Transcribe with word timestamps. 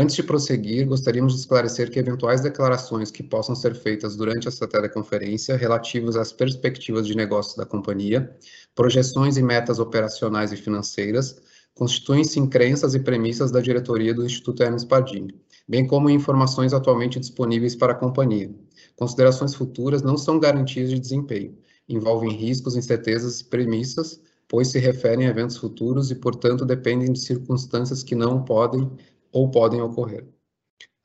Antes 0.00 0.14
de 0.14 0.22
prosseguir, 0.22 0.86
gostaríamos 0.86 1.34
de 1.34 1.40
esclarecer 1.40 1.90
que 1.90 1.98
eventuais 1.98 2.40
declarações 2.40 3.10
que 3.10 3.20
possam 3.20 3.56
ser 3.56 3.74
feitas 3.74 4.14
durante 4.14 4.46
esta 4.46 4.64
teleconferência 4.64 5.56
relativas 5.56 6.14
às 6.14 6.32
perspectivas 6.32 7.04
de 7.04 7.16
negócios 7.16 7.56
da 7.56 7.66
companhia, 7.66 8.32
projeções 8.76 9.36
e 9.36 9.42
metas 9.42 9.80
operacionais 9.80 10.52
e 10.52 10.56
financeiras, 10.56 11.42
constituem-se 11.74 12.38
em 12.38 12.46
crenças 12.46 12.94
e 12.94 13.00
premissas 13.00 13.50
da 13.50 13.60
diretoria 13.60 14.14
do 14.14 14.24
Instituto 14.24 14.62
Hermes 14.62 14.84
Pardini, 14.84 15.34
bem 15.66 15.84
como 15.84 16.08
informações 16.08 16.72
atualmente 16.72 17.18
disponíveis 17.18 17.74
para 17.74 17.92
a 17.92 17.96
companhia. 17.96 18.54
Considerações 18.94 19.52
futuras 19.52 20.00
não 20.00 20.16
são 20.16 20.38
garantias 20.38 20.90
de 20.90 21.00
desempenho, 21.00 21.58
envolvem 21.88 22.30
riscos, 22.30 22.76
incertezas 22.76 23.40
e 23.40 23.44
premissas, 23.46 24.20
pois 24.46 24.68
se 24.68 24.78
referem 24.78 25.26
a 25.26 25.30
eventos 25.30 25.56
futuros 25.56 26.12
e, 26.12 26.14
portanto, 26.14 26.64
dependem 26.64 27.12
de 27.12 27.18
circunstâncias 27.18 28.04
que 28.04 28.14
não 28.14 28.44
podem 28.44 28.88
ou 29.32 29.50
podem 29.50 29.80
ocorrer. 29.80 30.26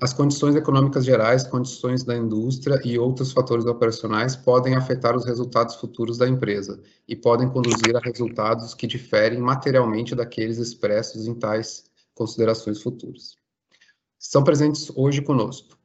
As 0.02 0.12
condições 0.12 0.56
econômicas 0.56 1.06
gerais, 1.06 1.48
condições 1.48 2.04
da 2.04 2.16
indústria 2.16 2.82
e 2.84 3.00
outros 3.00 3.32
fatores 3.32 3.66
operacionais 3.66 4.36
podem 4.36 4.76
afetar 4.76 5.16
os 5.16 5.26
resultados 5.26 5.76
futuros 5.76 6.18
da 6.18 6.28
empresa 6.28 6.82
e 7.08 7.16
podem 7.16 7.50
conduzir 7.50 7.96
a 7.96 8.00
resultados 8.00 8.74
que 8.74 8.86
diferem 8.86 9.40
materialmente 9.40 10.14
daqueles 10.14 10.58
expressos 10.58 11.26
em 11.26 11.34
tais 11.34 11.86
considerações 12.14 12.82
futuras. 12.82 13.38
Estão 14.20 14.44
presentes 14.44 14.92
hoje 14.96 15.22
conosco 15.22 15.78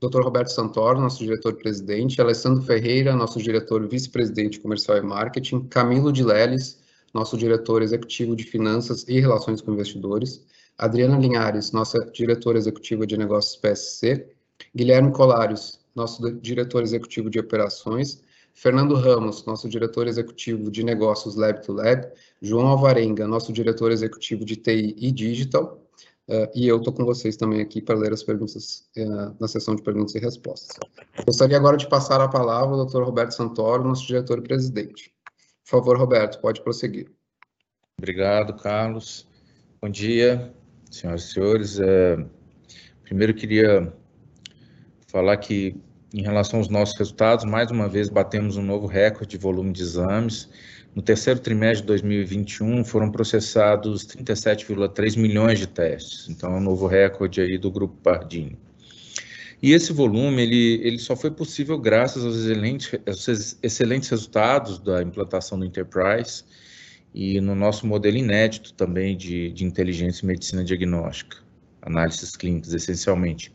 Dr. 0.00 0.20
Roberto 0.20 0.48
Santoro, 0.48 1.00
nosso 1.00 1.24
diretor-presidente, 1.24 2.20
Alessandro 2.20 2.62
Ferreira, 2.62 3.16
nosso 3.16 3.40
diretor 3.42 3.88
vice-presidente 3.88 4.60
comercial 4.60 4.98
e 4.98 5.02
marketing, 5.02 5.66
Camilo 5.68 6.12
de 6.12 6.22
Leles, 6.22 6.78
nosso 7.14 7.36
diretor 7.36 7.82
executivo 7.82 8.36
de 8.36 8.44
finanças 8.44 9.06
e 9.08 9.18
relações 9.18 9.62
com 9.62 9.72
investidores, 9.72 10.44
Adriana 10.78 11.18
Linhares, 11.18 11.72
nossa 11.72 11.98
diretora 12.12 12.58
executiva 12.58 13.06
de 13.06 13.16
negócios 13.16 13.56
PSC, 13.56 14.28
Guilherme 14.74 15.12
Colarios, 15.12 15.80
nosso 15.94 16.30
diretor 16.40 16.82
executivo 16.82 17.30
de 17.30 17.38
operações, 17.38 18.22
Fernando 18.52 18.94
Ramos, 18.94 19.44
nosso 19.44 19.68
diretor 19.68 20.06
executivo 20.06 20.70
de 20.70 20.82
negócios 20.82 21.36
Lab 21.36 21.62
to 21.62 21.72
Lab, 21.72 22.06
João 22.40 22.66
Alvarenga, 22.68 23.26
nosso 23.26 23.52
diretor 23.52 23.90
executivo 23.90 24.44
de 24.44 24.56
TI 24.56 24.94
e 24.98 25.10
Digital, 25.12 25.78
uh, 26.28 26.48
e 26.54 26.66
eu 26.66 26.78
estou 26.78 26.92
com 26.92 27.04
vocês 27.04 27.36
também 27.36 27.60
aqui 27.60 27.82
para 27.82 27.98
ler 27.98 28.12
as 28.12 28.22
perguntas 28.22 28.88
uh, 28.96 29.34
na 29.38 29.46
sessão 29.48 29.74
de 29.74 29.82
perguntas 29.82 30.14
e 30.14 30.18
respostas. 30.18 30.78
Gostaria 31.26 31.56
agora 31.56 31.76
de 31.76 31.88
passar 31.88 32.20
a 32.20 32.28
palavra 32.28 32.76
ao 32.76 32.86
Dr. 32.86 33.02
Roberto 33.02 33.32
Santoro, 33.32 33.84
nosso 33.84 34.06
diretor 34.06 34.42
presidente. 34.42 35.12
Por 35.64 35.70
favor, 35.70 35.98
Roberto, 35.98 36.40
pode 36.40 36.62
prosseguir. 36.62 37.10
Obrigado, 37.98 38.54
Carlos. 38.56 39.26
Bom 39.82 39.90
dia, 39.90 40.54
senhoras 40.98 41.24
e 41.24 41.32
senhores. 41.32 41.80
É, 41.80 42.24
primeiro 43.02 43.34
queria 43.34 43.92
falar 45.06 45.36
que, 45.36 45.76
em 46.12 46.22
relação 46.22 46.58
aos 46.58 46.68
nossos 46.68 46.98
resultados, 46.98 47.44
mais 47.44 47.70
uma 47.70 47.88
vez 47.88 48.08
batemos 48.08 48.56
um 48.56 48.62
novo 48.62 48.86
recorde 48.86 49.30
de 49.30 49.38
volume 49.38 49.72
de 49.72 49.82
exames. 49.82 50.48
No 50.94 51.02
terceiro 51.02 51.38
trimestre 51.40 51.82
de 51.82 51.86
2021, 51.88 52.84
foram 52.84 53.10
processados 53.10 54.06
37,3 54.06 55.18
milhões 55.18 55.58
de 55.58 55.66
testes. 55.66 56.28
Então, 56.28 56.54
é 56.54 56.56
um 56.56 56.60
novo 56.60 56.86
recorde 56.86 57.40
aí 57.40 57.58
do 57.58 57.70
Grupo 57.70 57.96
Pardini. 58.02 58.58
E 59.62 59.72
esse 59.72 59.92
volume, 59.92 60.42
ele, 60.42 60.80
ele 60.82 60.98
só 60.98 61.16
foi 61.16 61.30
possível 61.30 61.78
graças 61.78 62.24
aos 62.24 62.36
excelentes, 62.36 62.98
aos 63.06 63.58
excelentes 63.62 64.08
resultados 64.08 64.78
da 64.78 65.02
implantação 65.02 65.58
do 65.58 65.64
Enterprise, 65.64 66.44
e 67.16 67.40
no 67.40 67.54
nosso 67.54 67.86
modelo 67.86 68.18
inédito 68.18 68.74
também 68.74 69.16
de, 69.16 69.50
de 69.50 69.64
inteligência 69.64 70.22
e 70.22 70.26
medicina 70.26 70.62
diagnóstica, 70.62 71.38
análises 71.80 72.36
clínicas, 72.36 72.74
essencialmente. 72.74 73.50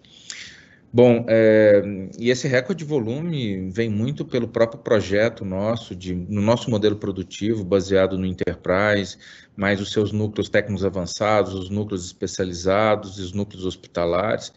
Bom, 0.91 1.23
é, 1.29 1.83
e 2.19 2.31
esse 2.31 2.47
recorde 2.47 2.83
de 2.83 2.89
volume 2.89 3.69
vem 3.69 3.87
muito 3.87 4.25
pelo 4.25 4.47
próprio 4.47 4.81
projeto 4.81 5.45
nosso, 5.45 5.95
de, 5.95 6.13
no 6.15 6.41
nosso 6.41 6.71
modelo 6.71 6.95
produtivo, 6.95 7.63
baseado 7.63 8.17
no 8.17 8.25
Enterprise, 8.25 9.15
mais 9.55 9.79
os 9.79 9.91
seus 9.91 10.11
núcleos 10.11 10.49
técnicos 10.49 10.83
avançados, 10.83 11.53
os 11.53 11.69
núcleos 11.69 12.03
especializados 12.03 13.19
e 13.19 13.21
os 13.21 13.31
núcleos 13.31 13.63
hospitalares. 13.63 14.51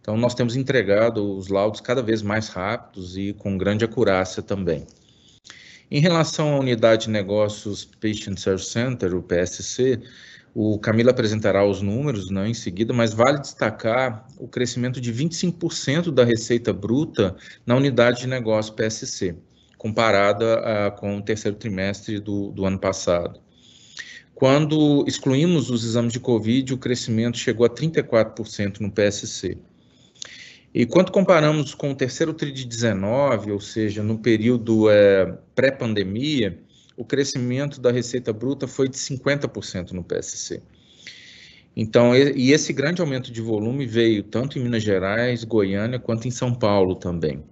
Então, 0.00 0.16
nós 0.16 0.34
temos 0.34 0.56
entregado 0.56 1.36
os 1.36 1.46
laudos 1.46 1.80
cada 1.80 2.02
vez 2.02 2.22
mais 2.22 2.48
rápidos 2.48 3.16
e 3.16 3.32
com 3.32 3.56
grande 3.56 3.84
acurácia 3.84 4.42
também. 4.42 4.84
Em 5.90 6.00
relação 6.00 6.54
à 6.54 6.58
unidade 6.58 7.04
de 7.04 7.10
negócios 7.10 7.84
Patient 7.84 8.38
Service 8.38 8.70
Center, 8.70 9.14
o 9.14 9.22
PSC, 9.22 9.98
o 10.54 10.78
Camilo 10.78 11.08
apresentará 11.08 11.64
os 11.64 11.80
números 11.80 12.30
né, 12.30 12.48
em 12.48 12.52
seguida, 12.52 12.92
mas 12.92 13.14
vale 13.14 13.40
destacar 13.40 14.26
o 14.36 14.46
crescimento 14.46 15.00
de 15.00 15.12
25% 15.12 16.10
da 16.10 16.24
receita 16.24 16.72
bruta 16.72 17.36
na 17.64 17.74
unidade 17.74 18.20
de 18.20 18.26
negócio 18.26 18.74
PSC, 18.74 19.34
comparada 19.78 20.58
a, 20.58 20.90
com 20.90 21.16
o 21.16 21.22
terceiro 21.22 21.56
trimestre 21.56 22.20
do, 22.20 22.50
do 22.50 22.66
ano 22.66 22.78
passado. 22.78 23.40
Quando 24.34 25.04
excluímos 25.08 25.70
os 25.70 25.84
exames 25.84 26.12
de 26.12 26.20
Covid, 26.20 26.74
o 26.74 26.78
crescimento 26.78 27.38
chegou 27.38 27.64
a 27.64 27.70
34% 27.70 28.80
no 28.80 28.90
PSC. 28.90 29.56
E 30.74 30.84
quando 30.84 31.10
comparamos 31.10 31.74
com 31.74 31.90
o 31.90 31.94
terceiro 31.94 32.34
TRI 32.34 32.52
de 32.52 32.64
19, 32.64 33.52
ou 33.52 33.60
seja, 33.60 34.02
no 34.02 34.18
período 34.18 34.90
é, 34.90 35.38
pré-pandemia, 35.54 36.58
o 36.96 37.04
crescimento 37.04 37.80
da 37.80 37.90
receita 37.90 38.32
bruta 38.32 38.66
foi 38.66 38.88
de 38.88 38.96
50% 38.96 39.92
no 39.92 40.04
PSC. 40.04 40.60
Então, 41.76 42.14
e 42.14 42.50
esse 42.50 42.72
grande 42.72 43.00
aumento 43.00 43.30
de 43.30 43.40
volume 43.40 43.86
veio 43.86 44.24
tanto 44.24 44.58
em 44.58 44.62
Minas 44.62 44.82
Gerais, 44.82 45.44
Goiânia, 45.44 45.98
quanto 45.98 46.26
em 46.26 46.30
São 46.30 46.52
Paulo 46.52 46.96
também. 46.96 47.44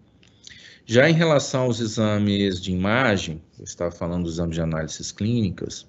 Já 0.84 1.08
em 1.08 1.12
relação 1.12 1.62
aos 1.62 1.80
exames 1.80 2.60
de 2.60 2.72
imagem, 2.72 3.40
eu 3.58 3.64
estava 3.64 3.90
falando 3.90 4.24
dos 4.24 4.34
exames 4.34 4.56
de 4.56 4.60
análises 4.60 5.12
clínicas, 5.12 5.86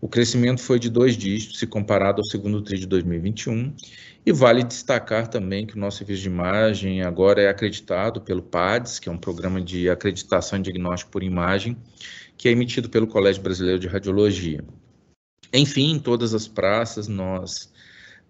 o 0.00 0.08
crescimento 0.08 0.60
foi 0.60 0.78
de 0.78 0.90
dois 0.90 1.16
dígitos 1.16 1.58
se 1.58 1.66
comparado 1.66 2.20
ao 2.20 2.24
segundo 2.26 2.60
TRI 2.60 2.80
de 2.80 2.86
2021 2.86 3.74
e 4.26 4.32
vale 4.32 4.62
destacar 4.62 5.28
também 5.28 5.66
que 5.66 5.76
o 5.76 5.78
nosso 5.78 5.98
serviço 5.98 6.22
de 6.22 6.28
imagem 6.28 7.02
agora 7.02 7.40
é 7.40 7.48
acreditado 7.48 8.20
pelo 8.20 8.42
PADS, 8.42 8.98
que 8.98 9.08
é 9.08 9.12
um 9.12 9.16
programa 9.16 9.60
de 9.60 9.88
acreditação 9.88 10.58
e 10.58 10.62
diagnóstico 10.62 11.10
por 11.10 11.22
imagem, 11.22 11.76
que 12.36 12.48
é 12.48 12.52
emitido 12.52 12.90
pelo 12.90 13.06
Colégio 13.06 13.42
Brasileiro 13.42 13.78
de 13.78 13.88
Radiologia. 13.88 14.62
Enfim, 15.52 15.92
em 15.92 15.98
todas 15.98 16.34
as 16.34 16.46
praças, 16.46 17.08
nós 17.08 17.72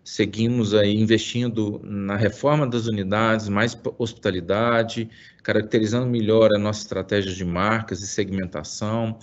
seguimos 0.05 0.73
aí 0.73 0.95
investindo 0.95 1.81
na 1.83 2.15
reforma 2.15 2.65
das 2.65 2.87
unidades, 2.87 3.49
mais 3.49 3.77
hospitalidade, 3.99 5.11
caracterizando 5.43 6.07
melhor 6.07 6.51
a 6.55 6.59
nossa 6.61 6.81
estratégia 6.83 7.33
de 7.33 7.45
marcas 7.45 8.01
e 8.01 8.07
segmentação, 8.07 9.19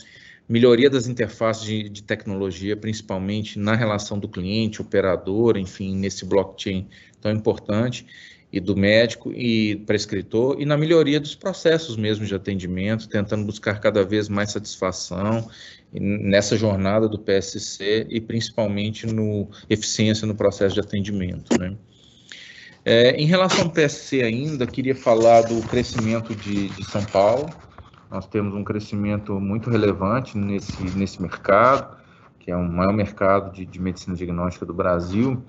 melhoria 0.48 0.90
das 0.90 1.08
interfaces 1.08 1.64
de, 1.64 1.90
de, 1.90 2.04
tecnologia, 2.04 2.76
principalmente 2.76 3.58
na 3.58 3.76
relação 3.76 4.20
do 4.20 4.28
cliente, 4.28 4.82
operador, 4.82 5.58
enfim, 5.58 5.96
nesse 5.96 6.26
blockchain 6.26 6.88
tão 7.22 7.32
importante, 7.32 8.06
e 8.52 8.60
do 8.60 8.76
médico 8.76 9.32
e 9.32 9.78
prescritor, 9.78 10.58
e 10.60 10.66
na 10.66 10.78
melhoria 10.78 11.20
dos 11.20 11.34
processos 11.34 11.98
mesmo 11.98 12.24
de 12.24 12.36
atendimento, 12.36 13.10
tentando 13.10 13.44
buscar 13.46 13.80
cada 13.80 14.04
vez 14.04 14.30
mais 14.30 14.52
satisfação 14.52 15.50
nessa 15.92 16.56
jornada 16.56 17.10
do 17.10 17.18
PSC 17.18 18.06
e 18.10 18.22
principalmente 18.22 19.08
no 19.08 19.50
eficiência 19.68 20.28
no 20.28 20.36
processo 20.36 20.76
de 20.76 20.82
atendimento, 20.82 21.58
né? 21.60 21.76
É, 22.86 23.12
em 23.12 23.26
relação 23.26 23.62
ao 23.62 23.70
PSC 23.70 24.22
ainda, 24.22 24.68
queria 24.68 24.94
falar 24.94 25.42
do 25.44 25.62
crescimento 25.68 26.36
de, 26.36 26.68
de 26.68 26.84
São 26.84 27.04
Paulo, 27.06 27.50
nós 28.14 28.28
temos 28.28 28.54
um 28.54 28.64
crescimento 28.64 29.40
muito 29.40 29.72
relevante 29.72 30.38
nesse, 30.38 30.84
nesse 30.96 31.20
mercado, 31.20 31.98
que 32.38 32.52
é 32.52 32.56
o 32.56 32.64
maior 32.64 32.94
mercado 32.94 33.52
de, 33.52 33.66
de 33.66 33.82
medicina 33.82 34.16
diagnóstica 34.16 34.64
do 34.68 34.74
Brasil, 34.74 35.44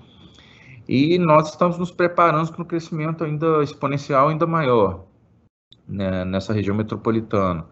e 0.87 1.19
nós 1.19 1.51
estamos 1.51 1.77
nos 1.77 1.91
preparando 1.91 2.51
para 2.51 2.63
um 2.63 2.65
crescimento 2.65 3.23
ainda 3.23 3.61
exponencial, 3.61 4.29
ainda 4.29 4.47
maior, 4.47 5.05
né, 5.87 6.25
nessa 6.25 6.53
região 6.53 6.75
metropolitana. 6.75 7.67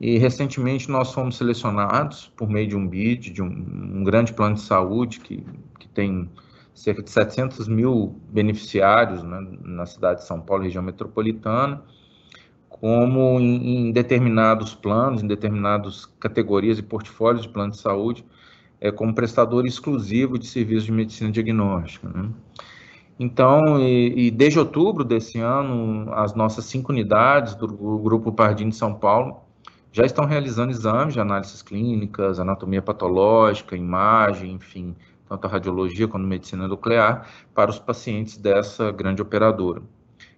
E 0.00 0.16
recentemente 0.16 0.90
nós 0.90 1.12
fomos 1.12 1.36
selecionados 1.36 2.32
por 2.34 2.48
meio 2.48 2.66
de 2.66 2.76
um 2.76 2.88
BID, 2.88 3.30
de 3.30 3.42
um, 3.42 3.46
um 3.46 4.04
grande 4.04 4.32
plano 4.32 4.54
de 4.54 4.62
saúde 4.62 5.20
que, 5.20 5.44
que 5.78 5.86
tem 5.88 6.30
cerca 6.74 7.02
de 7.02 7.10
700 7.10 7.68
mil 7.68 8.18
beneficiários 8.30 9.22
né, 9.22 9.46
na 9.62 9.84
cidade 9.84 10.20
de 10.20 10.26
São 10.26 10.40
Paulo, 10.40 10.62
região 10.64 10.82
metropolitana, 10.82 11.82
como 12.84 13.40
em, 13.40 13.88
em, 13.88 13.92
determinados 13.92 14.74
planos, 14.74 15.22
em 15.22 15.26
determinadas 15.26 16.04
categorias 16.20 16.78
e 16.78 16.82
portfólios 16.82 17.40
de 17.40 17.48
plano 17.48 17.70
de 17.70 17.78
saúde, 17.78 18.22
é, 18.78 18.90
como 18.90 19.14
prestador 19.14 19.64
exclusivo 19.64 20.38
de 20.38 20.46
serviços 20.46 20.84
de 20.84 20.92
medicina 20.92 21.32
diagnóstica. 21.32 22.06
Né? 22.06 22.28
Então, 23.18 23.80
e, 23.80 24.26
e, 24.26 24.30
desde 24.30 24.58
outubro 24.58 25.02
desse 25.02 25.38
ano, 25.38 26.12
as 26.12 26.34
nossas 26.34 26.66
cinco 26.66 26.92
unidades 26.92 27.54
do 27.54 27.66
Grupo 27.66 28.30
Pardini 28.30 28.68
de 28.68 28.76
São 28.76 28.92
Paulo 28.92 29.40
já 29.90 30.04
estão 30.04 30.26
realizando 30.26 30.70
exames 30.70 31.14
de 31.14 31.20
análises 31.20 31.62
clínicas, 31.62 32.38
anatomia 32.38 32.82
patológica, 32.82 33.74
imagem, 33.74 34.52
enfim, 34.52 34.94
tanto 35.26 35.46
a 35.46 35.48
radiologia 35.48 36.06
quanto 36.06 36.24
a 36.24 36.28
medicina 36.28 36.68
nuclear, 36.68 37.30
para 37.54 37.70
os 37.70 37.78
pacientes 37.78 38.36
dessa 38.36 38.92
grande 38.92 39.22
operadora. 39.22 39.80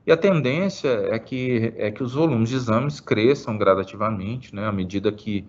E 0.06 0.12
a 0.12 0.16
tendência 0.16 0.88
é 1.10 1.18
que, 1.18 1.74
é 1.76 1.90
que 1.90 2.00
os 2.00 2.14
volumes 2.14 2.50
de 2.50 2.54
exames 2.54 3.00
cresçam 3.00 3.58
gradativamente, 3.58 4.54
né, 4.54 4.64
à 4.64 4.70
medida 4.70 5.10
que, 5.10 5.44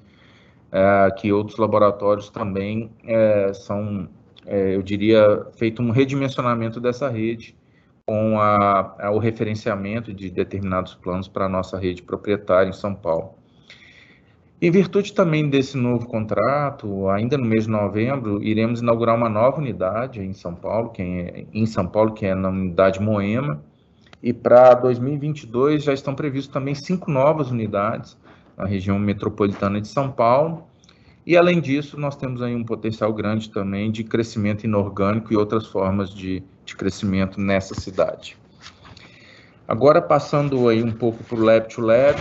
é, 0.71 1.11
que 1.11 1.31
outros 1.31 1.59
laboratórios 1.59 2.31
também 2.31 2.91
é, 3.05 3.53
são, 3.53 4.09
é, 4.47 4.75
eu 4.75 4.81
diria, 4.81 5.45
feito 5.55 5.79
um 5.79 5.91
redimensionamento 5.91 6.79
dessa 6.79 7.07
rede 7.07 7.55
com 8.07 8.39
a, 8.39 8.95
a, 8.99 9.11
o 9.11 9.19
referenciamento 9.19 10.11
de 10.11 10.31
determinados 10.31 10.95
planos 10.95 11.27
para 11.27 11.45
a 11.45 11.49
nossa 11.49 11.77
rede 11.77 12.01
proprietária 12.01 12.69
em 12.69 12.73
São 12.73 12.95
Paulo. 12.95 13.35
Em 14.59 14.71
virtude 14.71 15.13
também 15.13 15.47
desse 15.47 15.77
novo 15.77 16.07
contrato, 16.07 17.07
ainda 17.09 17.37
no 17.37 17.45
mês 17.45 17.65
de 17.65 17.69
novembro, 17.69 18.41
iremos 18.41 18.81
inaugurar 18.81 19.15
uma 19.15 19.29
nova 19.29 19.59
unidade 19.59 20.19
em 20.19 20.33
São 20.33 20.55
Paulo, 20.55 20.89
que 20.89 21.03
é, 21.03 21.45
em 21.53 21.67
São 21.67 21.85
Paulo, 21.87 22.13
que 22.13 22.25
é 22.25 22.33
na 22.33 22.49
unidade 22.49 22.99
Moema, 22.99 23.61
e 24.21 24.33
para 24.33 24.73
2022 24.73 25.83
já 25.83 25.93
estão 25.93 26.15
previstos 26.15 26.53
também 26.53 26.73
cinco 26.73 27.11
novas 27.11 27.51
unidades 27.51 28.17
na 28.57 28.65
região 28.65 28.97
metropolitana 28.97 29.79
de 29.79 29.87
São 29.87 30.11
Paulo. 30.11 30.67
E 31.25 31.35
além 31.35 31.59
disso, 31.59 31.99
nós 31.99 32.15
temos 32.15 32.41
aí 32.41 32.55
um 32.55 32.63
potencial 32.63 33.13
grande 33.13 33.49
também 33.49 33.91
de 33.91 34.03
crescimento 34.03 34.63
inorgânico 34.63 35.31
e 35.31 35.35
outras 35.35 35.67
formas 35.67 36.09
de, 36.09 36.41
de 36.65 36.75
crescimento 36.75 37.39
nessa 37.39 37.75
cidade. 37.75 38.37
Agora 39.67 40.01
passando 40.01 40.69
aí 40.69 40.81
um 40.81 40.93
pouco 40.93 41.23
para 41.25 41.37
o 41.37 41.43
Lab 41.43 41.67
to 41.67 41.81
Lab, 41.81 42.17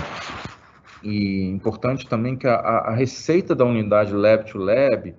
e 1.02 1.44
importante 1.44 2.08
também 2.08 2.36
que 2.36 2.48
a, 2.48 2.56
a 2.56 2.90
receita 2.92 3.54
da 3.54 3.64
unidade 3.64 4.12
Lab 4.12 4.50
to 4.50 4.58
Lab, 4.58 5.14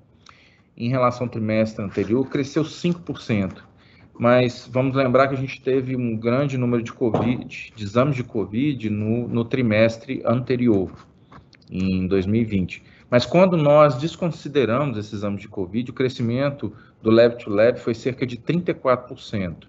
em 0.75 0.89
relação 0.89 1.25
ao 1.25 1.31
trimestre 1.31 1.83
anterior, 1.83 2.27
cresceu 2.27 2.63
5%. 2.63 3.63
Mas 4.19 4.67
vamos 4.71 4.95
lembrar 4.95 5.27
que 5.27 5.35
a 5.35 5.37
gente 5.37 5.61
teve 5.61 5.95
um 5.95 6.17
grande 6.17 6.57
número 6.57 6.81
de 6.81 6.91
COVID, 6.91 7.73
de 7.75 7.83
exames 7.83 8.15
de 8.15 8.23
COVID 8.23 8.89
no, 8.89 9.27
no 9.27 9.45
trimestre 9.45 10.23
anterior, 10.25 10.91
em 11.69 12.07
2020. 12.07 12.81
Mas 13.09 13.25
quando 13.25 13.55
nós 13.55 13.95
desconsideramos 13.95 14.97
esses 14.97 15.13
exames 15.13 15.41
de 15.41 15.47
COVID, 15.47 15.91
o 15.91 15.93
crescimento 15.93 16.73
do 17.01 17.11
Lab 17.11 17.37
to 17.37 17.49
Lab 17.49 17.79
foi 17.79 17.93
cerca 17.93 18.25
de 18.25 18.37
34%. 18.37 19.67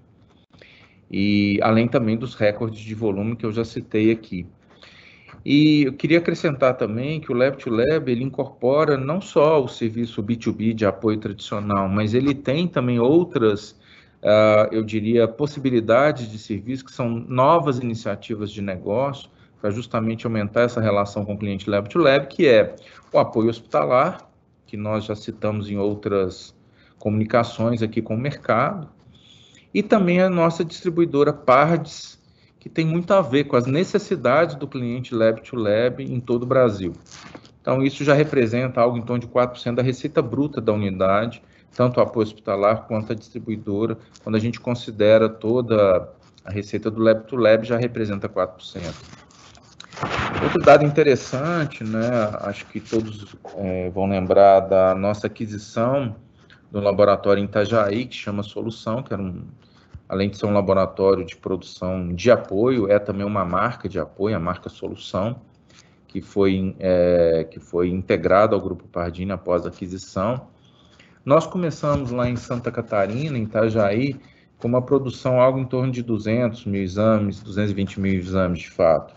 E 1.10 1.58
além 1.62 1.86
também 1.86 2.16
dos 2.16 2.34
recordes 2.34 2.80
de 2.80 2.94
volume 2.94 3.36
que 3.36 3.46
eu 3.46 3.52
já 3.52 3.64
citei 3.64 4.10
aqui. 4.10 4.46
E 5.44 5.84
eu 5.84 5.92
queria 5.92 6.18
acrescentar 6.18 6.76
também 6.76 7.20
que 7.20 7.30
o 7.30 7.34
Lab 7.34 7.56
to 7.56 7.70
Lab 7.70 8.10
ele 8.10 8.24
incorpora 8.24 8.96
não 8.96 9.20
só 9.20 9.62
o 9.62 9.68
serviço 9.68 10.22
B2B 10.22 10.74
de 10.74 10.84
apoio 10.84 11.18
tradicional, 11.18 11.88
mas 11.88 12.14
ele 12.14 12.34
tem 12.34 12.66
também 12.66 12.98
outras, 12.98 13.77
uh, 14.22 14.72
eu 14.72 14.82
diria, 14.82 15.26
possibilidades 15.26 16.30
de 16.30 16.38
serviço 16.38 16.84
que 16.84 16.92
são 16.92 17.08
novas 17.08 17.78
iniciativas 17.78 18.50
de 18.50 18.62
negócio 18.62 19.30
para 19.60 19.70
justamente 19.70 20.26
aumentar 20.26 20.62
essa 20.62 20.80
relação 20.80 21.24
com 21.24 21.34
o 21.34 21.38
cliente 21.38 21.68
Lab 21.68 21.88
to 21.88 21.98
Lab, 21.98 22.26
que 22.28 22.46
é 22.46 22.76
o 23.12 23.18
apoio 23.18 23.50
hospitalar, 23.50 24.28
que 24.66 24.76
nós 24.76 25.04
já 25.04 25.14
citamos 25.14 25.70
em 25.70 25.76
outras 25.76 26.54
comunicações 26.98 27.82
aqui 27.82 28.02
com 28.02 28.14
o 28.14 28.18
mercado, 28.18 28.88
e 29.72 29.82
também 29.82 30.20
a 30.20 30.30
nossa 30.30 30.64
distribuidora 30.64 31.32
Pardes, 31.32 32.18
que 32.58 32.68
tem 32.68 32.84
muito 32.84 33.12
a 33.12 33.20
ver 33.20 33.44
com 33.44 33.56
as 33.56 33.66
necessidades 33.66 34.56
do 34.56 34.66
cliente 34.66 35.14
lab 35.14 35.40
to 35.42 35.56
lab 35.56 36.02
em 36.02 36.20
todo 36.20 36.42
o 36.42 36.46
Brasil. 36.46 36.92
Então, 37.60 37.82
isso 37.82 38.02
já 38.02 38.14
representa 38.14 38.80
algo 38.80 38.96
em 38.96 39.02
torno 39.02 39.20
de 39.20 39.28
4% 39.28 39.74
da 39.74 39.82
receita 39.82 40.22
bruta 40.22 40.60
da 40.60 40.72
unidade, 40.72 41.42
tanto 41.78 42.00
o 42.00 42.02
apoio 42.02 42.26
hospitalar 42.26 42.88
quanto 42.88 43.12
a 43.12 43.14
distribuidora. 43.14 43.96
Quando 44.24 44.34
a 44.34 44.40
gente 44.40 44.58
considera 44.58 45.28
toda 45.28 46.12
a 46.44 46.50
receita 46.50 46.90
do 46.90 47.00
lab 47.00 47.24
to 47.28 47.36
lab, 47.36 47.64
já 47.64 47.76
representa 47.76 48.28
4%. 48.28 48.82
Outro 50.42 50.58
dado 50.64 50.84
interessante, 50.84 51.84
né, 51.84 52.32
acho 52.40 52.66
que 52.66 52.80
todos 52.80 53.36
é, 53.58 53.90
vão 53.90 54.08
lembrar 54.08 54.58
da 54.58 54.92
nossa 54.92 55.28
aquisição 55.28 56.16
do 56.68 56.80
laboratório 56.80 57.40
em 57.40 57.44
Itajaí, 57.44 58.06
que 58.06 58.16
chama 58.16 58.42
Solução, 58.42 59.00
que 59.00 59.12
era 59.12 59.22
um 59.22 59.44
além 60.08 60.30
de 60.30 60.36
ser 60.36 60.46
um 60.46 60.54
laboratório 60.54 61.24
de 61.24 61.36
produção 61.36 62.12
de 62.12 62.28
apoio, 62.28 62.90
é 62.90 62.98
também 62.98 63.26
uma 63.26 63.44
marca 63.44 63.88
de 63.88 64.00
apoio, 64.00 64.34
a 64.34 64.40
marca 64.40 64.68
Solução, 64.68 65.40
que 66.08 66.20
foi, 66.20 66.74
é, 66.80 67.46
que 67.48 67.60
foi 67.60 67.90
integrada 67.90 68.56
ao 68.56 68.60
Grupo 68.60 68.88
Pardini 68.88 69.30
após 69.30 69.64
a 69.64 69.68
aquisição. 69.68 70.48
Nós 71.28 71.46
começamos 71.46 72.10
lá 72.10 72.26
em 72.26 72.36
Santa 72.36 72.72
Catarina, 72.72 73.36
em 73.36 73.42
Itajaí, 73.42 74.16
com 74.56 74.66
uma 74.66 74.80
produção 74.80 75.38
algo 75.38 75.58
em 75.58 75.66
torno 75.66 75.92
de 75.92 76.02
200 76.02 76.64
mil 76.64 76.82
exames, 76.82 77.42
220 77.42 78.00
mil 78.00 78.14
exames 78.14 78.60
de 78.60 78.70
fato. 78.70 79.12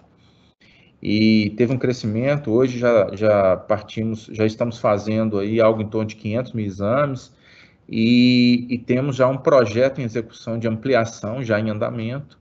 E 1.01 1.53
teve 1.56 1.72
um 1.72 1.77
crescimento, 1.77 2.51
hoje 2.51 2.77
já, 2.77 3.15
já 3.15 3.56
partimos, 3.56 4.25
já 4.30 4.46
estamos 4.46 4.77
fazendo 4.77 5.39
aí 5.39 5.62
algo 5.62 5.82
em 5.82 5.88
torno 5.88 6.10
de 6.10 6.18
500 6.18 6.51
mil 6.51 6.65
exames, 6.65 7.34
e, 7.88 8.68
e, 8.70 8.77
temos 8.77 9.15
já 9.15 9.30
um 9.30 9.38
projeto 9.38 10.01
em 10.01 10.03
execução 10.03 10.60
de 10.60 10.68
ampliação, 10.68 11.41
já 11.41 11.62
em 11.62 11.70
andamento, 11.70 12.38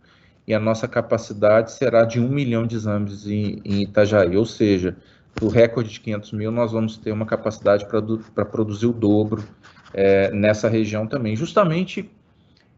e 0.49 0.53
a 0.53 0.59
nossa 0.59 0.89
capacidade 0.89 1.71
será 1.71 2.05
de 2.05 2.19
um 2.19 2.29
milhão 2.29 2.67
de 2.67 2.75
exames 2.75 3.25
em, 3.25 3.61
em 3.65 3.83
Itajaí, 3.83 4.37
ou 4.37 4.47
seja, 4.47 4.97
do 5.37 5.49
recorde 5.49 5.91
de 5.91 6.01
500 6.01 6.33
mil, 6.33 6.51
nós 6.51 6.73
vamos 6.73 6.97
ter 6.97 7.13
uma 7.13 7.27
capacidade 7.27 7.87
para 7.87 8.45
produzir 8.45 8.87
o 8.87 8.93
dobro 8.93 9.45
é, 9.93 10.31
nessa 10.31 10.69
região 10.69 11.07
também, 11.07 11.35
justamente 11.35 12.11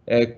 é, 0.07 0.37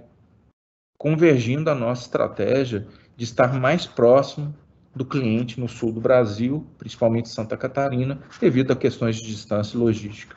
convergindo 0.99 1.71
a 1.71 1.75
nossa 1.75 2.03
estratégia 2.03 2.87
de 3.17 3.25
estar 3.25 3.53
mais 3.53 3.87
próximo 3.87 4.55
do 4.95 5.05
cliente 5.05 5.59
no 5.59 5.69
sul 5.69 5.93
do 5.93 6.01
Brasil, 6.01 6.67
principalmente 6.79 7.29
Santa 7.29 7.57
Catarina, 7.57 8.19
devido 8.41 8.73
a 8.73 8.77
questões 8.77 9.17
de 9.17 9.27
distância 9.27 9.77
e 9.77 9.81
logística. 9.81 10.37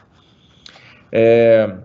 É, 1.11 1.77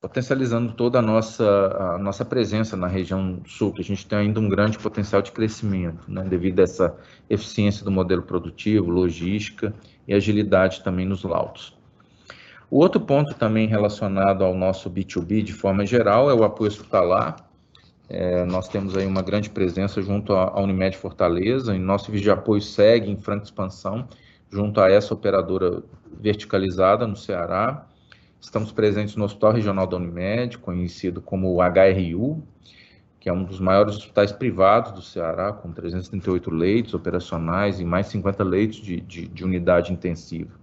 potencializando 0.00 0.72
toda 0.72 0.98
a 0.98 1.02
nossa, 1.02 1.94
a 1.94 1.98
nossa 1.98 2.24
presença 2.24 2.76
na 2.76 2.86
região 2.86 3.40
sul, 3.46 3.72
que 3.72 3.82
a 3.82 3.84
gente 3.84 4.06
tem 4.06 4.18
ainda 4.18 4.40
um 4.40 4.48
grande 4.48 4.78
potencial 4.78 5.20
de 5.20 5.30
crescimento, 5.30 6.10
né, 6.10 6.24
devido 6.24 6.60
a 6.60 6.62
essa 6.62 6.96
eficiência 7.28 7.84
do 7.84 7.90
modelo 7.90 8.22
produtivo, 8.22 8.90
logística 8.90 9.74
e 10.08 10.14
agilidade 10.14 10.82
também 10.82 11.04
nos 11.04 11.22
laudos. 11.22 11.78
O 12.70 12.78
outro 12.78 13.00
ponto 13.00 13.34
também 13.34 13.66
relacionado 13.66 14.42
ao 14.42 14.54
nosso 14.54 14.88
B2B 14.88 15.42
de 15.42 15.52
forma 15.52 15.84
geral 15.84 16.30
é 16.30 16.34
o 16.34 16.44
apoio 16.44 16.68
hospitalar. 16.68 17.36
É, 18.08 18.44
nós 18.46 18.68
temos 18.68 18.96
aí 18.96 19.06
uma 19.06 19.22
grande 19.22 19.50
presença 19.50 20.00
junto 20.00 20.32
à 20.32 20.58
Unimed 20.60 20.96
Fortaleza, 20.96 21.74
e 21.74 21.78
nosso 21.78 22.10
vídeo 22.10 22.24
de 22.24 22.30
apoio 22.30 22.62
segue 22.62 23.10
em 23.10 23.16
franca 23.16 23.44
expansão 23.44 24.08
junto 24.50 24.80
a 24.80 24.90
essa 24.90 25.12
operadora 25.12 25.82
verticalizada 26.20 27.06
no 27.06 27.16
Ceará. 27.16 27.86
Estamos 28.40 28.72
presentes 28.72 29.16
no 29.16 29.24
Hospital 29.24 29.52
Regional 29.52 29.86
da 29.86 29.96
Unimed, 29.96 30.58
conhecido 30.58 31.20
como 31.20 31.58
HRU, 31.60 32.42
que 33.20 33.28
é 33.28 33.32
um 33.32 33.44
dos 33.44 33.60
maiores 33.60 33.96
hospitais 33.96 34.32
privados 34.32 34.92
do 34.92 35.02
Ceará, 35.02 35.52
com 35.52 35.70
338 35.70 36.50
leitos 36.50 36.94
operacionais 36.94 37.78
e 37.78 37.84
mais 37.84 38.06
50 38.06 38.42
leitos 38.42 38.78
de, 38.78 39.00
de, 39.02 39.28
de 39.28 39.44
unidade 39.44 39.92
intensiva. 39.92 40.58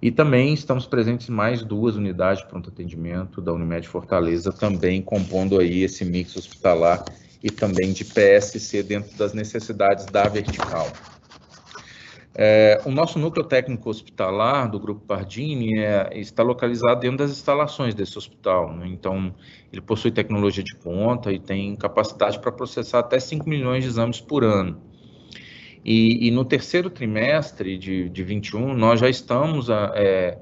E 0.00 0.10
também 0.10 0.52
estamos 0.52 0.86
presentes 0.86 1.28
em 1.28 1.32
mais 1.32 1.62
duas 1.62 1.94
unidades 1.94 2.42
de 2.42 2.48
pronto 2.48 2.70
atendimento 2.70 3.40
da 3.40 3.52
Unimed 3.52 3.86
Fortaleza, 3.86 4.50
também 4.50 5.00
compondo 5.02 5.60
aí 5.60 5.84
esse 5.84 6.04
mix 6.04 6.34
hospitalar 6.34 7.04
e 7.42 7.50
também 7.50 7.92
de 7.92 8.04
PSC 8.04 8.82
dentro 8.82 9.16
das 9.16 9.32
necessidades 9.34 10.06
da 10.06 10.24
vertical. 10.24 10.88
É, 12.34 12.80
o 12.86 12.90
nosso 12.90 13.18
núcleo 13.18 13.44
técnico 13.44 13.90
hospitalar 13.90 14.70
do 14.70 14.80
Grupo 14.80 15.02
Pardini 15.06 15.78
é, 15.78 16.18
está 16.18 16.42
localizado 16.42 17.00
dentro 17.00 17.18
das 17.18 17.30
instalações 17.30 17.94
desse 17.94 18.16
hospital. 18.16 18.74
Né? 18.74 18.86
Então, 18.88 19.34
ele 19.70 19.82
possui 19.82 20.10
tecnologia 20.10 20.64
de 20.64 20.74
ponta 20.76 21.30
e 21.30 21.38
tem 21.38 21.76
capacidade 21.76 22.38
para 22.38 22.50
processar 22.50 23.00
até 23.00 23.20
5 23.20 23.48
milhões 23.48 23.84
de 23.84 23.90
exames 23.90 24.20
por 24.20 24.44
ano. 24.44 24.80
E, 25.84 26.28
e 26.28 26.30
no 26.30 26.44
terceiro 26.44 26.88
trimestre 26.88 27.76
de, 27.76 28.08
de 28.08 28.22
21, 28.22 28.72
nós 28.74 29.00
já 29.00 29.10
estamos 29.10 29.68
é, 29.68 30.38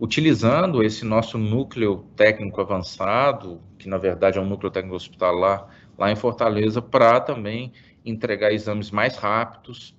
utilizando 0.00 0.82
esse 0.82 1.04
nosso 1.04 1.36
núcleo 1.36 2.06
técnico 2.16 2.60
avançado, 2.60 3.60
que 3.76 3.88
na 3.88 3.98
verdade 3.98 4.38
é 4.38 4.40
um 4.40 4.46
núcleo 4.46 4.70
técnico 4.70 4.96
hospitalar 4.96 5.68
lá 5.98 6.10
em 6.10 6.16
Fortaleza, 6.16 6.80
para 6.80 7.20
também 7.20 7.72
entregar 8.04 8.52
exames 8.52 8.90
mais 8.90 9.16
rápidos 9.16 9.94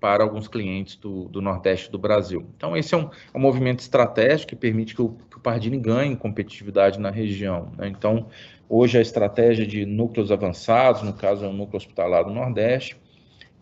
para 0.00 0.22
alguns 0.22 0.46
clientes 0.46 0.96
do, 0.96 1.24
do, 1.24 1.40
Nordeste 1.40 1.90
do 1.90 1.98
Brasil. 1.98 2.46
Então, 2.56 2.76
esse 2.76 2.94
é 2.94 2.96
um, 2.96 3.10
é 3.34 3.36
um 3.36 3.40
movimento 3.40 3.80
estratégico 3.80 4.50
que 4.50 4.56
permite 4.56 4.94
que 4.94 5.02
o, 5.02 5.16
que 5.30 5.36
o 5.36 5.40
Pardini 5.40 5.76
ganhe 5.76 6.14
competitividade 6.14 7.00
na 7.00 7.10
região. 7.10 7.72
Né? 7.76 7.88
Então, 7.88 8.26
hoje 8.68 8.98
a 8.98 9.00
estratégia 9.00 9.66
de 9.66 9.84
núcleos 9.84 10.30
avançados, 10.30 11.02
no 11.02 11.12
caso 11.12 11.44
é 11.44 11.48
o 11.48 11.52
núcleo 11.52 11.76
hospitalar 11.76 12.24
do 12.24 12.32
Nordeste, 12.32 12.96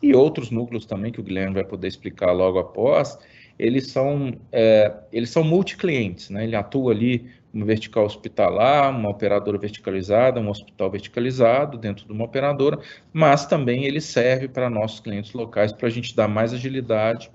e 0.02 0.14
outros 0.14 0.50
núcleos 0.50 0.84
também, 0.84 1.10
que 1.10 1.20
o 1.20 1.22
Guilherme 1.22 1.54
vai 1.54 1.64
poder 1.64 1.88
explicar 1.88 2.32
logo 2.32 2.58
após, 2.58 3.18
eles 3.58 3.86
são, 3.90 4.34
é, 4.52 4.94
eles 5.10 5.30
são 5.30 5.42
multi-clientes, 5.42 6.28
né? 6.28 6.44
ele 6.44 6.54
atua 6.54 6.92
ali 6.92 7.30
uma 7.56 7.64
vertical 7.64 8.04
hospitalar, 8.04 8.90
uma 8.90 9.08
operadora 9.08 9.56
verticalizada, 9.56 10.38
um 10.38 10.50
hospital 10.50 10.90
verticalizado 10.90 11.78
dentro 11.78 12.04
de 12.06 12.12
uma 12.12 12.24
operadora, 12.24 12.78
mas 13.12 13.46
também 13.46 13.84
ele 13.86 14.00
serve 14.00 14.46
para 14.46 14.68
nossos 14.68 15.00
clientes 15.00 15.32
locais 15.32 15.72
para 15.72 15.86
a 15.86 15.90
gente 15.90 16.14
dar 16.14 16.28
mais 16.28 16.52
agilidade, 16.52 17.30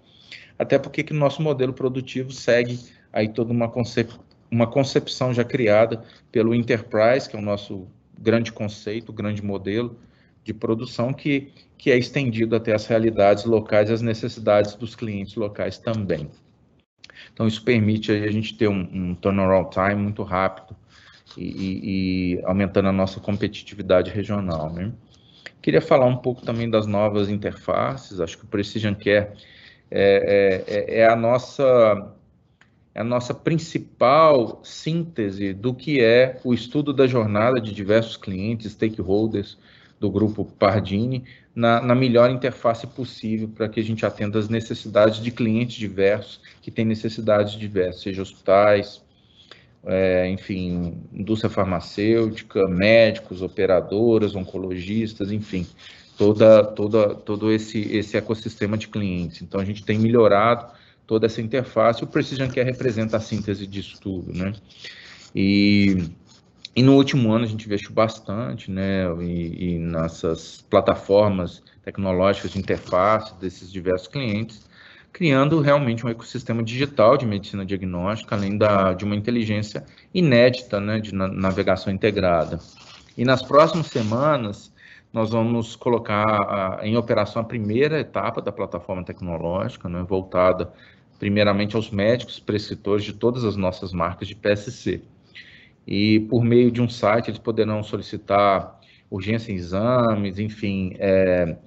até 0.60 0.78
porque 0.78 1.02
que 1.02 1.14
nosso 1.14 1.42
modelo 1.42 1.74
produtivo 1.74 2.32
segue 2.32 2.80
aí 3.12 3.28
toda 3.28 3.52
uma, 3.52 3.68
concep 3.68 4.12
uma 4.52 4.68
concepção 4.68 5.34
já 5.34 5.44
criada 5.44 6.04
pelo 6.32 6.54
Enterprise, 6.54 7.28
que 7.28 7.36
é 7.36 7.40
o 7.40 7.42
nosso 7.42 7.88
grande 8.18 8.52
conceito, 8.52 9.12
grande 9.12 9.44
modelo 9.44 9.98
de 10.44 10.54
produção 10.54 11.12
que, 11.12 11.52
que 11.78 11.90
é 11.90 11.98
estendido 11.98 12.56
até 12.56 12.74
as 12.74 12.86
realidades 12.86 13.46
locais 13.46 13.90
e 13.90 13.94
as 13.94 14.02
necessidades 14.04 14.76
dos 14.76 14.96
clientes 14.96 15.36
locais 15.36 15.80
também. 15.80 16.30
Então, 17.34 17.48
isso 17.48 17.64
permite 17.64 18.12
a 18.12 18.32
gente 18.32 18.56
ter 18.56 18.68
um, 18.68 18.88
um 18.94 19.16
turnaround 19.16 19.70
time 19.70 19.96
muito 19.96 20.24
rápido 20.24 20.76
e, 21.38 21.44
e, 21.44 22.36
e, 22.36 22.46
aumentando 22.46 22.90
a 22.90 22.92
nossa 22.92 23.20
competitividade 23.20 24.12
regional. 24.12 24.72
Né? 24.72 24.92
Queria 25.62 25.82
falar 25.82 26.06
um 26.06 26.18
pouco 26.18 26.42
também 26.42 26.70
das 26.70 26.86
novas 26.88 27.30
interfaces, 27.30 28.20
acho 28.20 28.38
que 28.38 28.46
o 28.46 28.48
Precision 28.48 28.94
Care 28.94 29.30
é, 29.90 30.64
é, 30.68 31.00
é 31.00 31.08
a 31.08 31.16
nossa 31.16 32.14
é 32.94 33.00
a 33.00 33.04
nossa 33.06 33.34
principal 33.34 34.60
síntese 34.64 35.54
do 35.54 35.74
que 35.74 36.02
é 36.02 36.40
o 36.44 36.54
estudo 36.54 36.92
da 36.92 37.08
jornada 37.08 37.60
de 37.62 37.74
diversos 37.74 38.18
clientes, 38.18 38.74
stakeholders 38.74 39.58
do 39.98 40.12
grupo 40.12 40.44
Pardini, 40.44 41.24
na, 41.54 41.82
na 41.82 41.94
melhor 41.94 42.30
interface 42.30 42.88
possível 42.88 43.50
para 43.50 43.68
que 43.68 43.80
a 43.80 43.84
gente 43.84 44.06
atenda 44.06 44.40
as 44.40 44.48
necessidades 44.48 45.22
de 45.22 45.32
clientes 45.32 45.76
diversos 45.76 46.40
que 46.62 46.72
têm 46.72 46.86
necessidades 46.86 47.54
diversas, 47.54 48.02
seja 48.02 48.22
hospitais, 48.22 49.02
é, 49.84 50.30
enfim, 50.30 50.98
indústria 51.12 51.50
farmacêutica, 51.50 52.68
médicos, 52.68 53.42
operadoras, 53.42 54.36
oncologistas, 54.36 55.32
enfim, 55.32 55.66
toda, 56.18 56.64
toda, 56.64 57.16
todo 57.16 57.52
esse, 57.52 57.80
esse 57.96 58.16
ecossistema 58.16 58.78
de 58.78 58.88
clientes. 58.88 59.42
Então, 59.42 59.60
a 59.60 59.66
gente 59.66 59.84
tem 59.84 59.98
melhorado 59.98 60.72
toda 61.08 61.26
essa 61.26 61.42
interface. 61.42 62.04
O 62.04 62.08
Precision 62.08 62.48
Care 62.48 62.70
representa 62.70 63.18
a 63.18 63.20
síntese 63.20 63.66
disso 63.66 64.00
tudo, 64.00 64.34
né? 64.34 64.54
E 65.36 66.10
e 66.74 66.82
no 66.82 66.96
último 66.96 67.32
ano 67.34 67.44
a 67.44 67.48
gente 67.48 67.66
investiu 67.66 67.92
bastante, 67.92 68.72
né, 68.72 69.04
e, 69.22 69.76
e 69.76 69.80
nessas 69.80 70.62
plataformas 70.70 71.62
tecnológicas 71.84 72.52
de 72.52 72.60
interface 72.60 73.34
desses 73.36 73.70
diversos 73.72 74.08
clientes, 74.08 74.70
criando 75.12 75.60
realmente 75.60 76.06
um 76.06 76.10
ecossistema 76.10 76.64
digital 76.64 77.18
de 77.18 77.26
medicina 77.26 77.66
diagnóstica, 77.66 78.36
além 78.36 78.58
da, 78.58 78.94
de 78.94 79.04
uma 79.04 79.16
inteligência 79.16 79.84
inédita, 80.14 80.80
né, 80.80 81.00
de 81.00 81.14
navegação 81.14 81.92
integrada. 81.92 82.60
E 83.18 83.26
nas 83.26 83.44
próximas 83.44 83.88
semanas, 83.88 84.72
nós 85.12 85.30
vamos 85.30 85.76
colocar 85.76 86.24
a, 86.26 86.88
em 86.88 86.96
operação 86.96 87.42
a 87.42 87.46
primeira 87.46 88.00
etapa 88.00 88.42
da 88.42 88.52
plataforma 88.52 89.04
tecnológica, 89.04 89.90
né, 89.90 90.06
voltada 90.08 90.72
primeiramente 91.20 91.76
aos 91.76 91.92
médicos 91.92 92.40
prescritores 92.40 93.04
de 93.04 93.12
todas 93.12 93.44
as 93.44 93.58
nossas 93.58 93.92
marcas 93.92 94.30
de 94.30 94.36
PSC 94.36 95.04
e 95.86 96.20
por 96.22 96.44
meio 96.44 96.72
de 96.72 96.82
um 96.82 96.90
site 96.90 97.30
eles 97.30 97.40
poderão 97.40 97.84
solicitar 97.84 98.80
urgência 99.10 99.52
em 99.52 99.56
exames, 99.56 100.40
enfim, 100.40 100.96
é, 101.00 101.58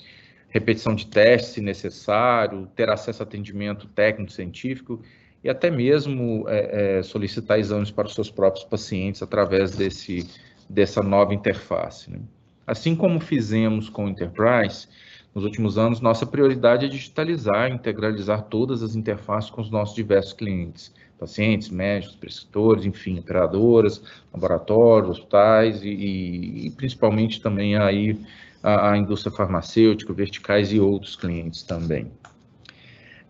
repetição 0.49 0.95
de 0.95 1.07
testes 1.07 1.55
se 1.55 1.61
necessário, 1.61 2.67
ter 2.75 2.89
acesso 2.89 3.23
a 3.23 3.27
atendimento 3.27 3.87
técnico-científico 3.89 5.03
e 5.43 5.51
até 5.51 5.71
mesmo 5.71 6.49
é, 6.49 6.99
é, 6.99 7.03
solicitar 7.03 7.59
exames 7.59 7.91
para 7.91 8.07
os 8.07 8.15
seus 8.15 8.31
próprios 8.31 8.65
pacientes 8.65 9.23
através 9.23 9.77
desse, 9.77 10.27
dessa 10.71 11.03
nova 11.03 11.35
interface. 11.35 12.11
Né? 12.11 12.21
Assim 12.67 12.97
como 12.97 13.21
fizemos 13.21 13.91
com 13.91 14.07
o 14.07 14.09
Enterprise, 14.09 14.89
nos 15.35 15.45
últimos 15.45 15.77
anos, 15.77 16.01
nossa 16.01 16.25
prioridade 16.25 16.87
é 16.87 16.89
digitalizar 16.89 17.71
integralizar 17.71 18.43
todas 18.43 18.83
as 18.83 18.95
interfaces 18.95 19.51
com 19.51 19.61
os 19.61 19.71
nossos 19.71 19.95
diversos 19.95 20.33
clientes 20.33 20.95
pacientes, 21.19 21.69
médicos, 21.69 22.17
prescritores, 22.17 22.85
enfim, 22.85 23.19
operadoras, 23.19 24.03
laboratórios, 24.33 25.11
hospitais 25.19 25.83
e, 25.83 26.67
e, 26.67 26.71
principalmente 26.77 27.41
também 27.41 27.77
aí 27.77 28.19
a, 28.63 28.93
a, 28.93 28.99
indústria 28.99 29.35
farmacêutica, 29.35 30.13
verticais 30.13 30.73
e 30.73 30.81
outros 30.81 31.17
clientes 31.17 31.63
também. 31.63 32.11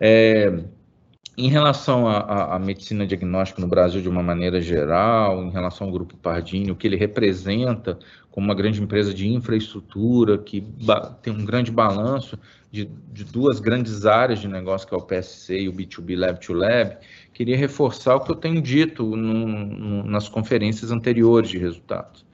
É, 0.00 0.53
em 1.37 1.49
relação 1.49 2.07
à 2.07 2.57
medicina 2.61 3.05
diagnóstica 3.05 3.61
no 3.61 3.67
Brasil 3.67 4.00
de 4.00 4.09
uma 4.09 4.23
maneira 4.23 4.61
geral, 4.61 5.43
em 5.43 5.50
relação 5.50 5.88
ao 5.88 5.93
Grupo 5.93 6.17
Pardini, 6.17 6.71
o 6.71 6.76
que 6.76 6.87
ele 6.87 6.97
representa 6.97 7.99
como 8.31 8.47
uma 8.47 8.55
grande 8.55 8.81
empresa 8.81 9.12
de 9.12 9.29
infraestrutura, 9.29 10.38
que 10.38 10.64
tem 11.23 11.33
um 11.33 11.45
grande 11.45 11.73
balanço 11.73 12.38
de, 12.71 12.88
de, 13.12 13.25
duas 13.25 13.59
grandes 13.59 14.07
áreas 14.07 14.41
de 14.41 14.47
negócio, 14.47 14.87
que 14.87 14.95
é 14.95 14.97
o 14.97 15.03
PSC 15.03 15.62
e 15.62 15.69
o 15.69 15.73
B2B 15.73 16.17
Lab 16.17 16.41
to 16.41 16.53
Lab, 16.53 16.99
queria 17.35 17.57
reforçar 17.57 18.14
o 18.14 18.21
que 18.21 18.31
eu 18.31 18.37
tenho 18.37 18.62
dito 18.62 19.14
nas 19.17 20.29
conferências 20.29 20.91
anteriores 20.91 21.50
de 21.50 21.59
resultados. 21.59 22.25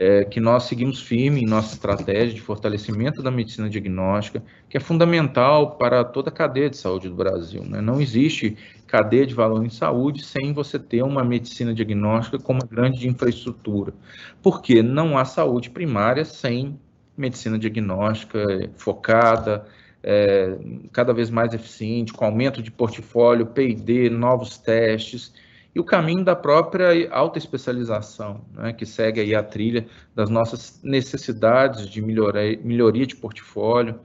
É, 0.00 0.24
que 0.24 0.38
nós 0.38 0.62
seguimos 0.62 1.02
firme 1.02 1.42
em 1.42 1.44
nossa 1.44 1.74
estratégia 1.74 2.32
de 2.32 2.40
fortalecimento 2.40 3.20
da 3.20 3.32
medicina 3.32 3.68
diagnóstica, 3.68 4.40
que 4.68 4.76
é 4.76 4.80
fundamental 4.80 5.72
para 5.72 6.04
toda 6.04 6.28
a 6.28 6.32
cadeia 6.32 6.70
de 6.70 6.76
saúde 6.76 7.08
do 7.08 7.16
Brasil. 7.16 7.64
Né? 7.64 7.80
Não 7.80 8.00
existe 8.00 8.56
cadeia 8.86 9.26
de 9.26 9.34
valor 9.34 9.64
em 9.66 9.68
saúde 9.68 10.24
sem 10.24 10.52
você 10.52 10.78
ter 10.78 11.02
uma 11.02 11.24
medicina 11.24 11.74
diagnóstica 11.74 12.38
com 12.38 12.52
uma 12.52 12.64
grande 12.64 13.08
infraestrutura. 13.08 13.92
Porque 14.40 14.84
não 14.84 15.18
há 15.18 15.24
saúde 15.24 15.68
primária 15.68 16.24
sem 16.24 16.78
medicina 17.16 17.58
diagnóstica 17.58 18.38
focada, 18.76 19.66
é, 20.10 20.56
cada 20.90 21.12
vez 21.12 21.28
mais 21.28 21.52
eficiente, 21.52 22.14
com 22.14 22.24
aumento 22.24 22.62
de 22.62 22.70
portfólio, 22.70 23.44
P&D, 23.44 24.08
novos 24.08 24.56
testes, 24.56 25.34
e 25.74 25.78
o 25.78 25.84
caminho 25.84 26.24
da 26.24 26.34
própria 26.34 27.12
alta 27.12 27.36
especialização, 27.36 28.40
né, 28.54 28.72
que 28.72 28.86
segue 28.86 29.20
aí 29.20 29.34
a 29.34 29.42
trilha 29.42 29.86
das 30.14 30.30
nossas 30.30 30.80
necessidades 30.82 31.86
de 31.86 32.00
melhoria, 32.00 32.58
melhoria 32.64 33.06
de 33.06 33.14
portfólio, 33.16 34.00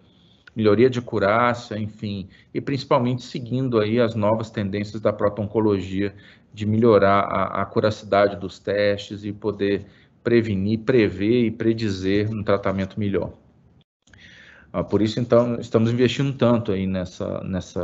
melhoria 0.54 0.90
de 0.90 1.00
acurácia, 1.00 1.80
enfim, 1.80 2.28
e 2.54 2.60
principalmente 2.60 3.24
seguindo 3.24 3.80
aí 3.80 3.98
as 3.98 4.14
novas 4.14 4.52
tendências 4.52 5.02
da 5.02 5.14
própria 5.14 5.46
oncologia 5.46 6.14
de 6.54 6.66
melhorar 6.66 7.22
a, 7.22 7.62
a 7.62 7.66
curacidade 7.66 8.36
dos 8.36 8.60
testes 8.60 9.24
e 9.24 9.32
poder 9.32 9.86
prevenir, 10.22 10.80
prever 10.80 11.46
e 11.46 11.52
predizer 11.52 12.30
um 12.30 12.44
tratamento 12.44 13.00
melhor. 13.00 13.32
Ah, 14.76 14.84
por 14.84 15.04
isso, 15.04 15.20
então, 15.20 15.60
estamos 15.60 15.92
investindo 15.92 16.34
tanto 16.34 16.72
aí 16.72 16.88
nessa, 16.88 17.44
nessa 17.44 17.84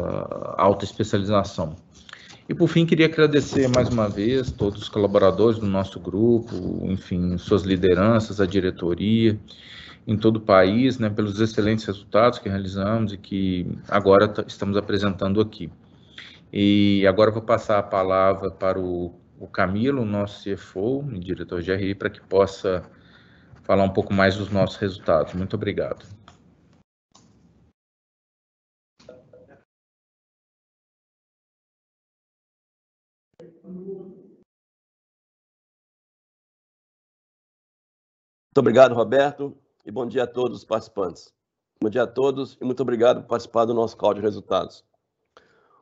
alta 0.58 0.84
especialização. 0.84 1.76
E, 2.50 2.56
por 2.56 2.68
fim, 2.68 2.84
queria 2.84 3.06
agradecer 3.06 3.68
mais 3.68 3.90
uma 3.90 4.10
vez 4.10 4.50
todos 4.50 4.82
os 4.82 4.90
colaboradores 4.90 5.60
do 5.60 5.68
nosso 5.68 6.00
grupo, 6.00 6.56
enfim, 6.86 7.38
suas 7.38 7.62
lideranças, 7.62 8.42
a 8.42 8.46
diretoria, 8.48 9.40
em 10.08 10.18
todo 10.18 10.38
o 10.38 10.42
país, 10.42 10.98
né, 10.98 11.12
pelos 11.12 11.40
excelentes 11.40 11.86
resultados 11.86 12.40
que 12.40 12.50
realizamos 12.50 13.14
e 13.14 13.18
que 13.18 13.68
agora 13.88 14.34
estamos 14.48 14.76
apresentando 14.76 15.40
aqui. 15.40 15.72
E 16.52 17.06
agora 17.06 17.30
vou 17.30 17.44
passar 17.44 17.78
a 17.78 17.84
palavra 17.84 18.50
para 18.50 18.80
o, 18.80 19.14
o 19.40 19.46
Camilo, 19.46 20.04
nosso 20.04 20.44
CFO, 20.44 21.04
diretor 21.20 21.62
de 21.62 21.72
RI, 21.72 21.94
para 21.94 22.10
que 22.10 22.20
possa 22.20 22.82
falar 23.62 23.84
um 23.84 23.90
pouco 23.90 24.12
mais 24.12 24.36
dos 24.36 24.50
nossos 24.50 24.78
resultados. 24.78 25.36
Muito 25.36 25.56
obrigado. 25.56 26.04
Muito 38.60 38.68
obrigado, 38.68 38.94
Roberto, 38.94 39.58
e 39.86 39.90
bom 39.90 40.06
dia 40.06 40.24
a 40.24 40.28
todos 40.28 40.58
os 40.58 40.66
participantes. 40.66 41.34
Bom 41.82 41.90
dia 41.90 42.04
a 42.04 42.08
todos 42.08 42.58
e 42.60 42.66
muito 42.66 42.82
obrigado 42.82 43.22
por 43.22 43.30
participar 43.30 43.64
do 43.64 43.74
nosso 43.74 43.96
call 43.96 44.14
de 44.14 44.20
resultados. 44.20 44.84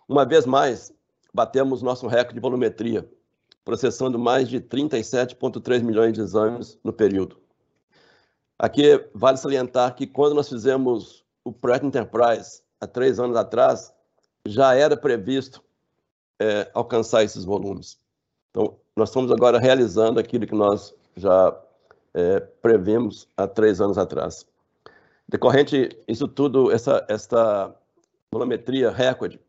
Uma 0.07 0.23
vez 0.23 0.45
mais, 0.45 0.93
batemos 1.33 1.81
nosso 1.81 2.05
recorde 2.05 2.35
de 2.35 2.39
volumetria, 2.39 3.09
processando 3.65 4.19
mais 4.19 4.47
de 4.47 4.61
37,3 4.61 5.81
milhões 5.81 6.13
de 6.13 6.21
exames 6.21 6.77
no 6.83 6.93
período. 6.93 7.39
Aqui 8.59 9.09
vale 9.11 9.37
salientar 9.37 9.95
que 9.95 10.05
quando 10.05 10.35
nós 10.35 10.47
fizemos 10.47 11.25
o 11.43 11.51
projeto 11.51 11.87
Enterprise, 11.87 12.61
há 12.79 12.85
três 12.85 13.19
anos 13.19 13.35
atrás, 13.35 13.91
já 14.45 14.75
era 14.75 14.95
previsto 14.95 15.63
é, 16.39 16.69
alcançar 16.75 17.23
esses 17.23 17.43
volumes. 17.43 17.99
Então, 18.51 18.77
nós 18.95 19.09
estamos 19.09 19.31
agora 19.31 19.57
realizando 19.57 20.19
aquilo 20.19 20.45
que 20.45 20.53
nós 20.53 20.93
já 21.15 21.59
é, 22.17 22.39
previmos 22.39 23.29
há 23.37 23.47
três 23.47 23.79
anos 23.79 23.95
atrás. 23.95 24.43
Decorrente, 25.29 25.89
isso 26.07 26.27
tudo, 26.27 26.71
essa, 26.71 27.05
esta 27.07 27.75
volumetria 28.33 28.89
recorde, 28.89 29.39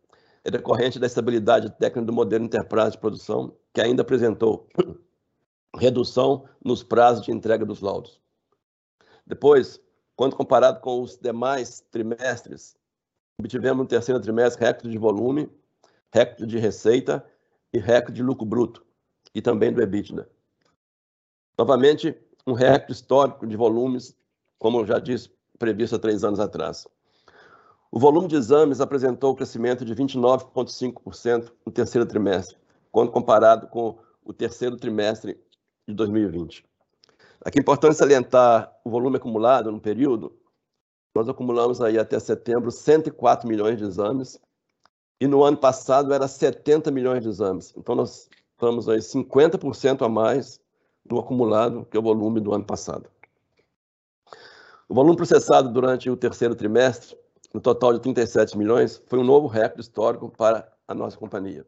é 0.45 0.51
decorrente 0.51 0.99
da 0.99 1.07
estabilidade 1.07 1.71
técnica 1.79 2.03
do 2.03 2.13
modelo 2.13 2.45
Enterprise 2.45 2.91
de 2.91 2.99
produção, 2.99 3.57
que 3.73 3.81
ainda 3.81 4.03
apresentou 4.03 4.69
redução 5.79 6.47
nos 6.63 6.83
prazos 6.83 7.25
de 7.25 7.33
entrega 7.33 7.65
dos 7.65 7.81
laudos. 7.81 8.21
Depois, 9.27 9.81
quando 10.15 10.37
comparado 10.37 10.81
com 10.81 11.01
os 11.01 11.17
demais 11.17 11.81
trimestres, 11.91 12.77
obtivemos 13.41 13.79
no 13.79 13.89
terceiro 13.89 14.21
trimestre 14.21 14.63
recorde 14.63 14.91
de 14.91 14.99
volume, 14.99 15.51
recorde 16.13 16.47
de 16.47 16.59
receita 16.59 17.25
e 17.73 17.79
recorde 17.79 18.17
de 18.17 18.23
lucro 18.23 18.45
bruto, 18.45 18.85
e 19.35 19.41
também 19.41 19.73
do 19.73 19.81
EBITDA. 19.81 20.29
Novamente, 21.57 22.17
um 22.49 22.55
recorde 22.55 22.93
histórico 22.93 23.47
de 23.47 23.57
volumes, 23.57 24.17
como 24.59 24.81
eu 24.81 24.87
já 24.87 24.99
disse, 24.99 25.31
previsto 25.59 25.97
há 25.97 25.99
três 25.99 26.25
anos 26.25 26.41
atrás. 26.41 26.87
O 27.91 27.99
volume 27.99 28.29
de 28.29 28.37
exames 28.37 28.81
apresentou 28.81 29.33
um 29.33 29.35
crescimento 29.35 29.85
de 29.85 29.95
29,5% 29.95 31.53
no 31.65 31.73
terceiro 31.73 32.07
trimestre, 32.07 32.57
quando 32.91 33.13
comparado 33.13 33.67
com 33.69 33.99
o 34.25 34.33
terceiro 34.33 34.77
trimestre 34.77 35.39
de 35.87 35.95
2020. 35.95 36.65
Aqui 37.45 37.59
é 37.59 37.63
importante 37.63 37.97
salientar 37.97 38.75
o 38.85 38.91
volume 38.91 39.17
acumulado 39.17 39.71
no 39.71 39.81
período. 39.81 40.37
Nós 41.15 41.29
acumulamos 41.29 41.81
aí 41.81 41.99
até 41.99 42.19
setembro 42.19 42.71
104 42.71 43.49
milhões 43.49 43.79
de 43.79 43.85
exames 43.85 44.41
e 45.21 45.27
no 45.27 45.43
ano 45.43 45.57
passado 45.57 46.13
era 46.13 46.27
70 46.27 46.91
milhões 46.91 47.23
de 47.23 47.29
exames. 47.29 47.75
Então 47.77 47.95
nós 47.95 48.29
estamos 48.53 48.89
aí 48.89 48.99
50% 48.99 50.05
a 50.05 50.09
mais 50.09 50.61
no 51.11 51.19
acumulado 51.19 51.87
que 51.91 51.97
é 51.97 52.01
o 52.01 52.03
volume 52.03 52.41
do 52.41 52.53
ano 52.53 52.65
passado. 52.65 53.09
O 54.89 54.95
volume 54.95 55.17
processado 55.17 55.71
durante 55.71 56.09
o 56.09 56.17
terceiro 56.17 56.55
trimestre 56.55 57.17
no 57.53 57.61
total 57.61 57.95
de 57.95 58.01
37 58.01 58.57
milhões, 58.57 59.03
foi 59.07 59.19
um 59.19 59.25
novo 59.25 59.47
recorde 59.47 59.81
histórico 59.81 60.29
para 60.29 60.71
a 60.87 60.95
nossa 60.95 61.17
companhia. 61.17 61.67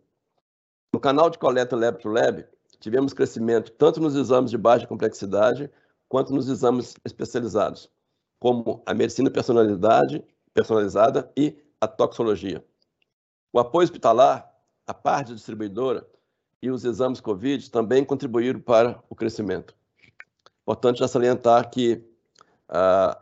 No 0.93 1.01
canal 1.01 1.31
de 1.31 1.39
coleta 1.39 1.77
Lab 1.77 1.99
to 1.99 2.09
Lab, 2.09 2.47
tivemos 2.79 3.13
crescimento 3.13 3.73
tanto 3.73 4.01
nos 4.01 4.15
exames 4.15 4.51
de 4.51 4.59
baixa 4.59 4.87
complexidade 4.87 5.71
quanto 6.09 6.35
nos 6.35 6.49
exames 6.49 6.95
especializados, 7.05 7.91
como 8.39 8.83
a 8.85 8.93
medicina 8.93 9.31
personalidade, 9.31 10.25
personalizada 10.53 11.31
e 11.37 11.57
a 11.81 11.87
toxologia. 11.87 12.65
O 13.53 13.59
apoio 13.59 13.85
hospitalar, 13.85 14.51
a 14.87 14.93
parte 14.95 15.35
distribuidora 15.35 16.07
e 16.63 16.71
os 16.71 16.85
exames 16.85 17.21
COVID 17.21 17.71
também 17.71 18.05
contribuíram 18.05 18.61
para 18.61 19.03
o 19.09 19.15
crescimento. 19.15 19.75
Importante 20.63 20.99
já 20.99 21.09
salientar 21.09 21.71
que 21.71 22.05
a, 22.69 23.19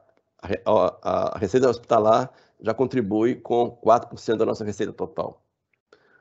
a, 0.64 1.34
a 1.34 1.38
receita 1.38 1.68
hospitalar 1.68 2.32
já 2.60 2.74
contribui 2.74 3.36
com 3.36 3.78
4% 3.84 4.36
da 4.36 4.46
nossa 4.46 4.64
receita 4.64 4.92
total. 4.92 5.42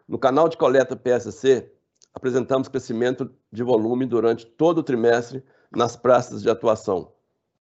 No 0.07 0.17
canal 0.17 0.47
de 0.47 0.55
coleta 0.55 0.95
PSC, 0.95 1.71
apresentamos 2.13 2.67
crescimento 2.67 3.29
de 3.51 3.63
volume 3.63 4.05
durante 4.05 4.45
todo 4.45 4.79
o 4.79 4.83
trimestre 4.83 5.43
nas 5.71 5.95
praças 5.95 6.41
de 6.41 6.49
atuação, 6.49 7.11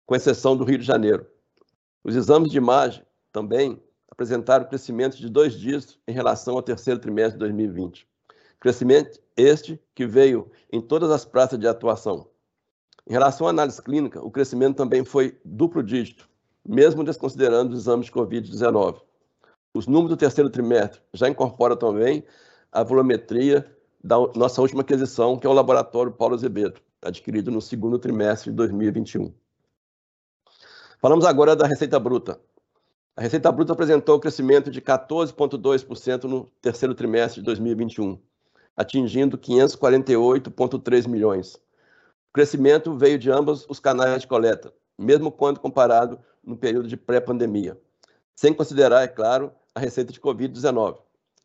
com 0.04 0.14
exceção 0.14 0.56
do 0.56 0.64
Rio 0.64 0.78
de 0.78 0.84
Janeiro. 0.84 1.26
Os 2.04 2.14
exames 2.14 2.50
de 2.50 2.58
imagem 2.58 3.02
também 3.32 3.82
apresentaram 4.10 4.66
crescimento 4.66 5.16
de 5.16 5.28
dois 5.28 5.54
dígitos 5.54 5.98
em 6.06 6.12
relação 6.12 6.56
ao 6.56 6.62
terceiro 6.62 7.00
trimestre 7.00 7.34
de 7.34 7.38
2020. 7.40 8.06
Crescimento 8.60 9.20
este 9.36 9.80
que 9.94 10.06
veio 10.06 10.50
em 10.72 10.80
todas 10.80 11.10
as 11.10 11.24
praças 11.24 11.58
de 11.58 11.68
atuação. 11.68 12.28
Em 13.06 13.12
relação 13.12 13.46
à 13.46 13.50
análise 13.50 13.80
clínica, 13.80 14.20
o 14.20 14.30
crescimento 14.30 14.76
também 14.76 15.04
foi 15.04 15.38
duplo 15.44 15.82
dígito, 15.82 16.28
mesmo 16.66 17.04
desconsiderando 17.04 17.72
os 17.72 17.80
exames 17.80 18.06
de 18.06 18.12
Covid-19. 18.12 19.00
Os 19.74 19.86
números 19.86 20.10
do 20.10 20.16
terceiro 20.16 20.50
trimestre 20.50 21.00
já 21.12 21.28
incorporam 21.28 21.76
também 21.76 22.24
a 22.72 22.82
volumetria 22.82 23.70
da 24.02 24.16
nossa 24.34 24.60
última 24.62 24.80
aquisição, 24.80 25.36
que 25.36 25.46
é 25.46 25.50
o 25.50 25.52
laboratório 25.52 26.12
Paulo 26.12 26.34
Azevedo, 26.34 26.80
adquirido 27.02 27.50
no 27.50 27.60
segundo 27.60 27.98
trimestre 27.98 28.50
de 28.50 28.56
2021. 28.56 29.32
Falamos 31.00 31.24
agora 31.24 31.54
da 31.54 31.66
receita 31.66 32.00
bruta. 32.00 32.40
A 33.14 33.20
receita 33.20 33.52
bruta 33.52 33.72
apresentou 33.72 34.18
crescimento 34.18 34.70
de 34.70 34.80
14,2% 34.80 36.24
no 36.24 36.46
terceiro 36.60 36.94
trimestre 36.94 37.40
de 37.40 37.46
2021, 37.46 38.20
atingindo 38.76 39.38
548,3 39.38 41.08
milhões. 41.08 41.54
O 41.54 42.32
crescimento 42.32 42.94
veio 42.94 43.18
de 43.18 43.30
ambos 43.30 43.64
os 43.68 43.80
canais 43.80 44.20
de 44.20 44.28
coleta, 44.28 44.72
mesmo 44.98 45.32
quando 45.32 45.60
comparado 45.60 46.18
no 46.44 46.56
período 46.56 46.86
de 46.86 46.96
pré-pandemia, 46.96 47.80
sem 48.34 48.52
considerar, 48.52 49.02
é 49.02 49.08
claro, 49.08 49.50
a 49.74 49.80
receita 49.80 50.12
de 50.12 50.20
Covid-19. 50.20 50.98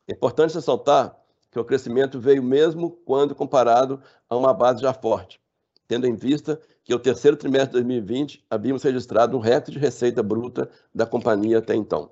É 0.08 0.14
importante 0.14 0.54
ressaltar 0.54 1.18
que 1.50 1.60
o 1.60 1.66
crescimento 1.66 2.20
veio 2.20 2.44
mesmo 2.44 2.92
quando 3.06 3.34
comparado 3.34 4.02
a 4.30 4.36
uma 4.36 4.54
base 4.54 4.82
já 4.82 4.94
forte, 4.94 5.40
tendo 5.88 6.06
em 6.08 6.16
vista 6.16 6.60
que 6.84 6.94
o 6.94 7.00
terceiro 7.00 7.38
trimestre 7.38 7.70
de 7.70 7.74
2020 7.74 8.46
havíamos 8.50 8.84
registrado 8.84 9.38
um 9.38 9.40
recorde 9.40 9.72
de 9.72 9.80
receita 9.80 10.22
bruta 10.24 10.70
da 10.94 11.06
companhia 11.06 11.60
até 11.60 11.76
então. 11.76 12.12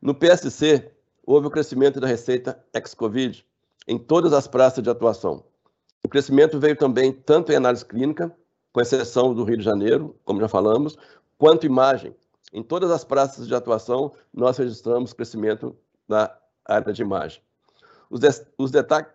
No 0.00 0.14
PSC, 0.14 0.92
houve 1.26 1.46
o 1.46 1.50
crescimento 1.50 2.00
da 2.00 2.06
receita 2.06 2.62
ex-Covid 2.72 3.44
em 3.86 3.98
todas 3.98 4.32
as 4.32 4.46
praças 4.46 4.82
de 4.82 4.90
atuação. 4.90 5.44
O 6.04 6.08
crescimento 6.08 6.58
veio 6.58 6.76
também 6.76 7.12
tanto 7.12 7.52
em 7.52 7.56
análise 7.56 7.84
clínica, 7.84 8.34
com 8.72 8.80
exceção 8.80 9.32
do 9.32 9.44
Rio 9.44 9.56
de 9.56 9.64
Janeiro, 9.64 10.16
como 10.24 10.40
já 10.40 10.48
falamos, 10.48 10.96
quanto 11.38 11.66
imagem. 11.66 12.14
Em 12.52 12.62
todas 12.62 12.90
as 12.90 13.04
praças 13.04 13.46
de 13.46 13.54
atuação, 13.54 14.12
nós 14.32 14.56
registramos 14.58 15.12
crescimento 15.12 15.76
na 16.08 16.30
área 16.64 16.92
de 16.92 17.02
imagem. 17.02 17.40
Os, 18.10 18.20
os 18.58 18.70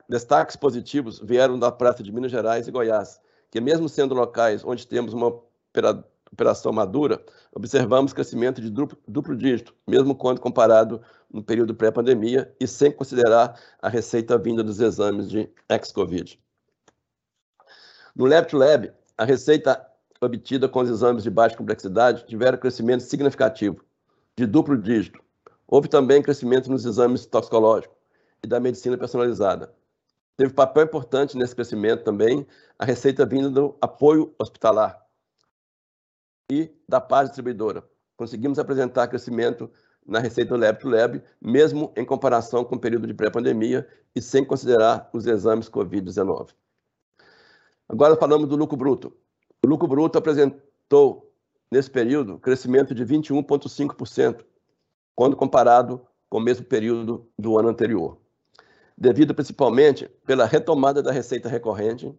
destaques 0.07 0.55
positivos 0.55 1.19
vieram 1.19 1.57
da 1.57 1.71
praça 1.71 2.03
de 2.03 2.11
Minas 2.11 2.31
Gerais 2.31 2.67
e 2.67 2.71
Goiás, 2.71 3.19
que 3.51 3.61
mesmo 3.61 3.87
sendo 3.87 4.13
locais 4.13 4.63
onde 4.65 4.87
temos 4.87 5.13
uma 5.13 5.39
operação 6.31 6.71
madura, 6.71 7.23
observamos 7.53 8.13
crescimento 8.13 8.61
de 8.61 8.69
duplo, 8.69 8.97
duplo 9.07 9.35
dígito, 9.35 9.73
mesmo 9.87 10.15
quando 10.15 10.39
comparado 10.39 11.01
no 11.31 11.43
período 11.43 11.75
pré-pandemia 11.75 12.53
e 12.59 12.67
sem 12.67 12.91
considerar 12.91 13.59
a 13.81 13.89
receita 13.89 14.37
vinda 14.37 14.63
dos 14.63 14.79
exames 14.79 15.29
de 15.29 15.49
ex-Covid. 15.67 16.39
No 18.15 18.25
Lab-to-Lab, 18.25 18.91
a 19.17 19.25
receita 19.25 19.85
obtida 20.21 20.67
com 20.67 20.81
os 20.81 20.89
exames 20.89 21.23
de 21.23 21.29
baixa 21.29 21.55
complexidade 21.55 22.25
tiveram 22.25 22.57
crescimento 22.57 23.01
significativo, 23.01 23.83
de 24.35 24.45
duplo 24.45 24.77
dígito. 24.77 25.21
Houve 25.67 25.87
também 25.87 26.21
crescimento 26.21 26.69
nos 26.69 26.85
exames 26.85 27.25
toxicológicos 27.25 27.95
e 28.43 28.47
da 28.47 28.59
medicina 28.59 28.97
personalizada. 28.97 29.73
Teve 30.35 30.53
papel 30.53 30.85
importante 30.85 31.37
nesse 31.37 31.55
crescimento 31.55 32.03
também 32.03 32.47
a 32.77 32.85
receita 32.85 33.25
vinda 33.25 33.49
do 33.49 33.77
apoio 33.81 34.33
hospitalar 34.39 35.08
e 36.49 36.71
da 36.87 36.99
parte 36.99 37.27
distribuidora. 37.27 37.83
Conseguimos 38.17 38.59
apresentar 38.59 39.07
crescimento 39.07 39.69
na 40.05 40.19
receita 40.19 40.57
do 40.57 40.59
Lab 40.59 40.79
to 40.79 40.89
Lab, 40.89 41.21
mesmo 41.39 41.93
em 41.95 42.03
comparação 42.03 42.65
com 42.65 42.75
o 42.75 42.79
período 42.79 43.05
de 43.05 43.13
pré-pandemia 43.13 43.87
e 44.15 44.21
sem 44.21 44.43
considerar 44.43 45.09
os 45.13 45.25
exames 45.25 45.69
Covid-19. 45.69 46.49
Agora 47.87 48.15
falamos 48.15 48.49
do 48.49 48.55
lucro 48.55 48.75
bruto. 48.75 49.13
O 49.63 49.67
lucro 49.67 49.87
bruto 49.87 50.17
apresentou, 50.17 51.31
nesse 51.71 51.89
período, 51.89 52.39
crescimento 52.39 52.95
de 52.95 53.05
21,5%, 53.05 54.43
quando 55.15 55.35
comparado 55.35 56.01
com 56.29 56.37
o 56.37 56.41
mesmo 56.41 56.65
período 56.65 57.27
do 57.37 57.57
ano 57.57 57.69
anterior, 57.69 58.17
devido 58.97 59.33
principalmente 59.33 60.07
pela 60.25 60.45
retomada 60.45 61.01
da 61.01 61.11
receita 61.11 61.49
recorrente, 61.49 62.13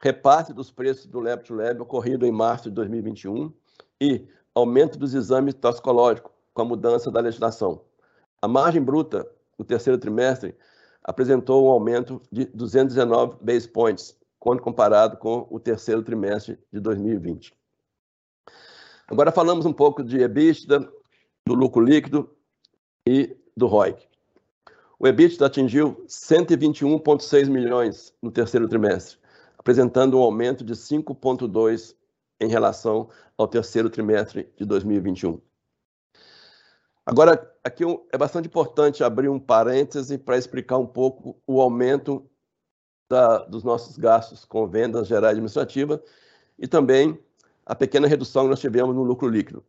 repasse 0.00 0.52
dos 0.52 0.70
preços 0.70 1.06
do 1.06 1.20
Lab 1.20 1.44
to 1.44 1.54
Lab 1.54 1.80
ocorrido 1.80 2.26
em 2.26 2.32
março 2.32 2.68
de 2.68 2.74
2021 2.74 3.52
e 4.00 4.26
aumento 4.54 4.98
dos 4.98 5.14
exames 5.14 5.54
toxicológicos 5.54 6.32
com 6.54 6.62
a 6.62 6.64
mudança 6.64 7.10
da 7.10 7.20
legislação. 7.20 7.84
A 8.40 8.48
margem 8.48 8.82
bruta 8.82 9.30
no 9.58 9.64
terceiro 9.64 9.98
trimestre 9.98 10.56
apresentou 11.04 11.66
um 11.66 11.70
aumento 11.70 12.20
de 12.32 12.46
219 12.46 13.36
base 13.42 13.68
points 13.68 14.18
quando 14.38 14.62
comparado 14.62 15.18
com 15.18 15.46
o 15.50 15.60
terceiro 15.60 16.02
trimestre 16.02 16.58
de 16.72 16.80
2020. 16.80 17.54
Agora 19.06 19.30
falamos 19.30 19.66
um 19.66 19.72
pouco 19.72 20.02
de 20.02 20.18
EBITDA, 20.18 20.80
do 21.46 21.54
lucro 21.54 21.82
líquido 21.82 22.34
e 23.06 23.36
do 23.54 23.66
ROIC. 23.66 24.08
O 24.98 25.06
EBITDA 25.06 25.46
atingiu 25.46 26.04
121,6 26.06 27.50
milhões 27.50 28.14
no 28.22 28.30
terceiro 28.30 28.68
trimestre, 28.68 29.18
apresentando 29.60 30.18
um 30.18 30.22
aumento 30.22 30.64
de 30.64 30.72
5,2 30.72 31.94
em 32.40 32.48
relação 32.48 33.10
ao 33.36 33.46
terceiro 33.46 33.90
trimestre 33.90 34.50
de 34.56 34.64
2021. 34.64 35.38
Agora, 37.04 37.54
aqui 37.62 37.84
é 38.10 38.16
bastante 38.16 38.46
importante 38.46 39.04
abrir 39.04 39.28
um 39.28 39.38
parêntese 39.38 40.16
para 40.16 40.38
explicar 40.38 40.78
um 40.78 40.86
pouco 40.86 41.38
o 41.46 41.60
aumento 41.60 42.26
da, 43.06 43.40
dos 43.44 43.62
nossos 43.62 43.98
gastos 43.98 44.46
com 44.46 44.66
vendas 44.66 45.06
gerais 45.06 45.32
administrativas 45.32 46.00
e 46.58 46.66
também 46.66 47.18
a 47.66 47.74
pequena 47.74 48.08
redução 48.08 48.44
que 48.44 48.50
nós 48.50 48.60
tivemos 48.60 48.94
no 48.94 49.02
lucro 49.02 49.28
líquido. 49.28 49.62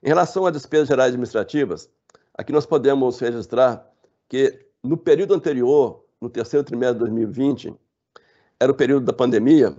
Em 0.00 0.06
relação 0.06 0.46
às 0.46 0.52
despesas 0.52 0.86
gerais 0.86 1.08
administrativas, 1.08 1.90
aqui 2.34 2.52
nós 2.52 2.66
podemos 2.66 3.18
registrar 3.18 3.84
que 4.28 4.64
no 4.80 4.96
período 4.96 5.34
anterior, 5.34 6.04
no 6.20 6.30
terceiro 6.30 6.64
trimestre 6.64 6.94
de 6.94 7.00
2020, 7.00 7.74
era 8.60 8.72
o 8.72 8.74
período 8.74 9.06
da 9.06 9.12
pandemia, 9.12 9.76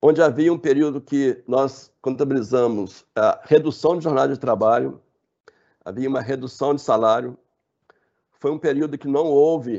onde 0.00 0.22
havia 0.22 0.52
um 0.52 0.58
período 0.58 1.00
que 1.00 1.42
nós 1.46 1.92
contabilizamos 2.00 3.04
a 3.14 3.40
redução 3.44 3.96
de 3.96 4.04
jornada 4.04 4.32
de 4.32 4.40
trabalho, 4.40 5.00
havia 5.84 6.08
uma 6.08 6.20
redução 6.20 6.74
de 6.74 6.80
salário. 6.80 7.38
Foi 8.32 8.50
um 8.50 8.58
período 8.58 8.98
que 8.98 9.08
não 9.08 9.26
houve 9.26 9.78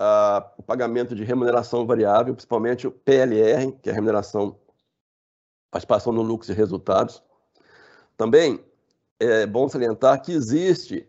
uh, 0.00 0.44
o 0.58 0.62
pagamento 0.62 1.14
de 1.14 1.24
remuneração 1.24 1.86
variável, 1.86 2.34
principalmente 2.34 2.86
o 2.86 2.90
PLR, 2.90 3.72
que 3.82 3.88
é 3.88 3.92
a 3.92 3.94
remuneração 3.94 4.56
participação 5.70 6.12
no 6.12 6.22
lucro 6.22 6.50
e 6.50 6.54
resultados. 6.54 7.22
Também 8.16 8.64
é 9.20 9.46
bom 9.46 9.68
salientar 9.68 10.20
que 10.22 10.32
existe 10.32 11.08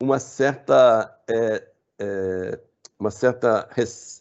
uma 0.00 0.18
certa, 0.18 1.18
é, 1.28 1.68
é, 1.98 2.60
uma 2.98 3.10
certa 3.10 3.68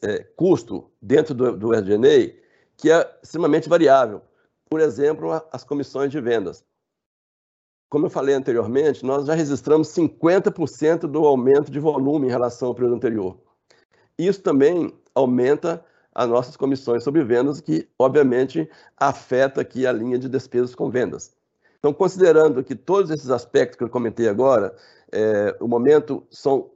é, 0.04 0.24
custo 0.36 0.92
dentro 1.02 1.34
do, 1.34 1.58
do 1.58 1.74
RGNA 1.74 2.34
que 2.78 2.92
é 2.92 3.20
extremamente 3.24 3.70
variável. 3.70 4.22
Por 4.70 4.80
exemplo, 4.80 5.32
as 5.52 5.64
comissões 5.64 6.12
de 6.12 6.20
vendas. 6.20 6.64
Como 7.90 8.08
eu 8.08 8.10
falei 8.10 8.36
anteriormente, 8.36 9.06
nós 9.06 9.26
já 9.26 9.34
registramos 9.34 9.88
50% 9.90 11.02
do 11.02 11.26
aumento 11.26 11.72
de 11.72 11.80
volume 11.80 12.28
em 12.28 12.32
relação 12.32 12.70
ao 12.70 12.76
período 12.76 12.96
anterior. 12.96 13.38
Isso 14.18 14.42
também 14.42 14.94
aumenta 15.14 15.84
as 16.14 16.28
nossas 16.28 16.58
comissões 16.58 17.04
sobre 17.04 17.24
vendas, 17.24 17.62
que 17.62 17.88
obviamente 18.00 18.70
afeta 18.98 19.62
aqui 19.62 19.86
a 19.86 19.92
linha 19.92 20.18
de 20.18 20.30
despesas 20.30 20.74
com 20.74 20.90
vendas. 20.90 21.34
Então, 21.78 21.94
considerando 21.94 22.64
que 22.64 22.74
todos 22.74 23.12
esses 23.12 23.30
aspectos 23.30 23.78
que 23.78 23.84
eu 23.84 23.90
comentei 23.90 24.28
agora, 24.28 24.76
é, 25.12 25.56
o 25.60 25.68
momento 25.68 26.26
são 26.32 26.72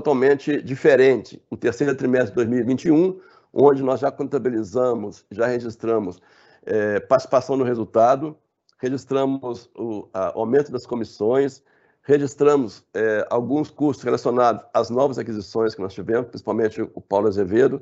totalmente 0.00 0.60
diferentes. 0.60 1.38
O 1.50 1.56
terceiro 1.56 1.94
trimestre 1.94 2.30
de 2.30 2.34
2021, 2.34 3.18
onde 3.52 3.82
nós 3.82 4.00
já 4.00 4.10
contabilizamos, 4.10 5.24
já 5.30 5.46
registramos 5.46 6.20
é, 6.64 7.00
participação 7.00 7.56
no 7.56 7.64
resultado, 7.64 8.36
registramos 8.78 9.70
o 9.74 10.06
aumento 10.12 10.70
das 10.70 10.84
comissões, 10.84 11.62
registramos 12.02 12.84
é, 12.92 13.26
alguns 13.30 13.70
custos 13.70 14.04
relacionados 14.04 14.64
às 14.74 14.90
novas 14.90 15.18
aquisições 15.18 15.74
que 15.74 15.80
nós 15.80 15.94
tivemos, 15.94 16.28
principalmente 16.28 16.82
o 16.82 17.00
Paulo 17.00 17.28
Azevedo, 17.28 17.80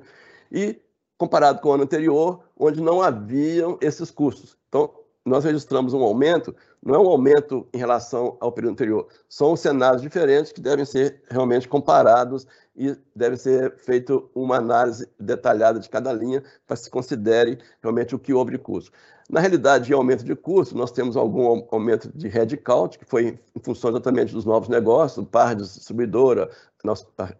e 0.53 0.81
comparado 1.19 1.61
com 1.61 1.71
o 1.71 1.73
ano 1.73 1.83
anterior, 1.83 2.45
onde 2.57 2.81
não 2.81 3.03
haviam 3.03 3.77
esses 3.81 4.11
custos. 4.11 4.57
Então, 4.69 4.95
nós 5.25 5.45
registramos 5.45 5.95
um 5.95 6.03
aumento, 6.03 6.55
não 6.83 6.95
é 6.95 6.99
um 6.99 7.09
aumento 7.09 7.67
em 7.73 7.79
relação 7.79 8.37
ao 8.41 8.53
período 8.53 8.73
anterior, 8.73 9.09
são 9.29 9.57
cenários 9.57 10.03
diferentes 10.03 10.53
que 10.53 10.61
devem 10.61 10.85
ser 10.85 11.23
realmente 11.31 11.67
comparados 11.67 12.47
e 12.77 12.95
deve 13.17 13.37
ser 13.37 13.75
feita 13.79 14.21
uma 14.35 14.57
análise 14.57 15.09
detalhada 15.19 15.81
de 15.81 15.89
cada 15.89 16.13
linha 16.13 16.43
para 16.67 16.77
se 16.77 16.91
considere 16.91 17.59
realmente 17.81 18.15
o 18.15 18.19
que 18.19 18.35
houve 18.35 18.53
de 18.53 18.59
custo. 18.59 18.93
Na 19.31 19.41
realidade, 19.41 19.91
em 19.91 19.95
aumento 19.95 20.23
de 20.23 20.37
custo, 20.37 20.77
nós 20.77 20.91
temos 20.93 21.17
algum 21.17 21.65
aumento 21.71 22.11
de 22.15 22.29
headcount, 22.29 22.99
que 22.99 23.07
foi 23.07 23.39
em 23.57 23.61
função 23.61 23.89
exatamente 23.91 24.35
dos 24.35 24.45
novos 24.45 24.69
negócios, 24.69 25.27
par 25.29 25.55
de 25.55 25.63
distribuidora, 25.63 26.51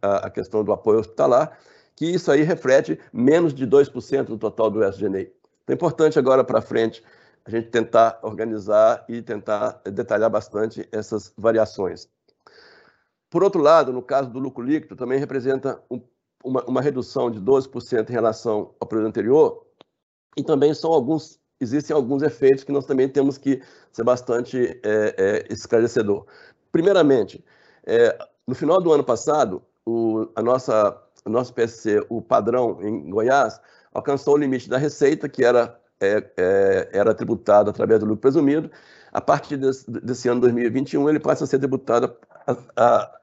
a 0.01 0.31
questão 0.31 0.65
do 0.65 0.73
apoio 0.73 1.01
hospitalar, 1.01 1.59
que 1.95 2.07
isso 2.07 2.33
aí 2.33 2.43
reflete 2.43 2.99
menos 3.13 3.53
de 3.53 3.67
2% 3.67 4.25
do 4.25 4.39
total 4.39 4.71
do 4.71 4.83
SGNA. 4.83 5.21
Então, 5.21 5.33
é 5.69 5.73
importante 5.75 6.19
agora 6.19 6.43
para 6.43 6.63
frente 6.63 7.03
a 7.45 7.51
gente 7.51 7.69
tentar 7.69 8.19
organizar 8.23 9.05
e 9.09 9.21
tentar 9.21 9.81
detalhar 9.85 10.31
bastante 10.31 10.89
essas 10.91 11.33
variações. 11.37 12.09
Por 13.29 13.43
outro 13.43 13.61
lado, 13.61 13.93
no 13.93 14.03
caso 14.03 14.31
do 14.31 14.39
lucro 14.39 14.65
líquido, 14.65 14.97
também 14.97 15.19
representa 15.19 15.83
um, 15.91 16.01
uma, 16.43 16.65
uma, 16.65 16.81
redução 16.81 17.31
de 17.31 17.41
12% 17.41 18.09
em 18.09 18.13
relação 18.13 18.75
ao 18.81 18.87
período 18.87 19.09
anterior, 19.09 19.67
e 20.37 20.43
também 20.43 20.73
são 20.73 20.93
alguns, 20.93 21.39
existem 21.61 21.95
alguns 21.95 22.23
efeitos 22.23 22.65
que 22.65 22.73
nós 22.73 22.87
também 22.87 23.09
temos 23.09 23.37
que 23.37 23.61
ser 23.93 24.05
bastante 24.05 24.81
é, 24.83 25.15
é, 25.19 25.53
esclarecedor. 25.53 26.27
Primeiramente, 26.73 27.45
é, 27.87 28.17
no 28.47 28.55
final 28.55 28.81
do 28.81 28.93
ano 28.93 29.05
passado, 29.05 29.63
o, 29.85 30.29
a 30.35 30.43
nossa, 30.43 30.97
o 31.25 31.31
nosso 31.31 31.53
PSC, 31.53 32.05
o 32.09 32.23
padrão 32.23 32.79
em 32.83 33.11
Goiás, 33.11 33.61
alcançou 33.93 34.35
o 34.35 34.39
limite 34.39 34.69
da 34.69 34.79
receita, 34.79 35.29
que 35.29 35.45
era 35.45 35.79
é, 36.01 36.31
é, 36.37 36.89
era 36.93 37.15
tributado 37.15 37.71
através 37.71 38.01
do 38.01 38.07
lucro 38.07 38.21
presumido. 38.23 38.71
A 39.13 39.21
partir 39.21 39.57
desse, 39.57 39.89
desse 39.91 40.29
ano 40.29 40.41
2021, 40.41 41.09
ele 41.09 41.21
passa 41.21 41.45
a 41.45 41.47
ser 41.47 41.59
tributado 41.59 42.17
a, 42.47 42.57
a, 42.77 43.21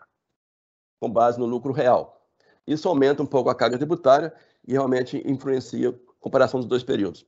com 0.99 1.09
base 1.09 1.39
no 1.39 1.45
lucro 1.45 1.73
real. 1.73 2.21
Isso 2.65 2.87
aumenta 2.87 3.21
um 3.21 3.25
pouco 3.25 3.49
a 3.49 3.55
carga 3.55 3.77
tributária 3.77 4.33
e 4.65 4.71
realmente 4.73 5.21
influencia 5.25 5.89
a 5.89 5.93
comparação 6.19 6.59
dos 6.59 6.69
dois 6.69 6.83
períodos. 6.83 7.25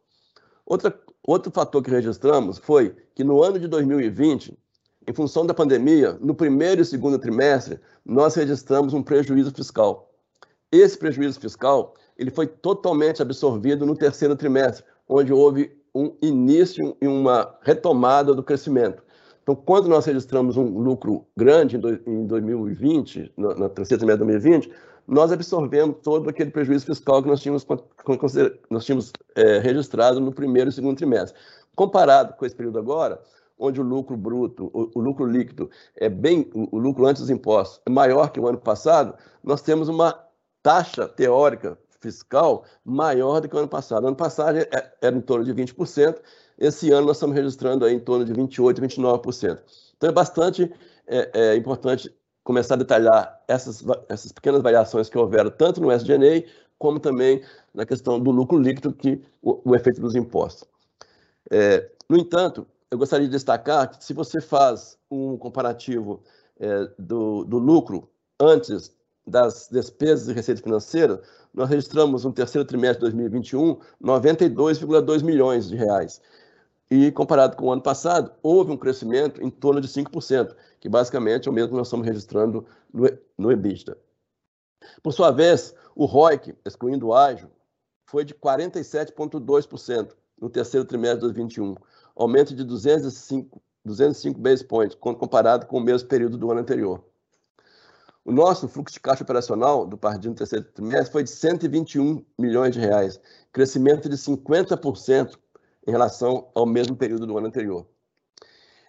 Outra, 0.66 0.98
outro 1.28 1.52
fator 1.52 1.84
que 1.84 1.92
registramos 1.92 2.58
foi 2.58 2.96
que 3.14 3.24
no 3.24 3.44
ano 3.44 3.60
de 3.60 3.68
2020, 3.68 4.58
em 5.06 5.14
função 5.14 5.46
da 5.46 5.54
pandemia, 5.54 6.18
no 6.22 6.34
primeiro 6.34 6.82
e 6.82 6.86
segundo 6.86 7.20
trimestre, 7.20 7.80
nós 8.06 8.36
registramos 8.36 8.94
um 8.94 9.04
prejuízo 9.04 9.52
fiscal. 9.52 10.10
Esse 10.72 10.98
prejuízo 10.98 11.40
fiscal 11.40 11.94
ele 12.18 12.32
foi 12.32 12.48
totalmente 12.48 13.22
absorvido 13.22 13.86
no 13.86 13.96
terceiro 13.96 14.36
trimestre, 14.36 14.86
onde 15.08 15.34
houve 15.34 15.76
um 15.94 16.16
início 16.22 16.96
e 17.02 17.08
uma 17.08 17.56
retomada 17.62 18.34
do 18.34 18.44
crescimento. 18.44 19.04
Então, 19.44 19.56
quando 19.56 19.90
nós 19.90 20.06
registramos 20.06 20.56
um 20.56 20.80
lucro 20.80 21.26
grande 21.36 21.78
em 22.08 22.26
2020, 22.26 23.34
na 23.38 23.70
terceira 23.70 24.00
trimestre 24.00 24.26
de 24.26 24.32
2020, 24.32 24.72
nós 25.06 25.32
absorvemos 25.32 25.98
todo 26.02 26.30
aquele 26.30 26.50
prejuízo 26.50 26.86
fiscal 26.86 27.22
que 27.22 27.28
nós 27.28 27.42
tínhamos, 27.42 27.68
nós 28.70 28.86
tínhamos 28.86 29.12
é, 29.36 29.60
registrado 29.60 30.22
no 30.22 30.32
primeiro 30.32 30.70
e 30.70 30.74
segundo 30.74 30.96
trimestre. 30.96 31.38
Comparado 31.76 32.34
com 32.36 32.46
esse 32.46 32.56
período 32.56 32.80
agora, 32.80 33.22
onde 33.60 33.82
o 33.82 33.84
lucro 33.84 34.16
bruto, 34.16 34.72
o, 34.74 34.90
o 34.96 35.02
lucro 35.02 35.26
líquido 35.26 35.70
é 35.96 36.08
bem, 36.08 36.50
o, 36.54 36.78
o 36.78 36.80
lucro 36.80 37.06
antes 37.06 37.22
dos 37.22 37.30
impostos 37.30 37.82
é 37.86 37.90
maior 37.90 38.32
que 38.32 38.40
o 38.40 38.48
ano 38.48 38.58
passado, 38.58 39.14
nós 39.44 39.62
temos 39.62 39.90
uma 39.90 40.18
taxa 40.62 41.06
teórica 41.08 41.78
fiscal 42.04 42.66
maior 42.84 43.40
do 43.40 43.48
que 43.48 43.56
o 43.56 43.60
ano 43.60 43.68
passado. 43.68 44.06
Ano 44.06 44.16
passado 44.16 44.58
é, 44.58 44.94
era 45.02 45.16
em 45.16 45.22
torno 45.22 45.46
de 45.46 45.54
20%, 45.54 46.18
esse 46.60 46.92
ano 46.92 47.08
nós 47.08 47.16
estamos 47.18 47.36
registrando 47.36 47.86
aí 47.86 47.96
em 47.96 48.00
torno 48.00 48.26
de 48.26 48.34
28%, 48.34 48.80
29%. 48.80 49.60
Então 49.98 50.10
é 50.10 50.14
bastante 50.14 50.72
é, 51.08 51.32
é 51.34 51.56
importante 51.56 52.14
começar 52.44 52.76
a 52.76 52.78
detalhar 52.78 53.42
essas, 53.48 53.84
essas 54.10 54.32
pequenas 54.32 54.62
variações 54.62 55.10
que 55.10 55.18
houveram, 55.18 55.50
tanto 55.50 55.80
no 55.80 55.92
SGNA, 55.92 56.44
como 56.78 57.00
também 57.00 57.42
na 57.74 57.86
questão 57.86 58.20
do 58.20 58.30
lucro 58.32 58.58
líquido, 58.58 58.94
que 58.94 59.24
o, 59.42 59.72
o 59.72 59.76
efeito 59.76 60.02
dos 60.02 60.16
impostos. 60.16 60.68
É, 61.50 61.90
no 62.10 62.18
entanto, 62.18 62.68
eu 62.92 62.98
gostaria 62.98 63.26
de 63.26 63.32
destacar 63.32 63.90
que 63.90 64.04
se 64.04 64.14
você 64.14 64.42
faz 64.42 64.98
um 65.10 65.38
comparativo 65.38 66.22
é, 66.60 66.90
do, 67.00 67.46
do 67.46 67.58
lucro 67.58 68.10
antes 68.40 68.94
das 69.26 69.70
despesas 69.72 70.28
e 70.28 70.34
receitas 70.34 70.64
financeiras, 70.64 71.20
nós 71.54 71.70
registramos 71.70 72.26
no 72.26 72.34
terceiro 72.34 72.68
trimestre 72.68 72.98
de 72.98 73.16
2021 73.16 73.78
92,2 74.02 75.24
milhões 75.24 75.70
de 75.70 75.76
reais. 75.76 76.22
E 76.92 77.12
comparado 77.12 77.56
com 77.56 77.66
o 77.66 77.72
ano 77.72 77.82
passado, 77.82 78.32
houve 78.44 78.72
um 78.72 78.78
crescimento 78.78 79.42
em 79.42 79.50
torno 79.50 79.82
de 79.82 79.88
5%, 79.88 80.56
que 80.80 80.90
basicamente 80.90 81.48
é 81.48 81.52
o 81.52 81.54
mesmo 81.54 81.70
que 81.70 81.78
nós 81.78 81.88
estamos 81.88 82.06
registrando 82.06 82.66
no, 82.94 83.10
no 83.38 83.52
EBITDA. 83.52 83.98
Por 85.02 85.14
sua 85.14 85.32
vez, 85.32 85.74
o 85.96 86.06
ROIC, 86.06 86.54
excluindo 86.66 87.08
o 87.08 87.14
ágio, 87.14 87.50
foi 88.06 88.26
de 88.26 88.34
47,2% 88.34 90.12
no 90.40 90.50
terceiro 90.50 90.86
trimestre 90.86 91.20
de 91.20 91.34
2021, 91.34 91.76
aumento 92.16 92.54
de 92.54 92.64
205, 92.64 93.62
205 93.86 94.40
basis 94.40 94.64
points, 94.64 94.96
quando 94.96 95.18
comparado 95.18 95.66
com 95.66 95.78
o 95.78 95.82
mesmo 95.82 96.08
período 96.08 96.38
do 96.38 96.52
ano 96.52 96.60
anterior. 96.60 97.04
O 98.26 98.32
nosso 98.32 98.70
fluxo 98.70 98.94
de 98.94 99.02
caixa 99.02 99.24
operacional 99.24 99.86
do 99.86 99.98
Pardinho 99.98 100.32
no 100.32 100.38
terceiro 100.38 100.64
trimestre 100.66 101.12
foi 101.12 101.24
de 101.24 101.30
121 101.30 102.24
milhões 102.40 102.74
de 102.74 102.80
reais, 102.80 103.20
crescimento 103.52 104.08
de 104.08 104.16
50% 104.16 105.38
em 105.86 105.92
relação 105.92 106.50
ao 106.56 106.66
mesmo 106.66 106.96
período 106.96 107.28
do 107.28 107.38
ano 107.38 107.48
anterior. 107.48 107.86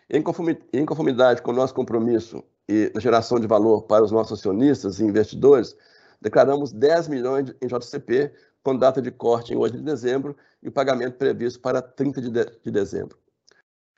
Em 0.09 0.23
conformidade 0.23 1.43
com 1.43 1.51
o 1.51 1.55
nosso 1.55 1.75
compromisso 1.75 2.45
e 2.69 2.93
geração 3.01 3.41
de 3.41 3.47
valor 3.49 3.83
para 3.83 4.05
os 4.05 4.13
nossos 4.13 4.39
acionistas 4.39 5.01
e 5.01 5.05
investidores, 5.05 5.77
declaramos 6.21 6.73
10 6.73 7.09
milhões 7.09 7.53
em 7.61 7.67
JCP, 7.67 8.33
com 8.63 8.77
data 8.77 9.03
de 9.03 9.11
corte 9.11 9.53
em 9.53 9.57
8 9.57 9.79
de 9.79 9.83
dezembro 9.83 10.37
e 10.63 10.69
o 10.69 10.73
pagamento 10.73 11.19
previsto 11.19 11.61
para 11.61 11.83
30 11.83 12.21
de, 12.21 12.31
de, 12.31 12.45
de 12.63 12.71
dezembro. 12.71 13.19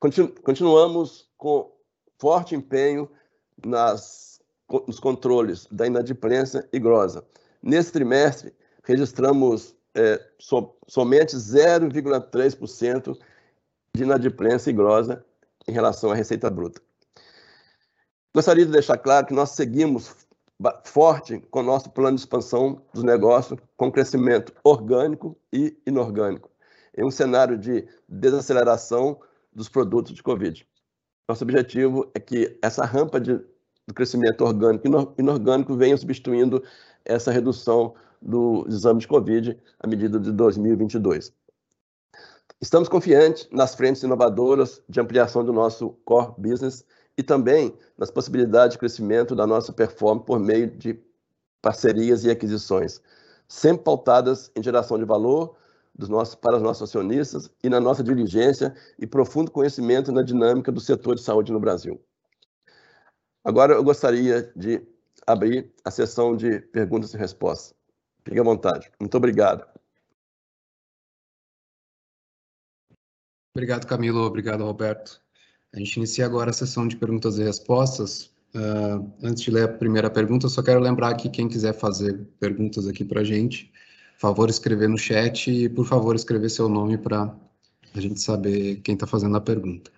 Continu, 0.01 0.33
continuamos 0.43 1.29
com 1.37 1.73
forte 2.19 2.55
empenho 2.55 3.09
nas, 3.65 4.36
nos 4.87 4.99
controles 4.99 5.67
da 5.71 5.87
inadimplência 5.87 6.69
e 6.73 6.79
grosa. 6.79 7.25
Nesse 7.63 7.93
trimestre, 7.93 8.53
registramos 8.83 9.75
é, 9.95 10.21
so, 10.39 10.75
somente 10.87 11.37
0,3% 11.37 13.19
de 13.95 14.03
inadimplência 14.03 14.71
e 14.71 14.73
grosa 14.73 15.25
em 15.67 15.73
relação 15.73 16.11
à 16.11 16.15
receita 16.15 16.51
bruta. 16.51 16.81
Gostaria 18.35 18.67
de 18.67 18.73
deixar 18.73 18.99
claro 18.99 19.27
que 19.27 19.35
nós 19.35 19.51
seguimos 19.51 20.15
forte 20.85 21.41
com 21.51 21.61
o 21.61 21.63
nosso 21.63 21.91
plano 21.91 22.17
de 22.17 22.23
expansão 22.23 22.83
dos 22.93 23.03
negócios, 23.03 23.59
com 23.77 23.91
crescimento 23.91 24.53
orgânico 24.63 25.37
e 25.53 25.77
inorgânico, 25.87 26.51
em 26.97 27.05
um 27.05 27.11
cenário 27.11 27.59
de 27.59 27.87
desaceleração 28.09 29.19
dos 29.53 29.69
produtos 29.69 30.13
de 30.13 30.23
Covid. 30.23 30.67
Nosso 31.29 31.45
objetivo 31.45 32.11
é 32.15 32.21
que 32.21 32.59
essa 32.63 32.85
rampa 32.85 33.19
de, 33.19 33.41
do 33.87 33.95
crescimento 33.95 34.45
orgânico 34.45 34.87
e 34.87 35.21
inorgânico 35.21 35.77
venha 35.77 35.97
substituindo 35.97 36.63
essa 37.05 37.31
redução 37.31 37.95
do 38.21 38.67
exame 38.69 39.01
de 39.01 39.09
Covid 39.09 39.59
à 39.79 39.87
medida 39.87 40.19
de 40.19 40.33
2022. 40.33 41.33
Estamos 42.61 42.89
confiantes 42.89 43.49
nas 43.53 43.75
frentes 43.75 44.03
inovadoras 44.03 44.83
de 44.89 44.99
ampliação 44.99 45.45
do 45.45 45.53
nosso 45.53 45.91
core 46.05 46.33
business 46.39 46.85
e 47.17 47.23
também 47.23 47.77
nas 47.97 48.11
possibilidades 48.11 48.73
de 48.73 48.79
crescimento 48.79 49.37
da 49.37 49.47
nossa 49.47 49.73
performance 49.73 50.27
por 50.27 50.41
meio 50.41 50.67
de 50.67 50.99
parcerias 51.63 52.25
e 52.25 52.31
aquisições, 52.31 53.01
sempre 53.47 53.85
pautadas 53.85 54.51
em 54.57 54.63
geração 54.63 54.99
de 54.99 55.05
valor 55.05 55.57
nossos, 56.09 56.35
para 56.35 56.57
os 56.57 56.63
nossos 56.63 56.83
acionistas 56.83 57.51
e 57.63 57.69
na 57.69 57.81
nossa 57.81 58.03
diligência 58.03 58.75
e 58.99 59.07
profundo 59.07 59.51
conhecimento 59.51 60.13
na 60.13 60.23
dinâmica 60.23 60.71
do 60.71 60.81
setor 60.81 61.15
de 61.15 61.23
saúde 61.23 61.53
no 61.53 61.61
Brasil. 61.61 62.01
Agora 63.47 63.75
eu 63.75 63.85
gostaria 63.85 64.53
de 64.57 64.85
abrir 65.25 65.73
a 65.85 65.91
sessão 65.93 66.37
de 66.37 66.59
perguntas 66.59 67.15
e 67.15 67.17
respostas. 67.17 67.77
Fique 68.25 68.41
à 68.41 68.43
vontade. 68.43 68.91
Muito 68.99 69.17
obrigado. 69.17 69.65
Obrigado, 73.55 73.87
Camilo. 73.87 74.19
Obrigado, 74.23 74.65
Roberto. 74.65 75.23
A 75.73 75.79
gente 75.79 75.97
inicia 75.97 76.27
agora 76.27 76.51
a 76.51 76.53
sessão 76.53 76.89
de 76.89 76.97
perguntas 76.97 77.39
e 77.39 77.45
respostas. 77.45 78.35
Uh, 78.53 79.13
antes 79.23 79.45
de 79.45 79.53
ler 79.53 79.63
a 79.63 79.73
primeira 79.73 80.11
pergunta, 80.11 80.49
só 80.49 80.61
quero 80.61 80.81
lembrar 80.81 81.15
que 81.15 81.29
quem 81.29 81.49
quiser 81.49 81.73
fazer 81.73 82.27
perguntas 82.41 82.89
aqui 82.89 83.05
para 83.05 83.21
a 83.21 83.25
gente, 83.25 83.73
favor 84.19 84.51
escrever 84.51 84.89
no 84.89 84.99
chat 84.99 85.53
e, 85.53 85.69
por 85.69 85.87
favor, 85.87 86.17
escrever 86.17 86.49
seu 86.49 86.69
nome 86.69 86.99
para 86.99 87.33
a 87.95 88.01
gente 88.01 88.21
saber 88.21 88.81
quem 88.83 88.95
está 88.95 89.07
fazendo 89.07 89.37
a 89.37 89.41
pergunta. 89.41 89.96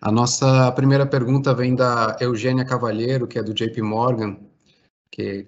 A 0.00 0.10
nossa 0.10 0.72
primeira 0.72 1.04
pergunta 1.04 1.54
vem 1.54 1.74
da 1.74 2.16
Eugênia 2.20 2.64
Cavalheiro, 2.64 3.28
que 3.28 3.38
é 3.38 3.42
do 3.42 3.52
JP 3.52 3.82
Morgan, 3.82 4.38
que 5.10 5.46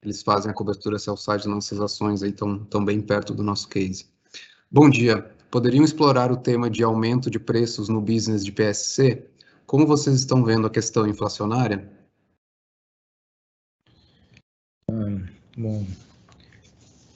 eles 0.00 0.22
fazem 0.22 0.50
a 0.50 0.54
cobertura 0.54 0.96
sell-side 0.96 1.48
nas 1.48 1.54
nossas 1.56 1.80
ações, 1.80 2.22
estão 2.22 2.84
bem 2.84 3.00
perto 3.00 3.34
do 3.34 3.42
nosso 3.42 3.68
case. 3.68 4.06
Bom 4.70 4.88
dia 4.88 5.28
poderiam 5.50 5.84
explorar 5.84 6.30
o 6.30 6.36
tema 6.36 6.70
de 6.70 6.84
aumento 6.84 7.28
de 7.30 7.38
preços 7.40 7.88
no 7.88 8.00
business 8.00 8.44
de 8.44 8.52
PSC? 8.52 9.26
Como 9.66 9.86
vocês 9.86 10.16
estão 10.16 10.44
vendo 10.44 10.66
a 10.66 10.70
questão 10.70 11.06
inflacionária? 11.06 11.90
Hum, 14.88 15.26
bom, 15.56 15.86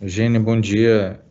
Eugênia, 0.01 0.41
bom 0.41 0.61
dia. 0.61 1.25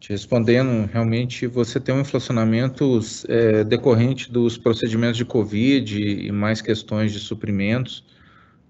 Te 0.00 0.10
respondendo, 0.10 0.88
realmente 0.92 1.46
você 1.46 1.80
tem 1.80 1.92
um 1.94 2.00
inflacionamento 2.00 3.00
é, 3.28 3.64
decorrente 3.64 4.30
dos 4.30 4.56
procedimentos 4.56 5.16
de 5.16 5.24
Covid 5.24 6.00
e 6.00 6.30
mais 6.30 6.62
questões 6.62 7.12
de 7.12 7.18
suprimentos. 7.18 8.04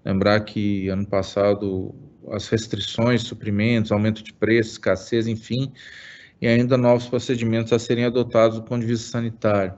Lembrar 0.03 0.39
que 0.41 0.87
ano 0.89 1.05
passado 1.05 1.93
as 2.31 2.47
restrições, 2.47 3.23
suprimentos, 3.23 3.91
aumento 3.91 4.23
de 4.23 4.33
preço, 4.33 4.71
escassez, 4.71 5.27
enfim, 5.27 5.71
e 6.41 6.47
ainda 6.47 6.77
novos 6.77 7.07
procedimentos 7.07 7.73
a 7.73 7.79
serem 7.79 8.05
adotados 8.05 8.57
do 8.57 8.63
ponto 8.63 8.81
de 8.81 8.87
vista 8.87 9.11
sanitário. 9.11 9.73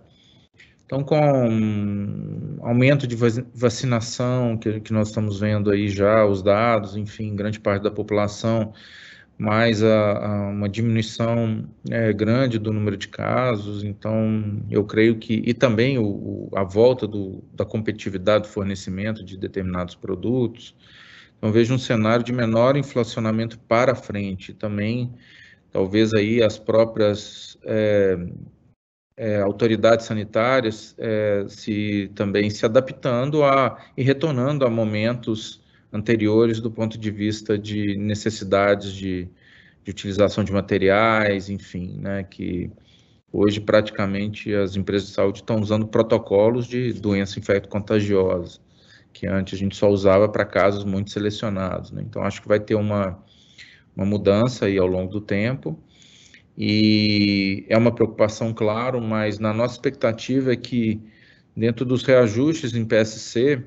Então, 0.85 1.03
com 1.03 2.59
aumento 2.61 3.07
de 3.07 3.15
vacinação, 3.53 4.57
que, 4.57 4.81
que 4.81 4.91
nós 4.91 5.07
estamos 5.07 5.39
vendo 5.39 5.71
aí 5.71 5.87
já, 5.87 6.25
os 6.25 6.43
dados, 6.43 6.97
enfim, 6.97 7.33
grande 7.35 7.59
parte 7.59 7.83
da 7.83 7.91
população, 7.91 8.73
mais 9.41 9.81
a, 9.81 10.11
a 10.23 10.49
uma 10.49 10.69
diminuição 10.69 11.67
é, 11.89 12.13
grande 12.13 12.59
do 12.59 12.71
número 12.71 12.95
de 12.95 13.07
casos, 13.07 13.83
então 13.83 14.61
eu 14.69 14.85
creio 14.85 15.17
que, 15.17 15.41
e 15.43 15.51
também 15.51 15.97
o, 15.97 16.47
a 16.55 16.63
volta 16.63 17.07
do, 17.07 17.43
da 17.51 17.65
competitividade 17.65 18.43
do 18.43 18.49
fornecimento 18.49 19.25
de 19.25 19.35
determinados 19.35 19.95
produtos, 19.95 20.75
então 21.35 21.51
vejo 21.51 21.73
um 21.73 21.79
cenário 21.79 22.23
de 22.23 22.31
menor 22.31 22.77
inflacionamento 22.77 23.57
para 23.57 23.95
frente, 23.95 24.53
também 24.53 25.11
talvez 25.71 26.13
aí 26.13 26.43
as 26.43 26.59
próprias 26.59 27.57
é, 27.63 28.19
é, 29.17 29.41
autoridades 29.41 30.05
sanitárias 30.05 30.93
é, 30.99 31.45
se 31.47 32.11
também 32.13 32.47
se 32.51 32.63
adaptando 32.63 33.43
a 33.43 33.75
e 33.97 34.03
retornando 34.03 34.67
a 34.67 34.69
momentos 34.69 35.60
anteriores 35.91 36.59
do 36.59 36.71
ponto 36.71 36.97
de 36.97 37.11
vista 37.11 37.57
de 37.57 37.95
necessidades 37.97 38.93
de, 38.93 39.27
de 39.83 39.91
utilização 39.91 40.43
de 40.43 40.51
materiais, 40.51 41.49
enfim, 41.49 41.97
né, 41.99 42.23
que 42.23 42.71
hoje 43.31 43.59
praticamente 43.59 44.53
as 44.53 44.75
empresas 44.75 45.09
de 45.09 45.13
saúde 45.15 45.39
estão 45.39 45.59
usando 45.59 45.87
protocolos 45.87 46.67
de 46.67 46.93
doença 46.93 47.39
infecto-contagiosa, 47.39 48.59
que 49.13 49.27
antes 49.27 49.55
a 49.55 49.57
gente 49.57 49.75
só 49.75 49.89
usava 49.89 50.27
para 50.29 50.45
casos 50.45 50.83
muito 50.83 51.11
selecionados. 51.11 51.91
Né? 51.91 52.03
Então 52.07 52.23
acho 52.23 52.41
que 52.41 52.47
vai 52.47 52.59
ter 52.59 52.75
uma 52.75 53.21
uma 53.95 54.05
mudança 54.05 54.65
aí 54.65 54.77
ao 54.77 54.87
longo 54.87 55.11
do 55.11 55.21
tempo. 55.21 55.77
E 56.57 57.65
é 57.69 57.77
uma 57.77 57.93
preocupação, 57.93 58.53
claro, 58.53 59.01
mas 59.01 59.39
na 59.39 59.53
nossa 59.53 59.75
expectativa 59.75 60.53
é 60.53 60.55
que 60.55 61.01
dentro 61.55 61.85
dos 61.85 62.03
reajustes 62.03 62.75
em 62.75 62.85
PSC, 62.85 63.63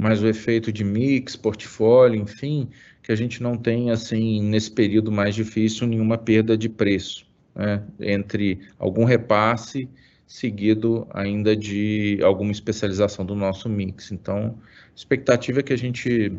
mais 0.00 0.22
o 0.22 0.28
efeito 0.28 0.72
de 0.72 0.84
mix, 0.84 1.34
portfólio, 1.34 2.20
enfim, 2.20 2.68
que 3.02 3.10
a 3.10 3.16
gente 3.16 3.42
não 3.42 3.56
tenha, 3.56 3.94
assim, 3.94 4.42
nesse 4.42 4.70
período 4.70 5.10
mais 5.10 5.34
difícil, 5.34 5.86
nenhuma 5.86 6.16
perda 6.16 6.56
de 6.56 6.68
preço, 6.68 7.26
né, 7.54 7.82
entre 7.98 8.60
algum 8.78 9.04
repasse 9.04 9.88
seguido 10.26 11.06
ainda 11.10 11.56
de 11.56 12.20
alguma 12.22 12.52
especialização 12.52 13.24
do 13.24 13.34
nosso 13.34 13.68
mix. 13.68 14.12
Então, 14.12 14.58
a 14.62 14.94
expectativa 14.94 15.60
é 15.60 15.62
que 15.62 15.72
a 15.72 15.78
gente 15.78 16.38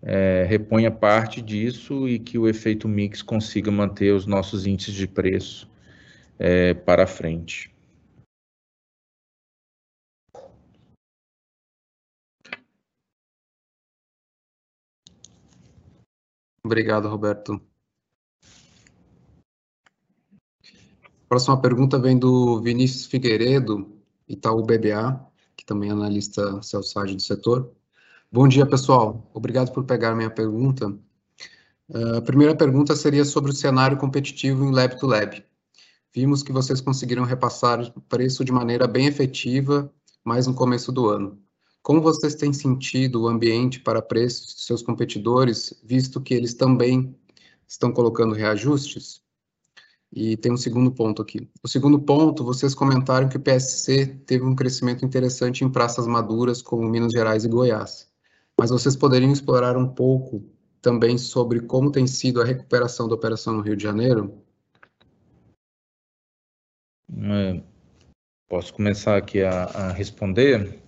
é, 0.00 0.46
reponha 0.48 0.90
parte 0.90 1.42
disso 1.42 2.08
e 2.08 2.18
que 2.20 2.38
o 2.38 2.48
efeito 2.48 2.86
mix 2.86 3.20
consiga 3.20 3.70
manter 3.70 4.12
os 4.14 4.26
nossos 4.26 4.64
índices 4.66 4.94
de 4.94 5.08
preço 5.08 5.68
é, 6.38 6.72
para 6.72 7.06
frente. 7.06 7.73
Obrigado, 16.64 17.08
Roberto. 17.08 17.60
Próxima 21.28 21.60
pergunta 21.60 21.98
vem 21.98 22.18
do 22.18 22.62
Vinícius 22.62 23.04
Figueiredo, 23.04 23.92
Itaú 24.26 24.62
BBA, 24.62 25.20
que 25.54 25.64
também 25.64 25.90
é 25.90 25.92
analista 25.92 26.62
sell-side 26.62 27.16
do 27.16 27.20
setor. 27.20 27.70
Bom 28.32 28.48
dia, 28.48 28.64
pessoal. 28.64 29.30
Obrigado 29.34 29.72
por 29.72 29.84
pegar 29.84 30.14
minha 30.14 30.30
pergunta. 30.30 30.88
Uh, 31.88 32.16
a 32.16 32.22
primeira 32.22 32.56
pergunta 32.56 32.96
seria 32.96 33.26
sobre 33.26 33.50
o 33.50 33.54
cenário 33.54 33.98
competitivo 33.98 34.64
em 34.64 34.72
Lab 34.72 34.98
to 34.98 35.06
Lab. 35.06 35.44
Vimos 36.14 36.42
que 36.42 36.52
vocês 36.52 36.80
conseguiram 36.80 37.24
repassar 37.24 37.92
preço 38.08 38.42
de 38.42 38.52
maneira 38.52 38.86
bem 38.86 39.06
efetiva, 39.06 39.92
mais 40.24 40.46
no 40.46 40.54
começo 40.54 40.90
do 40.90 41.10
ano. 41.10 41.43
Como 41.84 42.00
vocês 42.00 42.34
têm 42.34 42.50
sentido 42.50 43.20
o 43.20 43.28
ambiente 43.28 43.78
para 43.78 44.00
preços 44.00 44.54
de 44.54 44.62
seus 44.62 44.80
competidores, 44.82 45.78
visto 45.84 46.18
que 46.18 46.32
eles 46.32 46.54
também 46.54 47.14
estão 47.68 47.92
colocando 47.92 48.34
reajustes? 48.34 49.22
E 50.10 50.34
tem 50.38 50.50
um 50.50 50.56
segundo 50.56 50.90
ponto 50.90 51.20
aqui. 51.20 51.46
O 51.62 51.68
segundo 51.68 52.00
ponto, 52.00 52.42
vocês 52.42 52.74
comentaram 52.74 53.28
que 53.28 53.36
o 53.36 53.40
PSC 53.40 54.06
teve 54.24 54.42
um 54.46 54.54
crescimento 54.54 55.04
interessante 55.04 55.62
em 55.62 55.70
praças 55.70 56.06
maduras, 56.06 56.62
como 56.62 56.88
Minas 56.88 57.12
Gerais 57.12 57.44
e 57.44 57.48
Goiás. 57.50 58.10
Mas 58.58 58.70
vocês 58.70 58.96
poderiam 58.96 59.30
explorar 59.30 59.76
um 59.76 59.86
pouco 59.86 60.42
também 60.80 61.18
sobre 61.18 61.60
como 61.60 61.92
tem 61.92 62.06
sido 62.06 62.40
a 62.40 62.46
recuperação 62.46 63.06
da 63.06 63.14
operação 63.14 63.52
no 63.52 63.60
Rio 63.60 63.76
de 63.76 63.82
Janeiro? 63.82 64.42
É, 67.14 67.62
posso 68.48 68.72
começar 68.72 69.18
aqui 69.18 69.42
a, 69.42 69.64
a 69.64 69.92
responder. 69.92 70.82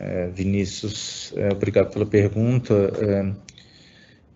É, 0.00 0.28
Vinícius, 0.28 1.32
é, 1.36 1.52
obrigado 1.52 1.92
pela 1.92 2.06
pergunta. 2.06 2.72
É, 3.00 3.32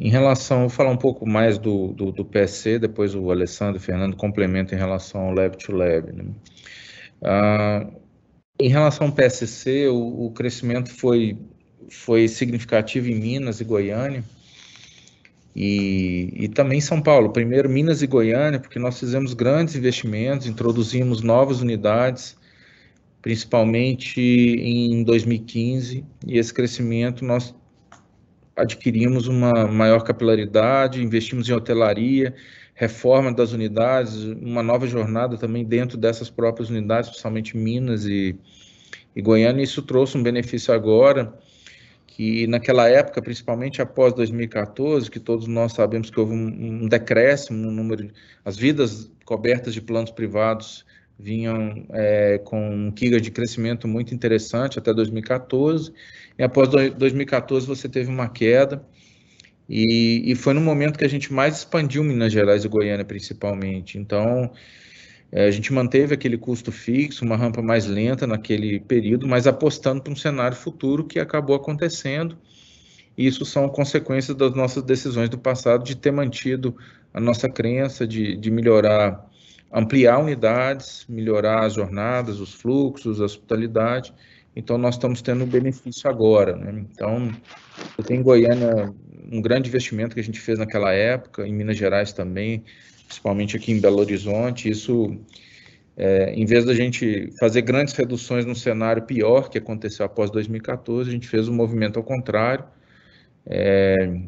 em 0.01 0.11
relação, 0.11 0.61
vou 0.62 0.68
falar 0.68 0.90
um 0.90 0.96
pouco 0.96 1.25
mais 1.25 1.57
do, 1.57 1.92
do, 1.92 2.11
do 2.11 2.25
PSC, 2.25 2.81
depois 2.81 3.14
o 3.14 3.31
Alessandro 3.31 3.77
e 3.77 3.79
o 3.79 3.81
Fernando 3.81 4.16
complementam 4.16 4.77
em 4.77 4.81
relação 4.81 5.20
ao 5.20 5.33
Lab 5.33 5.57
to 5.57 5.70
Lab. 5.70 6.12
Né? 6.12 6.25
Ah, 7.22 7.87
em 8.59 8.68
relação 8.68 9.07
ao 9.07 9.12
PSC, 9.12 9.87
o, 9.87 10.27
o, 10.27 10.33
crescimento 10.33 10.90
foi, 10.90 11.38
foi 11.88 12.27
significativo 12.27 13.09
em 13.09 13.14
Minas 13.14 13.61
e 13.61 13.64
Goiânia, 13.64 14.25
e, 15.55 16.33
e 16.35 16.48
também 16.48 16.81
São 16.81 17.01
Paulo. 17.01 17.31
Primeiro, 17.31 17.68
Minas 17.68 18.03
e 18.03 18.07
Goiânia, 18.09 18.59
porque 18.59 18.81
nós 18.81 18.98
fizemos 18.98 19.35
grandes 19.35 19.77
investimentos, 19.77 20.48
introduzimos 20.48 21.22
novas 21.22 21.61
unidades, 21.61 22.37
principalmente 23.23 24.21
em 24.21 25.05
2015, 25.05 26.05
e 26.27 26.39
esse 26.39 26.53
crescimento 26.53 27.25
nós 27.25 27.55
adquirimos 28.57 29.29
uma 29.29 29.67
maior 29.69 30.03
capilaridade, 30.03 31.03
investimos 31.03 31.49
em 31.49 31.53
hotelaria, 31.53 32.35
reforma 32.75 33.33
das 33.33 33.53
unidades, 33.53 34.25
uma 34.25 34.63
nova 34.63 34.89
jornada 34.89 35.39
também 35.39 35.65
dentro 35.65 35.97
dessas 35.97 36.29
próprias 36.29 36.69
unidades, 36.69 37.11
especialmente 37.11 37.57
Minas 37.57 38.05
e, 38.05 38.37
e 39.15 39.23
Goiânia. 39.23 39.63
Isso 39.63 39.83
trouxe 39.83 40.19
um 40.19 40.23
benefício 40.23 40.75
agora, 40.75 41.33
que 42.07 42.47
naquela 42.49 42.89
época, 42.89 43.23
principalmente 43.23 43.81
após 43.81 44.13
2014, 44.15 45.11
que 45.11 45.21
todos 45.21 45.47
nós 45.47 45.73
sabemos 45.73 46.11
que 46.11 46.19
houve 46.19 46.35
um, 46.35 46.83
um 46.85 46.89
decréscimo 46.89 47.57
no 47.57 47.71
número, 47.71 48.11
as 48.45 48.57
vidas 48.57 49.11
cobertas 49.25 49.73
de 49.73 49.81
planos 49.81 50.11
privados 50.11 50.85
vinham 51.23 51.87
é, 51.91 52.39
com 52.39 52.89
um 52.89 52.91
Kiga 52.91 53.21
de 53.21 53.31
crescimento 53.31 53.87
muito 53.87 54.13
interessante 54.13 54.79
até 54.79 54.93
2014, 54.93 55.93
e 56.37 56.43
após 56.43 56.69
2014 56.69 57.67
você 57.67 57.89
teve 57.89 58.11
uma 58.11 58.29
queda, 58.29 58.85
e, 59.69 60.33
e, 60.33 60.35
foi 60.35 60.53
no 60.53 60.61
momento 60.61 60.99
que 60.99 61.05
a 61.05 61.09
gente 61.09 61.33
mais 61.33 61.59
expandiu 61.59 62.03
Minas 62.03 62.33
Gerais 62.33 62.65
e 62.65 62.69
Goiânia, 62.69 63.05
principalmente. 63.05 63.97
Então, 63.97 64.51
é, 65.31 65.47
a 65.47 65.51
gente 65.51 65.73
manteve 65.73 66.13
aquele 66.13 66.37
custo 66.37 66.73
fixo, 66.73 67.25
uma 67.25 67.37
rampa 67.37 67.63
mais 67.63 67.87
lenta 67.87 68.27
naquele 68.27 68.81
período, 68.81 69.27
mas 69.27 69.47
apostando 69.47 70.03
para 70.03 70.13
um 70.13 70.17
cenário 70.17 70.57
futuro 70.57 71.05
que 71.07 71.19
acabou 71.19 71.55
acontecendo. 71.57 72.37
Isso 73.17 73.45
são 73.45 73.69
consequências 73.69 74.37
das 74.37 74.55
nossas 74.55 74.83
decisões 74.83 75.31
do 75.31 75.39
passado 75.39 75.85
de 75.85 75.97
ter 75.97 76.11
mantido 76.11 76.77
a 77.15 77.21
nossa 77.21 77.49
crença 77.49 78.07
de, 78.07 78.37
de 78.37 78.51
melhorar 78.51 79.31
ampliar 79.73 80.19
unidades, 80.19 81.07
melhorar 81.09 81.65
as 81.65 81.75
jornadas, 81.75 82.41
os 82.41 82.53
fluxos, 82.53 83.21
a 83.21 83.25
hospitalidade. 83.25 84.13
Então, 84.55 84.77
nós 84.77 84.97
estamos 84.97 85.23
tendo 85.23 85.47
benefício 85.47 86.11
agora. 86.11 86.55
Né? 86.55 86.85
Então, 86.93 87.33
eu 87.97 88.05
tenho 88.05 88.21
em 88.21 88.23
Goiânia 88.23 88.93
um 89.33 89.41
grande 89.41 89.71
investimento 89.71 90.15
que 90.15 90.21
a 90.21 90.25
gente 90.25 90.39
fez 90.39 90.59
naquela 90.59 90.93
época, 90.93 91.47
em 91.47 91.55
Minas 91.55 91.79
Gerais 91.79 92.13
também, 92.13 92.63
principalmente 93.07 93.57
aqui 93.57 93.73
em 93.73 93.81
Belo 93.81 94.01
Horizonte. 94.01 94.69
Isso, 94.69 95.19
é, 95.97 96.35
em 96.35 96.45
vez 96.45 96.67
da 96.67 96.75
gente 96.75 97.31
fazer 97.41 97.63
grandes 97.63 97.95
reduções 97.95 98.45
no 98.45 98.55
cenário 98.55 99.05
pior 99.05 99.49
que 99.49 99.57
aconteceu 99.57 100.05
após 100.05 100.31
2014, 100.31 101.09
a 101.09 101.13
gente 101.13 101.27
fez 101.27 101.49
um 101.49 101.55
movimento 101.55 101.99
ao 101.99 102.05
contrário. 102.05 102.67
É, 103.47 104.21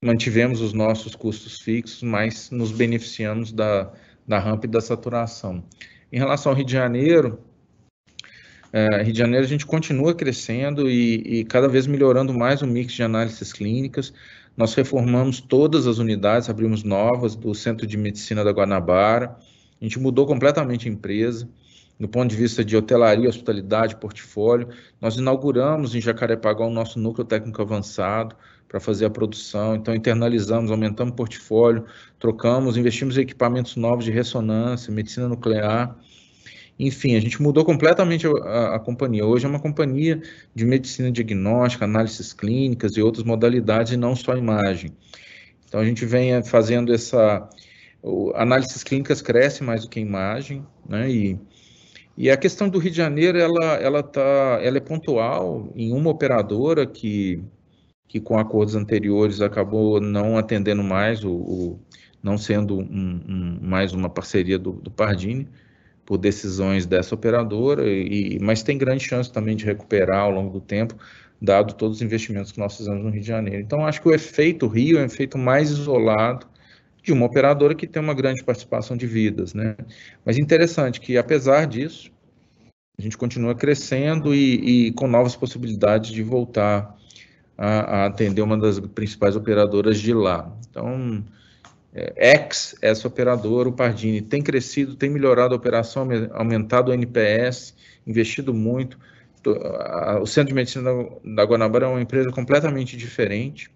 mantivemos 0.00 0.60
os 0.60 0.72
nossos 0.72 1.16
custos 1.16 1.60
fixos, 1.60 2.04
mas 2.04 2.50
nos 2.52 2.70
beneficiamos 2.70 3.52
da, 3.52 3.92
da 4.26 4.38
rampa 4.38 4.66
e 4.66 4.68
da 4.68 4.80
saturação. 4.80 5.62
Em 6.12 6.18
relação 6.18 6.52
ao 6.52 6.56
Rio 6.56 6.66
de 6.66 6.72
Janeiro, 6.72 7.38
é, 8.72 9.02
Rio 9.02 9.12
de 9.12 9.18
Janeiro 9.18 9.44
a 9.44 9.48
gente 9.48 9.64
continua 9.64 10.14
crescendo 10.14 10.90
e, 10.90 11.40
e, 11.40 11.44
cada 11.44 11.68
vez 11.68 11.86
melhorando 11.86 12.34
mais 12.34 12.60
o 12.60 12.66
mix 12.66 12.92
de 12.92 13.04
análises 13.04 13.52
clínicas. 13.52 14.12
Nós 14.56 14.74
reformamos 14.74 15.40
todas 15.40 15.86
as 15.86 15.98
unidades, 15.98 16.50
abrimos 16.50 16.82
novas 16.82 17.36
do 17.36 17.54
Centro 17.54 17.86
de 17.86 17.96
Medicina 17.96 18.42
da 18.42 18.50
Guanabara. 18.50 19.36
A 19.80 19.84
gente 19.84 19.98
mudou 19.98 20.26
completamente 20.26 20.88
a 20.88 20.92
empresa, 20.92 21.48
no 21.98 22.08
ponto 22.08 22.30
de 22.30 22.36
vista 22.36 22.64
de 22.64 22.76
hotelaria, 22.76 23.28
hospitalidade, 23.28 23.94
portfólio. 23.94 24.68
Nós 25.00 25.16
inauguramos 25.16 25.94
em 25.94 26.00
Jacarepaguá 26.00 26.66
o 26.66 26.70
nosso 26.70 26.98
núcleo 26.98 27.24
técnico 27.24 27.62
avançado, 27.62 28.34
para 28.74 28.80
fazer 28.80 29.04
a 29.04 29.10
produção. 29.10 29.76
Então, 29.76 29.94
internalizamos, 29.94 30.68
aumentamos 30.68 31.12
o 31.12 31.14
portfólio, 31.14 31.84
trocamos, 32.18 32.76
investimos 32.76 33.16
em 33.16 33.20
equipamentos 33.20 33.76
novos 33.76 34.04
de 34.04 34.10
ressonância, 34.10 34.92
medicina 34.92 35.28
nuclear. 35.28 35.96
Enfim, 36.76 37.14
a 37.14 37.20
gente 37.20 37.40
mudou 37.40 37.64
completamente 37.64 38.26
a, 38.26 38.74
a, 38.74 38.80
companhia. 38.80 39.24
Hoje 39.24 39.46
é 39.46 39.48
uma 39.48 39.60
companhia 39.60 40.20
de 40.52 40.64
medicina 40.64 41.08
diagnóstica, 41.12 41.84
análises 41.84 42.32
clínicas 42.32 42.96
e 42.96 43.00
outras 43.00 43.24
modalidades, 43.24 43.92
e 43.92 43.96
não 43.96 44.16
só 44.16 44.36
imagem. 44.36 44.90
Então, 45.68 45.78
a 45.78 45.84
gente 45.84 46.04
vem 46.04 46.42
fazendo 46.42 46.92
essa. 46.92 47.48
O, 48.02 48.32
análises 48.34 48.82
clínicas 48.82 49.22
cresce 49.22 49.62
mais 49.62 49.82
do 49.82 49.88
que 49.88 50.00
imagem, 50.00 50.66
né? 50.88 51.08
E, 51.08 51.38
e 52.16 52.28
a 52.28 52.36
questão 52.36 52.68
do 52.68 52.80
Rio 52.80 52.90
de 52.90 52.96
Janeiro, 52.96 53.38
ela, 53.38 53.76
ela, 53.76 54.02
tá, 54.02 54.58
ela 54.60 54.78
é 54.78 54.80
pontual 54.80 55.72
em 55.76 55.92
uma 55.92 56.10
operadora 56.10 56.84
que 56.84 57.40
que 58.14 58.20
com 58.20 58.38
acordos 58.38 58.76
anteriores 58.76 59.40
acabou 59.40 60.00
não 60.00 60.38
atendendo 60.38 60.84
mais, 60.84 61.24
o, 61.24 61.32
o 61.32 61.80
não 62.22 62.38
sendo 62.38 62.78
um, 62.78 63.20
um, 63.28 63.58
mais 63.60 63.92
uma 63.92 64.08
parceria 64.08 64.56
do, 64.56 64.70
do, 64.70 64.88
Pardini, 64.88 65.48
por 66.06 66.16
decisões 66.16 66.86
dessa 66.86 67.12
operadora, 67.12 67.84
e, 67.90 68.38
mas 68.40 68.62
tem 68.62 68.78
grande 68.78 69.02
chance 69.02 69.32
também 69.32 69.56
de 69.56 69.64
recuperar 69.64 70.20
ao 70.20 70.30
longo 70.30 70.52
do 70.52 70.60
tempo, 70.60 70.94
dado 71.42 71.74
todos 71.74 71.96
os 71.96 72.02
investimentos 72.02 72.52
que 72.52 72.60
nós 72.60 72.76
fizemos 72.76 73.02
no 73.02 73.10
Rio 73.10 73.20
de 73.20 73.26
Janeiro. 73.26 73.60
Então, 73.60 73.84
acho 73.84 74.00
que 74.00 74.08
o 74.08 74.14
efeito 74.14 74.68
Rio 74.68 74.98
é 74.98 75.02
um 75.02 75.06
efeito 75.06 75.36
mais 75.36 75.72
isolado 75.72 76.46
de 77.02 77.12
uma 77.12 77.26
operadora 77.26 77.74
que 77.74 77.84
tem 77.84 78.00
uma 78.00 78.14
grande 78.14 78.44
participação 78.44 78.96
de 78.96 79.08
vidas, 79.08 79.54
né? 79.54 79.74
Mas 80.24 80.38
interessante 80.38 81.00
que, 81.00 81.18
apesar 81.18 81.66
disso, 81.66 82.12
a 82.96 83.02
gente 83.02 83.18
continua 83.18 83.56
crescendo 83.56 84.32
e, 84.32 84.86
e 84.86 84.92
com 84.92 85.08
novas 85.08 85.34
possibilidades 85.34 86.12
de 86.12 86.22
voltar 86.22 86.96
a, 87.56 87.68
a 88.02 88.06
atender 88.06 88.42
uma 88.42 88.58
das 88.58 88.80
principais 88.80 89.36
operadoras 89.36 90.00
de 90.00 90.12
lá. 90.12 90.52
Então, 90.68 91.24
é, 91.94 92.34
ex 92.34 92.76
essa 92.82 93.06
operadora, 93.06 93.68
o 93.68 93.72
Pardini, 93.72 94.20
tem 94.20 94.42
crescido, 94.42 94.96
tem 94.96 95.08
melhorado 95.08 95.54
a 95.54 95.56
operação, 95.56 96.08
aumentado 96.32 96.90
o 96.90 96.94
NPS, 96.94 97.74
investido 98.06 98.52
muito. 98.52 98.98
O 100.22 100.26
Centro 100.26 100.48
de 100.48 100.54
Medicina 100.54 100.90
da 101.22 101.44
Guanabara 101.44 101.84
é 101.84 101.88
uma 101.88 102.00
empresa 102.00 102.30
completamente 102.32 102.96
diferente 102.96 103.70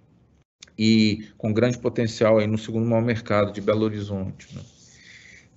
e 0.79 1.29
com 1.37 1.53
grande 1.53 1.77
potencial 1.79 2.39
aí 2.39 2.47
no 2.47 2.57
segundo 2.57 2.87
maior 2.87 3.05
mercado 3.05 3.53
de 3.53 3.61
Belo 3.61 3.85
Horizonte. 3.85 4.55
Né? 4.55 4.63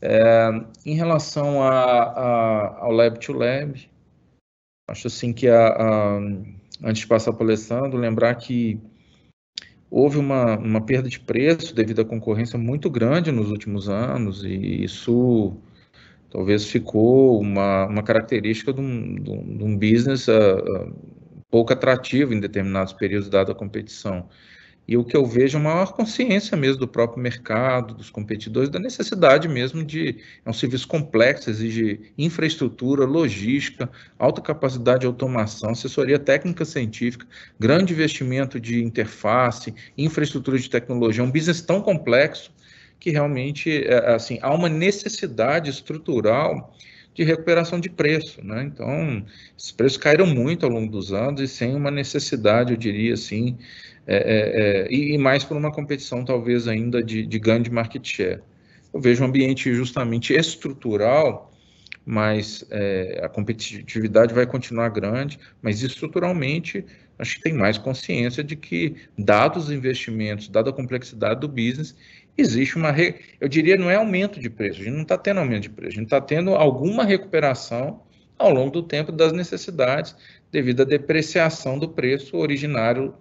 É, 0.02 0.50
em 0.86 0.96
relação 0.96 1.64
a, 1.64 1.70
a, 1.70 2.78
ao 2.80 2.92
Lab 2.92 3.20
to 3.20 3.34
Lab, 3.34 3.90
acho 4.90 5.08
assim 5.08 5.32
que 5.32 5.48
a, 5.48 5.68
a 5.68 6.20
antes 6.84 7.02
de 7.02 7.08
passar 7.08 7.34
para 7.34 7.44
o 7.44 7.48
Alessandro, 7.48 7.98
lembrar 7.98 8.36
que 8.36 8.80
houve 9.90 10.18
uma, 10.18 10.58
uma 10.58 10.82
perda 10.82 11.10
de 11.10 11.20
preço 11.20 11.76
devido 11.76 12.02
à 12.02 12.06
concorrência 12.06 12.58
muito 12.58 12.90
grande 12.90 13.32
nos 13.32 13.52
últimos 13.52 13.90
anos, 13.90 14.44
e 14.44 14.84
isso 14.84 15.58
talvez 16.30 16.66
ficou 16.66 17.40
uma, 17.40 17.86
uma 17.88 18.04
característica 18.04 18.72
de 18.72 18.80
um, 18.80 19.16
de 19.16 19.64
um 19.64 19.78
business 19.78 20.28
uh, 20.30 20.96
pouco 21.52 21.74
atrativo 21.74 22.34
em 22.34 22.40
determinados 22.40 22.94
períodos, 22.94 23.30
dada 23.30 23.52
a 23.52 23.56
competição. 23.56 24.30
E 24.88 24.98
o 24.98 25.06
que 25.06 25.16
eu 25.16 25.26
vejo 25.26 25.58
é 25.58 25.62
uma 25.62 25.74
maior 25.74 25.94
consciência 25.94 26.58
mesmo 26.58 26.80
do 26.80 26.88
próprio 26.88 27.22
mercado, 27.22 27.94
dos 27.94 28.10
competidores, 28.10 28.70
da 28.70 28.80
necessidade 28.80 29.48
mesmo 29.48 29.84
de. 29.84 30.18
É 30.44 30.50
um 30.50 30.54
serviço 30.54 30.88
complexo, 30.88 31.50
exige 31.50 32.12
infraestrutura, 32.18 33.06
logística, 33.06 33.90
alta 34.18 34.42
capacidade 34.42 35.02
de 35.02 35.06
automação, 35.06 35.72
assessoria 35.72 36.20
técnica 36.20 36.66
científica, 36.66 37.26
grande 37.60 37.94
investimento 37.94 38.60
de 38.60 38.84
interface, 38.84 39.74
infraestrutura 39.98 40.58
de 40.58 40.70
tecnologia. 40.70 41.22
É 41.22 41.26
um 41.26 41.32
business 41.32 41.62
tão 41.62 41.82
complexo 41.82 42.52
que 43.00 43.12
realmente 43.12 43.84
é, 43.86 44.14
assim, 44.14 44.40
há 44.42 44.54
uma 44.54 44.70
necessidade 44.70 45.70
estrutural 45.70 46.74
de 47.22 47.24
recuperação 47.24 47.80
de 47.80 47.90
preço, 47.90 48.44
né? 48.44 48.64
Então, 48.64 49.24
esses 49.58 49.72
preços 49.72 49.98
caíram 49.98 50.26
muito 50.26 50.66
ao 50.66 50.72
longo 50.72 50.92
dos 50.92 51.14
anos 51.14 51.40
e 51.40 51.48
sem 51.48 51.76
uma 51.76 51.92
necessidade, 51.92 52.72
eu 52.72 52.78
diria 52.78 53.14
assim, 53.14 53.58
é, 54.08 54.16
é, 54.16 54.88
é, 54.88 54.94
e, 54.94 55.18
mais 55.20 55.44
por 55.44 55.56
uma 55.56 55.72
competição 55.72 56.26
talvez 56.26 56.68
ainda 56.68 57.04
de, 57.04 57.24
de 57.26 57.40
ganho 57.40 57.62
de 57.62 57.70
market 57.70 58.04
share. 58.04 58.42
Eu 58.92 59.00
vejo 59.00 59.24
um 59.24 59.28
ambiente 59.28 59.72
justamente 59.74 60.34
estrutural, 60.34 61.54
mas 62.04 62.66
é, 62.72 63.22
a 63.24 63.30
competitividade 63.30 64.34
vai 64.34 64.48
continuar 64.48 64.90
grande, 64.90 65.40
mas 65.62 65.84
estruturalmente 65.84 66.84
acho 67.20 67.36
que 67.36 67.44
tem 67.44 67.54
mais 67.54 67.78
consciência 67.78 68.44
de 68.44 68.56
que, 68.56 68.96
dados 69.16 69.66
os 69.66 69.72
investimentos, 69.72 70.50
dada 70.50 70.72
a 70.72 70.74
complexidade 70.74 71.40
do 71.40 71.48
business, 71.48 71.96
existe 72.38 72.76
uma, 72.76 72.94
eu 73.40 73.48
diria, 73.48 73.78
não 73.78 73.90
é 73.90 73.96
aumento 73.96 74.40
de 74.40 74.50
preço, 74.50 74.82
a 74.82 74.84
gente 74.84 74.94
não 74.94 75.04
está 75.04 75.18
tendo 75.18 75.40
aumento 75.40 75.64
de 75.64 75.70
preço, 75.70 75.90
a 75.90 75.96
gente 75.96 76.06
está 76.06 76.22
tendo 76.22 76.56
alguma 76.56 77.04
recuperação 77.04 78.02
ao 78.38 78.52
longo 78.52 78.72
do 78.72 78.84
tempo 78.84 79.12
das 79.12 79.32
necessidades 79.32 80.16
devido 80.52 80.82
à 80.82 80.86
depreciação 80.86 81.78
do 81.78 81.90
preço 81.90 82.38
originário 82.38 83.14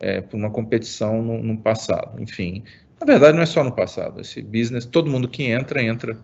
é, 0.00 0.20
por 0.20 0.36
uma 0.36 0.50
competição 0.50 1.22
no, 1.22 1.42
no, 1.42 1.58
passado. 1.58 2.20
Enfim, 2.20 2.64
na 3.00 3.06
verdade 3.06 3.36
não 3.36 3.42
é 3.42 3.46
só 3.46 3.62
no 3.62 3.72
passado, 3.72 4.20
esse 4.20 4.42
business, 4.42 4.86
todo 4.86 5.10
mundo 5.10 5.28
que 5.28 5.44
entra, 5.44 5.82
entra 5.82 6.18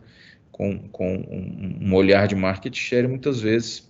com, 0.51 0.78
com 0.89 1.14
um, 1.16 1.95
olhar 1.95 2.26
de 2.26 2.35
market 2.35 2.74
share 2.74 3.07
muitas 3.07 3.41
vezes 3.41 3.89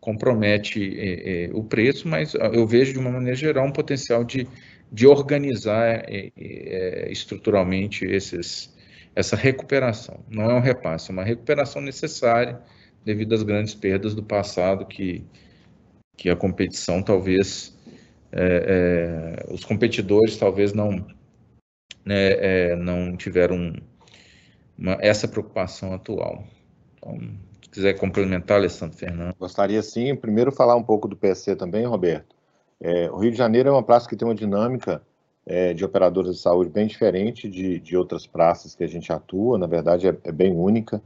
compromete 0.00 0.98
é, 0.98 1.44
é, 1.44 1.50
o 1.52 1.62
preço, 1.62 2.08
mas 2.08 2.34
eu 2.34 2.66
vejo 2.66 2.92
de 2.92 2.98
uma 2.98 3.10
maneira 3.10 3.36
geral 3.36 3.66
um 3.66 3.72
potencial 3.72 4.24
de 4.24 4.48
de 4.92 5.06
organizar 5.06 6.04
é, 6.08 6.32
é, 6.36 7.12
estruturalmente 7.12 8.04
esses, 8.04 8.74
essa 9.14 9.36
recuperação. 9.36 10.24
Não 10.28 10.50
é 10.50 10.54
um 10.54 10.60
repasse, 10.60 11.10
é 11.10 11.12
uma 11.12 11.24
recuperação 11.24 11.80
necessária 11.80 12.60
devido 13.04 13.34
às 13.34 13.42
grandes 13.42 13.74
perdas 13.74 14.14
do 14.14 14.22
passado 14.22 14.84
que, 14.86 15.24
que 16.16 16.28
a 16.28 16.36
competição 16.36 17.02
talvez, 17.02 17.76
é, 18.32 19.44
é, 19.48 19.52
os 19.52 19.64
competidores 19.64 20.36
talvez 20.36 20.72
não, 20.72 21.06
né, 22.04 22.32
é, 22.72 22.76
não 22.76 23.16
tiveram 23.16 23.72
uma, 24.76 24.98
essa 25.00 25.28
preocupação 25.28 25.92
atual. 25.92 26.44
Então, 26.96 27.18
se 27.62 27.70
quiser 27.70 27.94
complementar, 27.94 28.58
Alessandro 28.58 28.98
Fernando. 28.98 29.34
Gostaria 29.38 29.82
sim, 29.82 30.16
primeiro 30.16 30.50
falar 30.50 30.74
um 30.74 30.82
pouco 30.82 31.06
do 31.06 31.16
PSC 31.16 31.54
também, 31.54 31.86
Roberto. 31.86 32.39
É, 32.80 33.10
o 33.10 33.18
Rio 33.18 33.30
de 33.30 33.36
Janeiro 33.36 33.68
é 33.68 33.72
uma 33.72 33.82
praça 33.82 34.08
que 34.08 34.16
tem 34.16 34.26
uma 34.26 34.34
dinâmica 34.34 35.02
é, 35.46 35.74
de 35.74 35.84
operadoras 35.84 36.36
de 36.36 36.40
saúde 36.40 36.70
bem 36.70 36.86
diferente 36.86 37.48
de, 37.48 37.78
de 37.80 37.96
outras 37.96 38.26
praças 38.26 38.74
que 38.74 38.84
a 38.84 38.86
gente 38.86 39.12
atua, 39.12 39.58
na 39.58 39.66
verdade 39.66 40.08
é, 40.08 40.16
é 40.24 40.32
bem 40.32 40.52
única. 40.52 41.02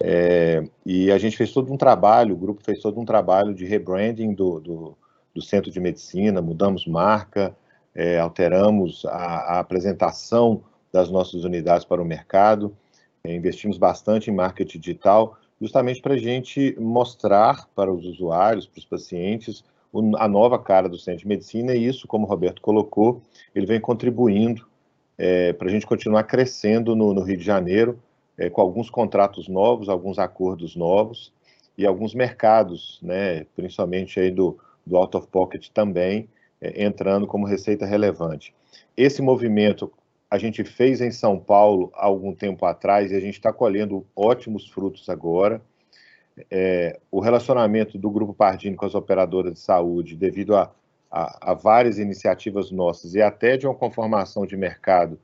É, 0.00 0.64
e 0.84 1.12
a 1.12 1.18
gente 1.18 1.36
fez 1.36 1.52
todo 1.52 1.72
um 1.72 1.76
trabalho, 1.76 2.34
o 2.34 2.38
grupo 2.38 2.62
fez 2.62 2.80
todo 2.80 2.98
um 2.98 3.04
trabalho 3.04 3.54
de 3.54 3.64
rebranding 3.64 4.34
do, 4.34 4.58
do, 4.58 4.98
do 5.34 5.42
centro 5.42 5.70
de 5.70 5.78
medicina, 5.78 6.40
mudamos 6.40 6.86
marca, 6.86 7.54
é, 7.94 8.18
alteramos 8.18 9.04
a, 9.06 9.10
a, 9.10 9.58
apresentação 9.60 10.62
das 10.92 11.10
nossas 11.10 11.44
unidades 11.44 11.84
para 11.84 12.02
o 12.02 12.04
mercado, 12.04 12.74
é, 13.22 13.34
investimos 13.34 13.78
bastante 13.78 14.30
em 14.30 14.34
marketing 14.34 14.78
digital, 14.78 15.36
justamente 15.60 16.00
para 16.00 16.14
a 16.14 16.18
gente 16.18 16.74
mostrar 16.80 17.68
para 17.74 17.92
os 17.92 18.04
usuários, 18.04 18.66
para 18.66 18.78
os 18.78 18.84
pacientes, 18.84 19.64
a 20.16 20.26
nova 20.26 20.58
cara 20.58 20.88
do 20.88 20.98
Centro 20.98 21.20
de 21.20 21.28
Medicina, 21.28 21.74
e 21.74 21.86
isso, 21.86 22.06
como 22.06 22.24
o 22.24 22.28
Roberto 22.28 22.62
colocou, 22.62 23.22
ele 23.54 23.66
vem 23.66 23.80
contribuindo 23.80 24.66
é, 25.18 25.52
para 25.52 25.68
a 25.68 25.70
gente 25.70 25.86
continuar 25.86 26.24
crescendo 26.24 26.96
no, 26.96 27.12
no 27.12 27.22
Rio 27.22 27.36
de 27.36 27.44
Janeiro, 27.44 27.98
é, 28.38 28.48
com 28.48 28.60
alguns 28.60 28.88
contratos 28.88 29.48
novos, 29.48 29.88
alguns 29.88 30.18
acordos 30.18 30.74
novos, 30.74 31.32
e 31.76 31.86
alguns 31.86 32.14
mercados, 32.14 32.98
né, 33.02 33.44
principalmente 33.56 34.18
aí 34.18 34.30
do, 34.30 34.58
do 34.86 34.96
out 34.96 35.16
of 35.16 35.26
pocket 35.28 35.68
também, 35.68 36.28
é, 36.60 36.84
entrando 36.84 37.26
como 37.26 37.46
receita 37.46 37.84
relevante. 37.84 38.54
Esse 38.96 39.20
movimento 39.20 39.92
a 40.30 40.38
gente 40.38 40.64
fez 40.64 41.02
em 41.02 41.10
São 41.10 41.38
Paulo 41.38 41.90
há 41.94 42.06
algum 42.06 42.34
tempo 42.34 42.64
atrás 42.64 43.10
e 43.10 43.14
a 43.14 43.20
gente 43.20 43.34
está 43.34 43.52
colhendo 43.52 44.06
ótimos 44.16 44.66
frutos 44.66 45.08
agora 45.10 45.60
é, 46.50 46.98
o 47.10 47.20
relacionamento 47.20 47.98
do 47.98 48.10
Grupo 48.10 48.32
Pardini 48.32 48.76
com 48.76 48.86
as 48.86 48.94
operadoras 48.94 49.52
de 49.52 49.60
saúde, 49.60 50.16
devido 50.16 50.56
a, 50.56 50.72
a, 51.10 51.52
a 51.52 51.54
várias 51.54 51.98
iniciativas 51.98 52.70
nossas 52.70 53.14
e 53.14 53.20
até 53.20 53.56
de 53.56 53.66
uma 53.66 53.74
conformação 53.74 54.46
de 54.46 54.56
mercado 54.56 55.18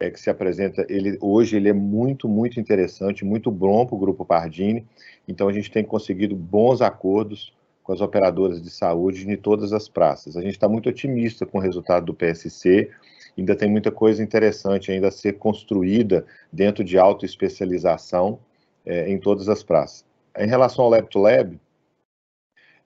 é, 0.00 0.10
que 0.10 0.18
se 0.18 0.30
apresenta, 0.30 0.84
ele, 0.88 1.16
hoje 1.20 1.56
ele 1.56 1.68
é 1.68 1.72
muito, 1.72 2.28
muito 2.28 2.58
interessante, 2.58 3.24
muito 3.24 3.50
bom 3.50 3.86
para 3.86 3.94
o 3.94 3.98
Grupo 3.98 4.24
Pardini, 4.24 4.86
então 5.28 5.48
a 5.48 5.52
gente 5.52 5.70
tem 5.70 5.84
conseguido 5.84 6.34
bons 6.34 6.80
acordos 6.80 7.54
com 7.82 7.92
as 7.92 8.00
operadoras 8.00 8.62
de 8.62 8.70
saúde 8.70 9.30
em 9.30 9.36
todas 9.36 9.72
as 9.72 9.88
praças. 9.88 10.36
A 10.36 10.40
gente 10.40 10.54
está 10.54 10.68
muito 10.68 10.88
otimista 10.88 11.44
com 11.44 11.58
o 11.58 11.60
resultado 11.60 12.06
do 12.06 12.14
PSC, 12.14 12.90
ainda 13.36 13.54
tem 13.54 13.70
muita 13.70 13.90
coisa 13.90 14.22
interessante 14.22 14.90
ainda 14.90 15.08
a 15.08 15.12
ser 15.12 15.34
construída 15.34 16.24
dentro 16.50 16.82
de 16.82 16.98
autoespecialização 16.98 18.38
é, 18.86 19.10
em 19.10 19.18
todas 19.18 19.48
as 19.48 19.62
praças. 19.62 20.04
Em 20.36 20.46
relação 20.46 20.84
ao 20.84 20.90
Lab 20.90 21.08
to 21.08 21.20
Lab, 21.20 21.60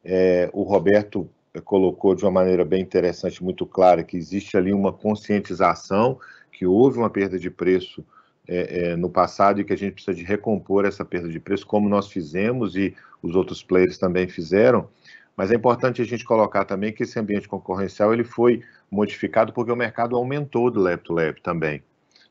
é, 0.05 0.51
o 0.53 0.63
Roberto 0.63 1.29
colocou 1.65 2.15
de 2.15 2.25
uma 2.25 2.31
maneira 2.31 2.65
bem 2.65 2.83
interessante, 2.83 3.43
muito 3.43 3.67
clara, 3.67 4.05
que 4.05 4.17
existe 4.17 4.57
ali 4.57 4.73
uma 4.73 4.93
conscientização, 4.93 6.19
que 6.53 6.67
houve 6.67 6.99
uma 6.99 7.11
perda 7.11 7.39
de 7.39 7.51
preço 7.51 8.05
é, 8.47 8.91
é, 8.91 8.97
no 8.97 9.11
passado 9.11 9.61
e 9.61 9.65
que 9.65 9.73
a 9.73 9.77
gente 9.77 9.93
precisa 9.93 10.17
de 10.17 10.25
recompor 10.25 10.85
essa 10.85 11.05
perda 11.05 11.29
de 11.29 11.39
preço, 11.39 11.67
como 11.67 11.89
nós 11.89 12.09
fizemos 12.09 12.77
e 12.77 12.95
os 13.23 13.35
outros 13.35 13.63
players 13.63 13.99
também 13.99 14.29
fizeram. 14.29 14.89
Mas 15.37 15.51
é 15.51 15.55
importante 15.55 16.03
a 16.03 16.05
gente 16.05 16.25
colocar 16.25 16.65
também 16.65 16.93
que 16.93 17.03
esse 17.03 17.19
ambiente 17.19 17.47
concorrencial 17.47 18.13
ele 18.13 18.25
foi 18.25 18.63
modificado 18.91 19.53
porque 19.53 19.71
o 19.71 19.77
mercado 19.77 20.17
aumentou 20.17 20.71
do 20.71 20.81
lab 20.81 21.03
to 21.03 21.13
lab 21.13 21.41
também. 21.43 21.83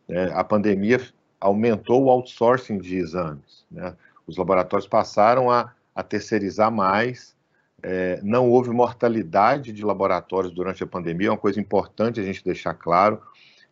Né? 0.07 0.29
A 0.33 0.43
pandemia 0.43 0.99
aumentou 1.39 2.03
o 2.03 2.09
outsourcing 2.09 2.79
de 2.79 2.97
exames. 2.97 3.65
Né? 3.71 3.95
Os 4.27 4.37
laboratórios 4.37 4.87
passaram 4.87 5.49
a, 5.49 5.73
a 5.95 6.03
terceirizar 6.03 6.71
mais. 6.71 7.35
É, 7.81 8.19
não 8.23 8.49
houve 8.49 8.69
mortalidade 8.71 9.71
de 9.71 9.85
laboratórios 9.85 10.51
durante 10.51 10.83
a 10.83 10.87
pandemia, 10.87 11.27
é 11.27 11.31
uma 11.31 11.37
coisa 11.37 11.59
importante 11.59 12.19
a 12.19 12.23
gente 12.23 12.43
deixar 12.43 12.73
claro. 12.73 13.21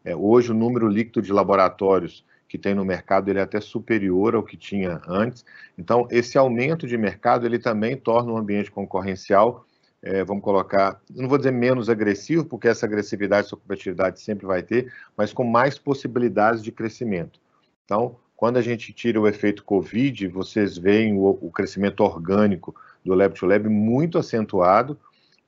É, 0.03 0.15
hoje, 0.15 0.51
o 0.51 0.55
número 0.55 0.87
líquido 0.87 1.21
de 1.21 1.33
laboratórios 1.33 2.23
que 2.47 2.57
tem 2.57 2.73
no 2.73 2.85
mercado 2.85 3.29
ele 3.29 3.39
é 3.39 3.41
até 3.41 3.59
superior 3.59 4.35
ao 4.35 4.43
que 4.43 4.55
tinha 4.55 5.01
antes. 5.07 5.43
Então, 5.77 6.07
esse 6.09 6.37
aumento 6.37 6.87
de 6.87 6.97
mercado 6.97 7.45
ele 7.45 7.59
também 7.59 7.97
torna 7.97 8.31
o 8.31 8.37
ambiente 8.37 8.71
concorrencial, 8.71 9.65
é, 10.01 10.23
vamos 10.23 10.43
colocar, 10.43 11.01
não 11.09 11.27
vou 11.27 11.37
dizer 11.37 11.51
menos 11.51 11.89
agressivo, 11.89 12.45
porque 12.45 12.67
essa 12.67 12.85
agressividade, 12.85 13.47
essa 13.47 13.55
competitividade 13.55 14.21
sempre 14.21 14.45
vai 14.45 14.61
ter, 14.61 14.93
mas 15.17 15.33
com 15.33 15.43
mais 15.43 15.79
possibilidades 15.79 16.63
de 16.63 16.71
crescimento. 16.71 17.39
Então, 17.83 18.15
quando 18.36 18.57
a 18.57 18.61
gente 18.61 18.91
tira 18.93 19.19
o 19.19 19.27
efeito 19.27 19.63
Covid, 19.63 20.27
vocês 20.27 20.77
veem 20.77 21.13
o, 21.13 21.38
o 21.41 21.51
crescimento 21.51 22.01
orgânico 22.01 22.75
do 23.03 23.13
Lab 23.13 23.33
to 23.33 23.45
Lab 23.45 23.67
muito 23.69 24.17
acentuado, 24.17 24.97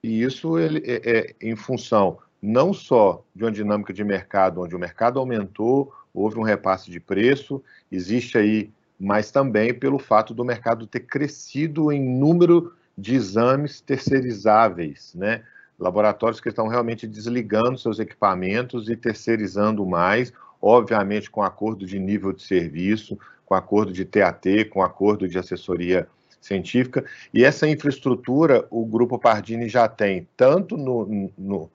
e 0.02 0.22
isso 0.22 0.58
ele, 0.58 0.82
é, 0.86 1.18
é 1.18 1.36
em 1.42 1.56
função 1.56 2.20
não 2.42 2.74
só 2.74 3.24
de 3.36 3.44
uma 3.44 3.52
dinâmica 3.52 3.92
de 3.92 4.04
mercado, 4.04 4.62
onde 4.62 4.76
o 4.76 4.80
mercado 4.80 5.20
aumentou, 5.20 5.92
houve 6.14 6.38
um 6.38 6.44
repasse 6.44 6.90
de 6.90 7.00
preço, 7.00 7.62
existe 7.92 8.38
aí, 8.38 8.72
mas 9.00 9.32
também 9.32 9.74
pelo 9.74 10.00
fato 10.00 10.34
do 10.34 10.46
mercado 10.46 10.88
ter 10.88 11.02
crescido 11.02 11.92
em 11.92 12.02
número 12.02 12.74
de 12.98 13.16
exames 13.16 13.82
terceirizáveis, 13.82 15.14
né? 15.16 15.44
Laboratórios 15.80 16.42
que 16.42 16.50
estão 16.50 16.68
realmente 16.68 17.06
desligando 17.06 17.78
seus 17.78 18.00
equipamentos 18.00 18.90
e 18.90 18.96
terceirizando 18.96 19.86
mais, 19.86 20.34
obviamente 20.62 21.30
com 21.30 21.42
acordo 21.42 21.86
de 21.86 22.00
nível 22.00 22.34
de 22.34 22.44
serviço, 22.44 23.18
com 23.46 23.56
acordo 23.56 23.92
de 23.92 24.06
TAT, 24.06 24.66
com 24.70 24.82
acordo 24.82 25.28
de 25.28 25.38
assessoria 25.38 26.08
científica. 26.42 27.06
E 27.34 27.44
essa 27.44 27.68
infraestrutura 27.68 28.68
o 28.70 28.86
Grupo 28.86 29.18
Pardini 29.20 29.68
já 29.70 29.88
tem, 29.88 30.28
tanto 30.36 30.78
no, 30.78 31.32
no 31.38 31.72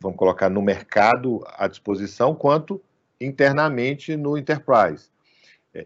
vamos 0.00 0.16
colocar, 0.16 0.48
no 0.48 0.62
mercado 0.62 1.44
à 1.56 1.66
disposição, 1.66 2.34
quanto 2.34 2.80
internamente 3.20 4.16
no 4.16 4.38
Enterprise. 4.38 5.10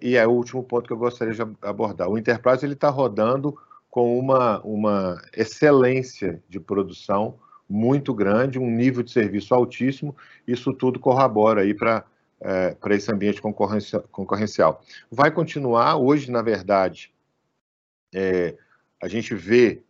E 0.00 0.16
é 0.16 0.26
o 0.26 0.30
último 0.30 0.62
ponto 0.62 0.86
que 0.86 0.92
eu 0.92 0.98
gostaria 0.98 1.34
de 1.34 1.42
abordar. 1.62 2.08
O 2.08 2.18
Enterprise 2.18 2.64
está 2.66 2.88
rodando 2.88 3.56
com 3.90 4.18
uma, 4.18 4.60
uma 4.60 5.20
excelência 5.36 6.42
de 6.48 6.60
produção 6.60 7.38
muito 7.68 8.14
grande, 8.14 8.58
um 8.58 8.70
nível 8.70 9.02
de 9.02 9.10
serviço 9.10 9.54
altíssimo. 9.54 10.14
Isso 10.46 10.72
tudo 10.72 11.00
corrobora 11.00 11.62
aí 11.62 11.74
para 11.74 12.04
é, 12.42 12.74
para 12.74 12.94
esse 12.94 13.12
ambiente 13.12 13.40
concorrencial. 13.40 14.82
Vai 15.10 15.30
continuar, 15.30 15.96
hoje, 15.96 16.30
na 16.30 16.42
verdade, 16.42 17.12
é, 18.12 18.56
a 19.00 19.08
gente 19.08 19.34
vê 19.34 19.82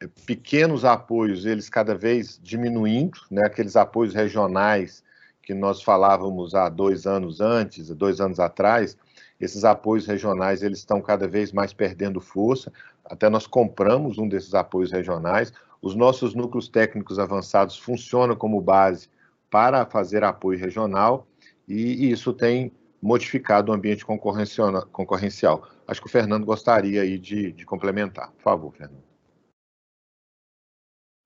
é, 0.00 0.08
pequenos 0.24 0.84
apoios, 0.84 1.44
eles 1.44 1.68
cada 1.68 1.94
vez 1.94 2.40
diminuindo, 2.42 3.18
né, 3.30 3.42
aqueles 3.44 3.76
apoios 3.76 4.14
regionais 4.14 5.04
que 5.42 5.52
nós 5.52 5.82
falávamos 5.82 6.54
há 6.54 6.68
dois 6.68 7.06
anos 7.06 7.40
antes, 7.40 7.88
dois 7.90 8.20
anos 8.20 8.40
atrás, 8.40 8.96
esses 9.40 9.64
apoios 9.64 10.06
regionais 10.06 10.62
eles 10.62 10.78
estão 10.78 11.00
cada 11.00 11.28
vez 11.28 11.52
mais 11.52 11.72
perdendo 11.72 12.20
força. 12.20 12.72
Até 13.04 13.28
nós 13.28 13.46
compramos 13.46 14.18
um 14.18 14.28
desses 14.28 14.54
apoios 14.54 14.90
regionais. 14.90 15.52
Os 15.80 15.94
nossos 15.94 16.34
núcleos 16.34 16.68
técnicos 16.68 17.18
avançados 17.18 17.78
funcionam 17.78 18.34
como 18.34 18.60
base 18.60 19.08
para 19.50 19.84
fazer 19.84 20.24
apoio 20.24 20.58
regional 20.58 21.26
e, 21.66 22.06
e 22.06 22.10
isso 22.10 22.32
tem 22.32 22.72
modificado 23.00 23.70
o 23.70 23.74
ambiente 23.74 24.04
concorrencial. 24.04 25.68
Acho 25.86 26.00
que 26.00 26.06
o 26.06 26.10
Fernando 26.10 26.44
gostaria 26.44 27.02
aí 27.02 27.18
de, 27.18 27.52
de 27.52 27.64
complementar. 27.64 28.30
Por 28.32 28.42
favor, 28.42 28.72
Fernando. 28.72 29.04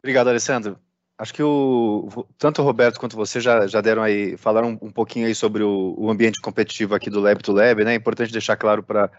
Obrigado, 0.03 0.29
Alessandro. 0.29 0.79
Acho 1.17 1.35
que 1.35 1.43
o, 1.43 2.09
tanto 2.39 2.63
o 2.63 2.65
Roberto 2.65 2.99
quanto 2.99 3.15
você 3.15 3.41
já, 3.41 3.67
já 3.67 3.83
deram 3.83 4.03
aí, 4.03 4.39
falaram 4.39 4.79
um, 4.81 4.91
pouquinho 4.91 5.27
aí 5.27 5.35
sobre 5.35 5.63
o, 5.63 5.95
o, 5.99 6.11
ambiente 6.11 6.41
competitivo 6.41 6.95
aqui 6.95 7.11
do 7.11 7.21
Lab 7.21 7.43
to 7.43 7.53
Lab, 7.53 7.85
né? 7.85 7.93
É 7.93 7.97
importante 7.97 8.33
deixar 8.33 8.57
claro 8.57 8.83
para 8.83 9.11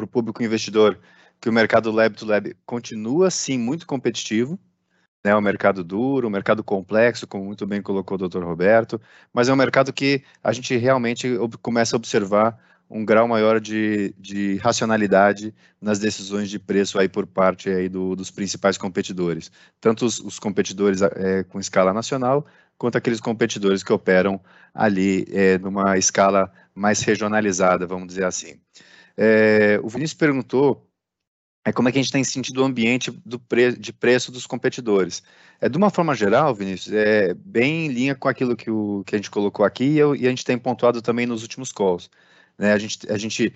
o 0.00 0.06
público 0.06 0.42
investidor 0.42 0.98
que 1.38 1.50
o 1.50 1.52
mercado 1.52 1.90
Lab 1.90 2.16
to 2.16 2.24
Lab 2.24 2.56
continua, 2.64 3.30
sim, 3.30 3.58
muito 3.58 3.86
competitivo, 3.86 4.58
né, 5.24 5.34
um 5.36 5.40
mercado 5.40 5.84
duro, 5.84 6.26
um 6.26 6.30
mercado 6.30 6.64
complexo, 6.64 7.26
como 7.26 7.44
muito 7.44 7.66
bem 7.66 7.80
colocou 7.80 8.18
o 8.18 8.28
Dr. 8.28 8.42
Roberto, 8.42 9.00
mas 9.32 9.48
é 9.48 9.52
um 9.52 9.56
mercado 9.56 9.92
que 9.92 10.22
a 10.42 10.52
gente 10.52 10.76
realmente 10.76 11.28
começa 11.60 11.94
a 11.94 11.98
observar 11.98 12.58
um 12.90 13.04
grau 13.04 13.26
maior 13.26 13.58
de, 13.58 14.14
de 14.18 14.56
racionalidade 14.56 15.54
nas 15.80 15.98
decisões 15.98 16.50
de 16.50 16.58
preço 16.58 16.98
aí 16.98 17.08
por 17.08 17.26
parte 17.26 17.70
aí 17.70 17.88
do, 17.88 18.14
dos 18.14 18.30
principais 18.30 18.76
competidores, 18.76 19.50
tanto 19.80 20.04
os, 20.04 20.20
os 20.20 20.38
competidores 20.38 21.00
é, 21.00 21.42
com 21.44 21.58
escala 21.58 21.94
nacional, 21.94 22.46
quanto 22.76 22.98
aqueles 22.98 23.20
competidores 23.20 23.82
que 23.82 23.92
operam 23.92 24.40
ali 24.74 25.26
é, 25.30 25.56
numa 25.56 25.96
escala 25.96 26.52
mais 26.74 27.00
regionalizada, 27.00 27.86
vamos 27.86 28.08
dizer 28.08 28.24
assim. 28.24 28.60
É, 29.16 29.80
o 29.82 29.88
Vinícius 29.88 30.18
perguntou 30.18 30.86
é 31.64 31.72
como 31.72 31.88
é 31.88 31.92
que 31.92 31.98
a 31.98 32.02
gente 32.02 32.12
tem 32.12 32.24
sentido 32.24 32.60
o 32.60 32.64
ambiente 32.64 33.10
do 33.24 33.38
pre 33.38 33.76
de 33.76 33.92
preço 33.92 34.32
dos 34.32 34.46
competidores. 34.46 35.22
É, 35.60 35.68
de 35.68 35.78
uma 35.78 35.90
forma 35.90 36.14
geral, 36.14 36.54
Vinícius, 36.54 36.94
é 36.94 37.34
bem 37.34 37.86
em 37.86 37.88
linha 37.88 38.14
com 38.14 38.28
aquilo 38.28 38.56
que, 38.56 38.70
o, 38.70 39.04
que 39.06 39.14
a 39.14 39.18
gente 39.18 39.30
colocou 39.30 39.64
aqui 39.64 39.84
e, 39.84 39.98
eu, 39.98 40.16
e 40.16 40.26
a 40.26 40.30
gente 40.30 40.44
tem 40.44 40.58
pontuado 40.58 41.00
também 41.00 41.26
nos 41.26 41.42
últimos 41.42 41.70
calls. 41.70 42.10
Né? 42.58 42.72
A 42.72 42.78
gente, 42.78 43.10
a 43.10 43.16
gente 43.16 43.54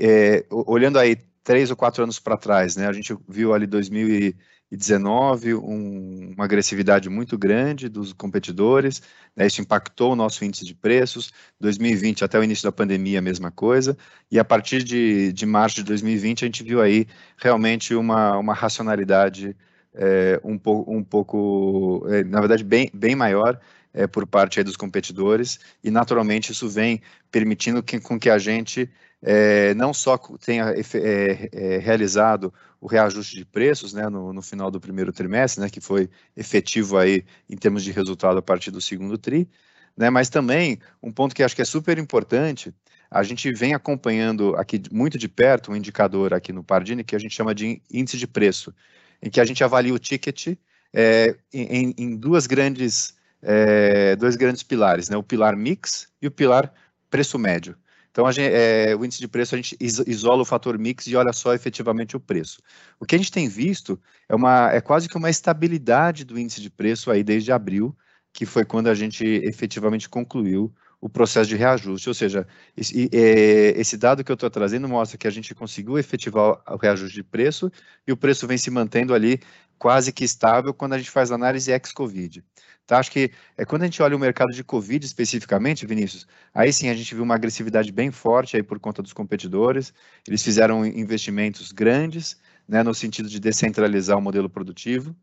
é, 0.00 0.44
olhando 0.50 0.98
aí 0.98 1.16
três 1.44 1.70
ou 1.70 1.76
quatro 1.76 2.02
anos 2.02 2.18
para 2.18 2.36
trás, 2.36 2.74
né? 2.74 2.88
a 2.88 2.92
gente 2.92 3.16
viu 3.28 3.54
ali 3.54 3.66
2000 3.66 4.34
2019, 4.76 5.54
um, 5.54 6.32
uma 6.34 6.44
agressividade 6.44 7.08
muito 7.08 7.38
grande 7.38 7.88
dos 7.88 8.12
competidores, 8.12 9.02
né, 9.34 9.46
isso 9.46 9.60
impactou 9.60 10.12
o 10.12 10.16
nosso 10.16 10.44
índice 10.44 10.64
de 10.64 10.74
preços, 10.74 11.32
2020 11.60 12.24
até 12.24 12.38
o 12.38 12.44
início 12.44 12.64
da 12.64 12.72
pandemia 12.72 13.18
a 13.18 13.22
mesma 13.22 13.50
coisa, 13.50 13.96
e 14.30 14.38
a 14.38 14.44
partir 14.44 14.82
de, 14.82 15.32
de 15.32 15.46
março 15.46 15.76
de 15.76 15.84
2020 15.84 16.44
a 16.44 16.46
gente 16.46 16.62
viu 16.62 16.80
aí 16.80 17.06
realmente 17.36 17.94
uma, 17.94 18.36
uma 18.36 18.54
racionalidade 18.54 19.56
é, 19.94 20.40
um, 20.42 20.58
po, 20.58 20.84
um 20.88 21.04
pouco, 21.04 22.04
é, 22.08 22.24
na 22.24 22.40
verdade, 22.40 22.64
bem, 22.64 22.90
bem 22.92 23.14
maior 23.14 23.60
é, 23.92 24.06
por 24.08 24.26
parte 24.26 24.62
dos 24.62 24.76
competidores, 24.76 25.60
e 25.82 25.90
naturalmente 25.90 26.50
isso 26.50 26.68
vem 26.68 27.00
permitindo 27.30 27.82
que, 27.82 28.00
com 28.00 28.18
que 28.18 28.28
a 28.28 28.38
gente 28.38 28.90
é, 29.26 29.72
não 29.72 29.94
só 29.94 30.18
tenha 30.18 30.74
é, 30.74 31.48
é, 31.50 31.78
realizado 31.78 32.52
o 32.78 32.86
reajuste 32.86 33.36
de 33.36 33.44
preços 33.46 33.94
né, 33.94 34.06
no, 34.10 34.34
no, 34.34 34.42
final 34.42 34.70
do 34.70 34.78
primeiro 34.78 35.10
trimestre, 35.12 35.62
né, 35.62 35.70
que 35.70 35.80
foi 35.80 36.10
efetivo 36.36 36.98
aí 36.98 37.24
em 37.48 37.56
termos 37.56 37.82
de 37.82 37.90
resultado 37.90 38.38
a 38.38 38.42
partir 38.42 38.70
do 38.70 38.82
segundo 38.82 39.16
TRI, 39.16 39.48
né, 39.96 40.10
mas 40.10 40.28
também 40.28 40.78
um 41.02 41.10
ponto 41.10 41.34
que 41.34 41.42
acho 41.42 41.56
que 41.56 41.62
é 41.62 41.64
super 41.64 41.96
importante, 41.96 42.74
a 43.10 43.22
gente 43.22 43.50
vem 43.54 43.72
acompanhando 43.72 44.54
aqui 44.56 44.82
muito 44.92 45.16
de 45.16 45.28
perto 45.28 45.72
um 45.72 45.76
indicador 45.76 46.34
aqui 46.34 46.52
no 46.52 46.62
Pardini 46.62 47.02
que 47.02 47.16
a 47.16 47.18
gente 47.18 47.34
chama 47.34 47.54
de 47.54 47.80
índice 47.90 48.18
de 48.18 48.26
preço, 48.26 48.74
em 49.22 49.30
que 49.30 49.40
a 49.40 49.44
gente 49.46 49.64
avalia 49.64 49.94
o 49.94 49.98
ticket 49.98 50.58
é, 50.92 51.34
em, 51.50 51.94
em, 51.96 52.14
duas 52.14 52.46
grandes, 52.46 53.14
é, 53.40 54.14
dois 54.16 54.36
grandes 54.36 54.62
pilares, 54.62 55.08
né, 55.08 55.16
o 55.16 55.22
pilar 55.22 55.56
mix 55.56 56.08
e 56.20 56.26
o 56.26 56.30
pilar 56.30 56.70
preço 57.08 57.38
médio. 57.38 57.74
Então, 58.14 58.30
gente, 58.30 58.54
é, 58.54 58.94
o 58.94 59.04
índice 59.04 59.20
de 59.20 59.26
preço, 59.26 59.56
a 59.56 59.58
gente 59.58 59.76
isola 59.80 60.42
o 60.42 60.44
fator 60.44 60.78
mix 60.78 61.08
e 61.08 61.16
olha 61.16 61.32
só 61.32 61.52
efetivamente 61.52 62.16
o 62.16 62.20
preço. 62.20 62.60
O 63.00 63.04
que 63.04 63.16
a 63.16 63.18
gente 63.18 63.32
tem 63.32 63.48
visto 63.48 64.00
é, 64.28 64.36
uma, 64.36 64.70
é 64.70 64.80
quase 64.80 65.08
que 65.08 65.16
uma 65.16 65.28
estabilidade 65.28 66.24
do 66.24 66.38
índice 66.38 66.60
de 66.60 66.70
preço 66.70 67.10
aí 67.10 67.24
desde 67.24 67.50
abril, 67.50 67.92
que 68.32 68.46
foi 68.46 68.64
quando 68.64 68.86
a 68.86 68.94
gente 68.94 69.24
efetivamente 69.24 70.08
concluiu 70.08 70.72
o 71.00 71.08
processo 71.08 71.50
de 71.50 71.56
reajuste. 71.56 72.08
Ou 72.08 72.14
seja, 72.14 72.46
esse, 72.76 73.10
é, 73.12 73.80
esse 73.80 73.96
dado 73.96 74.22
que 74.22 74.30
eu 74.30 74.34
estou 74.34 74.48
trazendo 74.48 74.88
mostra 74.88 75.18
que 75.18 75.26
a 75.26 75.30
gente 75.30 75.52
conseguiu 75.52 75.98
efetivar 75.98 76.62
o 76.68 76.76
reajuste 76.76 77.16
de 77.16 77.24
preço 77.24 77.68
e 78.06 78.12
o 78.12 78.16
preço 78.16 78.46
vem 78.46 78.56
se 78.56 78.70
mantendo 78.70 79.12
ali 79.12 79.40
quase 79.76 80.12
que 80.12 80.22
estável 80.22 80.72
quando 80.72 80.92
a 80.92 80.98
gente 80.98 81.10
faz 81.10 81.32
análise 81.32 81.72
ex-Covid. 81.72 82.44
Tá? 82.86 82.98
Acho 82.98 83.10
que 83.10 83.30
é, 83.56 83.64
quando 83.64 83.82
a 83.82 83.84
gente 83.86 84.02
olha 84.02 84.14
o 84.14 84.18
mercado 84.18 84.52
de 84.52 84.62
Covid 84.62 85.04
especificamente, 85.04 85.86
Vinícius, 85.86 86.26
aí 86.52 86.72
sim 86.72 86.88
a 86.88 86.94
gente 86.94 87.14
viu 87.14 87.24
uma 87.24 87.34
agressividade 87.34 87.90
bem 87.90 88.10
forte 88.10 88.56
aí 88.56 88.62
por 88.62 88.78
conta 88.78 89.02
dos 89.02 89.12
competidores. 89.12 89.92
Eles 90.28 90.42
fizeram 90.42 90.84
investimentos 90.84 91.72
grandes, 91.72 92.38
né, 92.68 92.82
no 92.82 92.94
sentido 92.94 93.28
de 93.28 93.40
descentralizar 93.40 94.18
o 94.18 94.22
modelo 94.22 94.50
produtivo, 94.50 95.16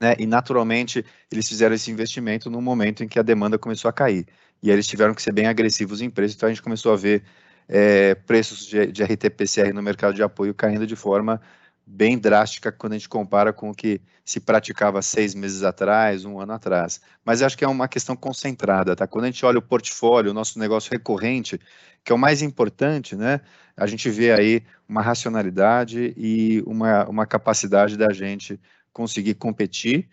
né, 0.00 0.14
e 0.18 0.26
naturalmente 0.26 1.04
eles 1.32 1.48
fizeram 1.48 1.74
esse 1.74 1.90
investimento 1.90 2.48
no 2.50 2.60
momento 2.60 3.02
em 3.02 3.08
que 3.08 3.18
a 3.18 3.22
demanda 3.22 3.58
começou 3.58 3.88
a 3.88 3.92
cair. 3.92 4.26
E 4.62 4.70
aí 4.70 4.76
eles 4.76 4.86
tiveram 4.86 5.14
que 5.14 5.22
ser 5.22 5.32
bem 5.32 5.46
agressivos 5.46 6.00
em 6.00 6.10
preço, 6.10 6.36
então 6.36 6.48
a 6.48 6.52
gente 6.52 6.62
começou 6.62 6.92
a 6.92 6.96
ver 6.96 7.24
é, 7.68 8.14
preços 8.14 8.66
de, 8.66 8.86
de 8.86 9.02
RT-PCR 9.02 9.72
no 9.72 9.82
mercado 9.82 10.14
de 10.14 10.22
apoio 10.22 10.54
caindo 10.54 10.86
de 10.86 10.96
forma 10.96 11.40
bem 11.86 12.18
drástica 12.18 12.72
quando 12.72 12.94
a 12.94 12.96
gente 12.96 13.08
compara 13.08 13.52
com 13.52 13.70
o 13.70 13.74
que 13.74 14.00
se 14.24 14.40
praticava 14.40 15.02
seis 15.02 15.34
meses 15.34 15.62
atrás, 15.62 16.24
um 16.24 16.40
ano 16.40 16.52
atrás. 16.52 17.00
Mas 17.24 17.42
acho 17.42 17.58
que 17.58 17.64
é 17.64 17.68
uma 17.68 17.86
questão 17.86 18.16
concentrada, 18.16 18.96
tá? 18.96 19.06
Quando 19.06 19.24
a 19.24 19.30
gente 19.30 19.44
olha 19.44 19.58
o 19.58 19.62
portfólio, 19.62 20.30
o 20.30 20.34
nosso 20.34 20.58
negócio 20.58 20.90
recorrente, 20.90 21.60
que 22.02 22.10
é 22.10 22.14
o 22.14 22.18
mais 22.18 22.40
importante, 22.42 23.14
né? 23.14 23.40
A 23.76 23.86
gente 23.86 24.08
vê 24.08 24.32
aí 24.32 24.62
uma 24.88 25.02
racionalidade 25.02 26.14
e 26.16 26.62
uma, 26.66 27.04
uma 27.08 27.26
capacidade 27.26 27.96
da 27.96 28.12
gente 28.12 28.58
conseguir 28.92 29.34
competir, 29.34 30.08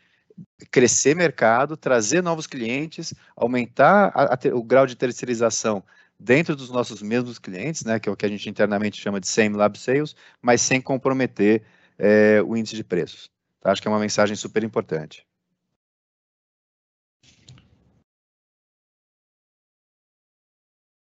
crescer 0.71 1.15
mercado, 1.15 1.77
trazer 1.77 2.21
novos 2.21 2.47
clientes, 2.47 3.13
aumentar 3.35 4.11
a, 4.15 4.33
a, 4.33 4.55
o 4.55 4.63
grau 4.63 4.85
de 4.85 4.95
terceirização 4.95 5.83
dentro 6.21 6.55
dos 6.55 6.69
nossos 6.69 7.01
mesmos 7.01 7.39
clientes, 7.39 7.83
né, 7.83 7.99
que 7.99 8.07
é 8.07 8.11
o 8.11 8.15
que 8.15 8.25
a 8.25 8.29
gente 8.29 8.49
internamente 8.49 9.01
chama 9.01 9.19
de 9.19 9.27
same 9.27 9.55
lab 9.55 9.77
sales, 9.77 10.15
mas 10.41 10.61
sem 10.61 10.79
comprometer 10.79 11.63
é, 11.97 12.41
o 12.43 12.55
índice 12.55 12.75
de 12.75 12.83
preços. 12.83 13.29
Tá? 13.59 13.71
Acho 13.71 13.81
que 13.81 13.87
é 13.87 13.91
uma 13.91 13.99
mensagem 13.99 14.35
super 14.35 14.63
importante. 14.63 15.25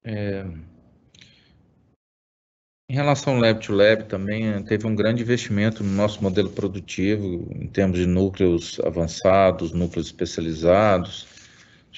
É, 0.06 0.46
em 2.90 2.96
relação 2.96 3.34
ao 3.34 3.40
Lab 3.40 3.60
to 3.60 3.74
Lab, 3.74 4.04
também 4.04 4.50
eh, 4.50 4.62
teve 4.62 4.86
um 4.86 4.94
grande 4.94 5.24
investimento 5.24 5.84
no 5.84 5.92
nosso 5.94 6.22
modelo 6.22 6.50
produtivo, 6.52 7.50
em 7.56 7.68
termos 7.68 7.98
de 7.98 8.06
núcleos 8.06 8.80
avançados, 8.82 9.72
núcleos 9.72 10.08
especializados, 10.08 11.33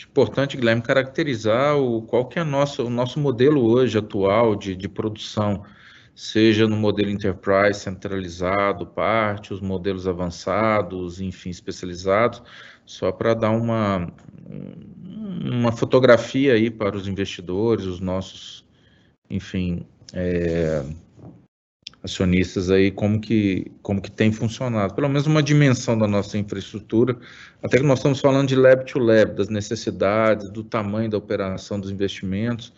Importante, 0.04 0.58
Guilherme, 0.58 0.82
caracterizar 0.82 1.78
o, 1.78 2.02
qual 2.02 2.26
que 2.26 2.38
é 2.38 2.44
nosso, 2.44 2.84
o 2.84 2.90
nosso 2.90 3.18
modelo 3.20 3.64
hoje 3.64 3.98
atual 3.98 4.56
de, 4.56 4.76
de 4.76 4.90
produção, 4.90 5.64
seja 6.14 6.68
no 6.68 6.76
modelo 6.76 7.10
enterprise 7.10 7.80
centralizado, 7.80 8.86
parte, 8.86 9.54
os 9.54 9.62
modelos 9.62 10.06
avançados, 10.08 11.22
enfim, 11.22 11.50
especializados, 11.50 12.44
só 12.86 13.12
para 13.12 13.34
dar 13.34 13.52
uma, 13.52 14.12
uma 15.46 15.72
fotografia 15.72 16.54
aí 16.54 16.70
para 16.70 16.98
os 16.98 17.08
investidores, 17.08 17.86
os 17.86 18.02
nossos, 18.02 18.66
enfim, 19.30 19.86
é, 20.14 20.84
acionistas 22.06 22.70
aí 22.70 22.92
como 22.92 23.20
que 23.20 23.72
como 23.82 24.02
que 24.02 24.12
tem 24.12 24.32
funcionado, 24.32 24.94
pelo 24.94 25.10
menos 25.10 25.26
uma 25.26 25.42
dimensão 25.42 25.98
da 25.98 26.08
nossa 26.08 26.38
infraestrutura, 26.38 27.18
até 27.62 27.78
que 27.78 27.84
nós 27.84 28.00
estamos 28.00 28.22
falando 28.22 28.48
de 28.48 28.56
lab 28.56 28.86
to 28.86 29.00
lab, 29.00 29.36
das 29.36 29.50
necessidades, 29.50 30.50
do 30.50 30.64
tamanho 30.64 31.10
da 31.10 31.18
operação 31.18 31.80
dos 31.80 31.90
investimentos, 31.92 32.72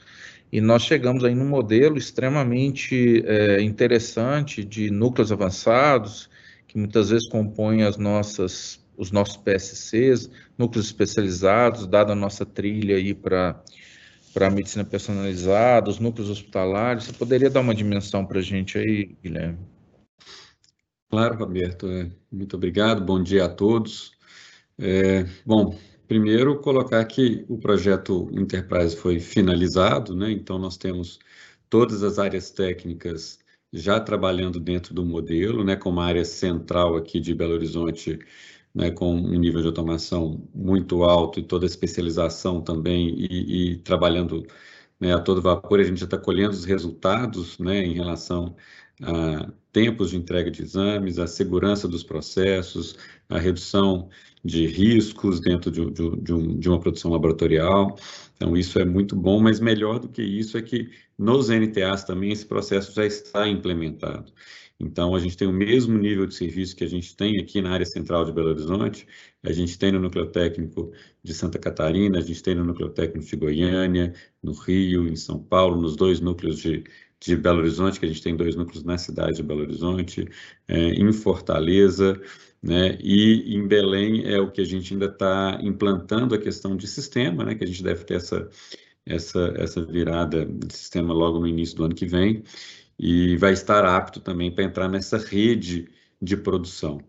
e 0.51 0.61
nós 0.61 0.83
chegamos 0.83 1.23
aí 1.25 1.35
num 1.35 1.47
modelo 1.47 1.97
extremamente 1.97 3.21
é, 3.25 3.61
interessante 3.61 4.63
de 4.63 4.89
núcleos 4.89 5.31
avançados, 5.31 6.29
que 6.65 6.77
muitas 6.77 7.09
vezes 7.09 7.27
compõem 7.27 7.83
as 7.83 7.97
nossas 7.97 8.85
os 8.97 9.11
nossos 9.11 9.37
PSCs, 9.37 10.27
núcleos 10.57 10.87
especializados, 10.87 11.85
dada 11.85 12.13
a 12.13 12.15
nossa 12.15 12.43
trilha 12.43 12.95
aí 12.95 13.13
para 13.13 13.61
para 14.37 14.49
a 14.49 14.51
medicina 14.51 14.85
personalizada, 14.85 15.89
os 15.89 15.97
núcleos 15.97 16.29
hospitalares. 16.29 17.05
Você 17.05 17.13
poderia 17.13 17.49
dar 17.49 17.61
uma 17.61 17.73
dimensão 17.73 18.23
para 18.23 18.37
a 18.37 18.41
gente 18.43 18.77
aí, 18.77 19.17
Guilherme? 19.23 19.57
Claro, 21.09 21.39
Roberto. 21.39 21.87
É, 21.87 22.11
muito 22.31 22.55
obrigado. 22.55 23.03
Bom 23.03 23.23
dia 23.23 23.45
a 23.45 23.49
todos. 23.49 24.11
É, 24.77 25.25
bom, 25.43 25.75
primeiro, 26.07 26.59
colocar 26.59 27.03
que 27.05 27.45
o 27.49 27.57
projeto 27.57 28.29
Enterprise 28.31 28.95
foi 28.95 29.19
finalizado, 29.19 30.15
né? 30.15 30.29
então 30.31 30.59
nós 30.59 30.77
temos 30.77 31.17
todas 31.67 32.03
as 32.03 32.19
áreas 32.19 32.51
técnicas 32.51 33.39
já 33.73 33.99
trabalhando 33.99 34.59
dentro 34.59 34.93
do 34.93 35.03
modelo, 35.03 35.63
né, 35.63 35.75
como 35.75 35.99
área 35.99 36.23
central 36.23 36.95
aqui 36.95 37.19
de 37.19 37.33
Belo 37.33 37.53
Horizonte, 37.53 38.19
né, 38.77 38.91
com 38.91 39.11
um 39.15 39.39
nível 39.39 39.61
de 39.61 39.67
automação 39.67 40.39
muito 40.53 41.03
alto 41.03 41.39
e 41.39 41.43
toda 41.43 41.65
a 41.65 41.67
especialização 41.67 42.61
também, 42.61 43.15
e, 43.17 43.71
e 43.71 43.75
trabalhando 43.77 44.45
né, 44.99 45.13
a 45.13 45.19
todo 45.19 45.41
vapor, 45.41 45.79
a 45.79 45.83
gente 45.83 45.99
já 45.99 46.05
está 46.05 46.17
colhendo 46.17 46.51
os 46.51 46.63
resultados 46.63 47.57
né, 47.57 47.83
em 47.83 47.93
relação 47.93 48.55
a 49.01 49.51
tempos 49.71 50.11
de 50.11 50.17
entrega 50.17 50.51
de 50.51 50.61
exames, 50.61 51.17
a 51.19 51.25
segurança 51.27 51.87
dos 51.87 52.03
processos, 52.03 52.95
a 53.29 53.39
redução 53.39 54.09
de 54.43 54.67
riscos 54.67 55.39
dentro 55.39 55.71
de, 55.71 55.89
de, 55.91 56.21
de, 56.21 56.33
um, 56.33 56.59
de 56.59 56.69
uma 56.69 56.79
produção 56.79 57.11
laboratorial. 57.11 57.95
Então, 58.35 58.55
isso 58.55 58.79
é 58.79 58.85
muito 58.85 59.15
bom, 59.15 59.39
mas 59.39 59.59
melhor 59.59 59.99
do 59.99 60.07
que 60.07 60.21
isso 60.21 60.57
é 60.57 60.61
que 60.61 60.89
nos 61.17 61.49
NTAs 61.49 62.03
também 62.03 62.31
esse 62.31 62.45
processo 62.45 62.93
já 62.93 63.05
está 63.05 63.47
implementado. 63.47 64.31
Então, 64.79 65.15
a 65.15 65.19
gente 65.19 65.35
tem 65.35 65.47
o 65.47 65.53
mesmo 65.53 65.97
nível 65.97 66.25
de 66.27 66.35
serviço 66.35 66.75
que 66.75 66.83
a 66.83 66.87
gente 66.87 67.15
tem 67.15 67.39
aqui 67.39 67.61
na 67.61 67.71
área 67.71 67.85
central 67.85 68.25
de 68.25 68.31
Belo 68.31 68.49
Horizonte, 68.49 69.07
a 69.43 69.51
gente 69.51 69.77
tem 69.77 69.91
no 69.91 69.99
núcleo 69.99 70.27
técnico 70.27 70.91
de 71.23 71.33
Santa 71.33 71.57
Catarina, 71.57 72.19
a 72.19 72.21
gente 72.21 72.43
tem 72.43 72.53
no 72.53 72.63
núcleo 72.63 72.89
técnico 72.89 73.27
de 73.27 73.35
Goiânia, 73.35 74.13
no 74.41 74.53
Rio, 74.53 75.07
em 75.07 75.15
São 75.15 75.39
Paulo, 75.39 75.81
nos 75.81 75.95
dois 75.95 76.19
núcleos 76.19 76.59
de, 76.59 76.83
de 77.19 77.35
Belo 77.35 77.59
Horizonte, 77.59 77.99
que 77.99 78.05
a 78.05 78.09
gente 78.09 78.21
tem 78.21 78.35
dois 78.35 78.55
núcleos 78.55 78.83
na 78.83 78.97
cidade 78.97 79.37
de 79.37 79.43
Belo 79.43 79.61
Horizonte, 79.61 80.27
é, 80.67 80.89
em 80.89 81.11
Fortaleza, 81.11 82.21
né, 82.61 82.97
e 83.01 83.55
em 83.55 83.67
Belém 83.67 84.25
é 84.25 84.39
o 84.39 84.51
que 84.51 84.61
a 84.61 84.65
gente 84.65 84.93
ainda 84.93 85.05
está 85.05 85.59
implantando 85.63 86.35
a 86.35 86.37
questão 86.37 86.75
de 86.75 86.87
sistema, 86.87 87.43
né, 87.43 87.55
que 87.55 87.63
a 87.63 87.67
gente 87.67 87.83
deve 87.83 88.03
ter 88.03 88.15
essa, 88.15 88.49
essa, 89.05 89.53
essa 89.57 89.85
virada 89.85 90.45
de 90.45 90.73
sistema 90.75 91.13
logo 91.13 91.39
no 91.39 91.47
início 91.47 91.77
do 91.77 91.85
ano 91.85 91.95
que 91.95 92.05
vem, 92.05 92.43
e 92.99 93.37
vai 93.37 93.53
estar 93.53 93.85
apto 93.85 94.19
também 94.19 94.51
para 94.51 94.63
entrar 94.63 94.89
nessa 94.89 95.17
rede 95.17 95.87
de 96.21 96.35
produção. 96.35 96.99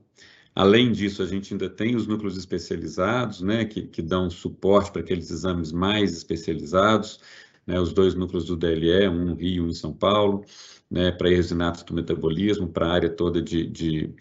Além 0.54 0.90
disso, 0.90 1.22
a 1.22 1.26
gente 1.26 1.54
ainda 1.54 1.70
tem 1.70 1.94
os 1.94 2.06
núcleos 2.06 2.36
especializados, 2.36 3.40
né, 3.40 3.64
que, 3.64 3.82
que 3.82 4.02
dão 4.02 4.28
suporte 4.28 4.90
para 4.90 5.02
aqueles 5.02 5.30
exames 5.30 5.70
mais 5.70 6.12
especializados, 6.12 7.20
né, 7.66 7.80
os 7.80 7.92
dois 7.92 8.14
núcleos 8.14 8.46
do 8.46 8.56
DLE, 8.56 9.08
um 9.08 9.24
no 9.24 9.34
Rio 9.34 9.48
e 9.48 9.60
um 9.60 9.68
em 9.68 9.74
São 9.74 9.92
Paulo, 9.92 10.44
né, 10.90 11.12
para 11.12 11.30
erros 11.30 11.50
do 11.50 11.94
metabolismo, 11.94 12.68
para 12.68 12.86
a 12.86 12.92
área 12.92 13.08
toda 13.08 13.40
de, 13.40 13.66
de, 13.66 14.14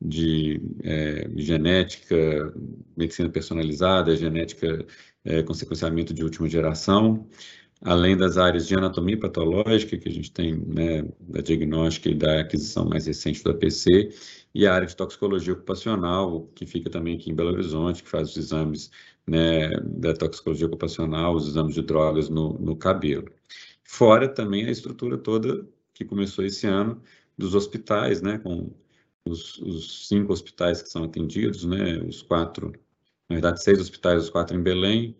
de 0.00 0.60
é, 0.82 1.30
genética, 1.36 2.52
medicina 2.96 3.28
personalizada, 3.28 4.16
genética 4.16 4.84
é, 5.24 5.42
com 5.42 5.54
sequenciamento 5.54 6.12
de 6.12 6.24
última 6.24 6.48
geração, 6.48 7.28
além 7.82 8.16
das 8.16 8.36
áreas 8.36 8.66
de 8.66 8.74
anatomia 8.74 9.18
patológica, 9.18 9.96
que 9.96 10.08
a 10.08 10.12
gente 10.12 10.32
tem 10.32 10.54
né, 10.56 11.04
da 11.20 11.40
diagnóstica 11.40 12.08
e 12.08 12.14
da 12.14 12.40
aquisição 12.40 12.86
mais 12.86 13.06
recente 13.06 13.42
do 13.42 13.50
APC, 13.50 14.10
e 14.54 14.66
a 14.66 14.74
área 14.74 14.86
de 14.86 14.96
toxicologia 14.96 15.52
ocupacional, 15.52 16.48
que 16.54 16.64
fica 16.66 16.88
também 16.88 17.16
aqui 17.16 17.30
em 17.30 17.34
Belo 17.34 17.50
Horizonte, 17.50 18.02
que 18.02 18.08
faz 18.08 18.30
os 18.30 18.36
exames 18.36 18.90
né, 19.26 19.70
da 19.82 20.14
toxicologia 20.14 20.66
ocupacional, 20.66 21.34
os 21.34 21.48
exames 21.48 21.74
de 21.74 21.82
drogas 21.82 22.28
no, 22.28 22.54
no 22.58 22.76
cabelo. 22.76 23.30
Fora 23.84 24.28
também 24.28 24.66
a 24.66 24.70
estrutura 24.70 25.18
toda 25.18 25.66
que 25.92 26.04
começou 26.04 26.44
esse 26.44 26.66
ano 26.66 27.00
dos 27.36 27.54
hospitais, 27.54 28.22
né, 28.22 28.38
com 28.38 28.70
os, 29.24 29.58
os, 29.58 30.08
cinco 30.08 30.32
hospitais 30.32 30.82
que 30.82 30.88
são 30.88 31.04
atendidos, 31.04 31.64
né, 31.64 31.98
os 31.98 32.22
quatro, 32.22 32.72
na 33.28 33.36
verdade, 33.36 33.62
seis 33.62 33.80
hospitais, 33.80 34.24
os 34.24 34.30
quatro 34.30 34.56
em 34.56 34.62
Belém, 34.62 35.16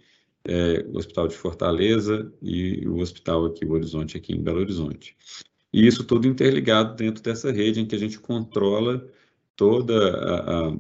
é, 0.49 0.85
o 0.89 0.97
Hospital 0.99 1.29
de 1.29 1.37
Fortaleza 1.37 2.33
e 2.43 2.87
o 2.87 2.99
Hospital 2.99 3.47
aqui, 3.47 3.65
o 3.65 3.73
Horizonte, 3.73 4.17
aqui 4.17 4.35
em 4.35 4.43
Belo 4.43 4.61
Horizonte. 4.61 5.17
E 5.73 5.87
isso 5.87 6.05
tudo 6.05 6.27
interligado 6.27 6.97
dentro 6.97 7.23
dessa 7.23 7.51
rede 7.53 7.81
em 7.81 7.87
que 7.87 7.95
a 7.95 7.99
gente 7.99 8.19
controla 8.19 9.07
toda 9.57 9.95
a, 10.17 10.69
a 10.69 10.77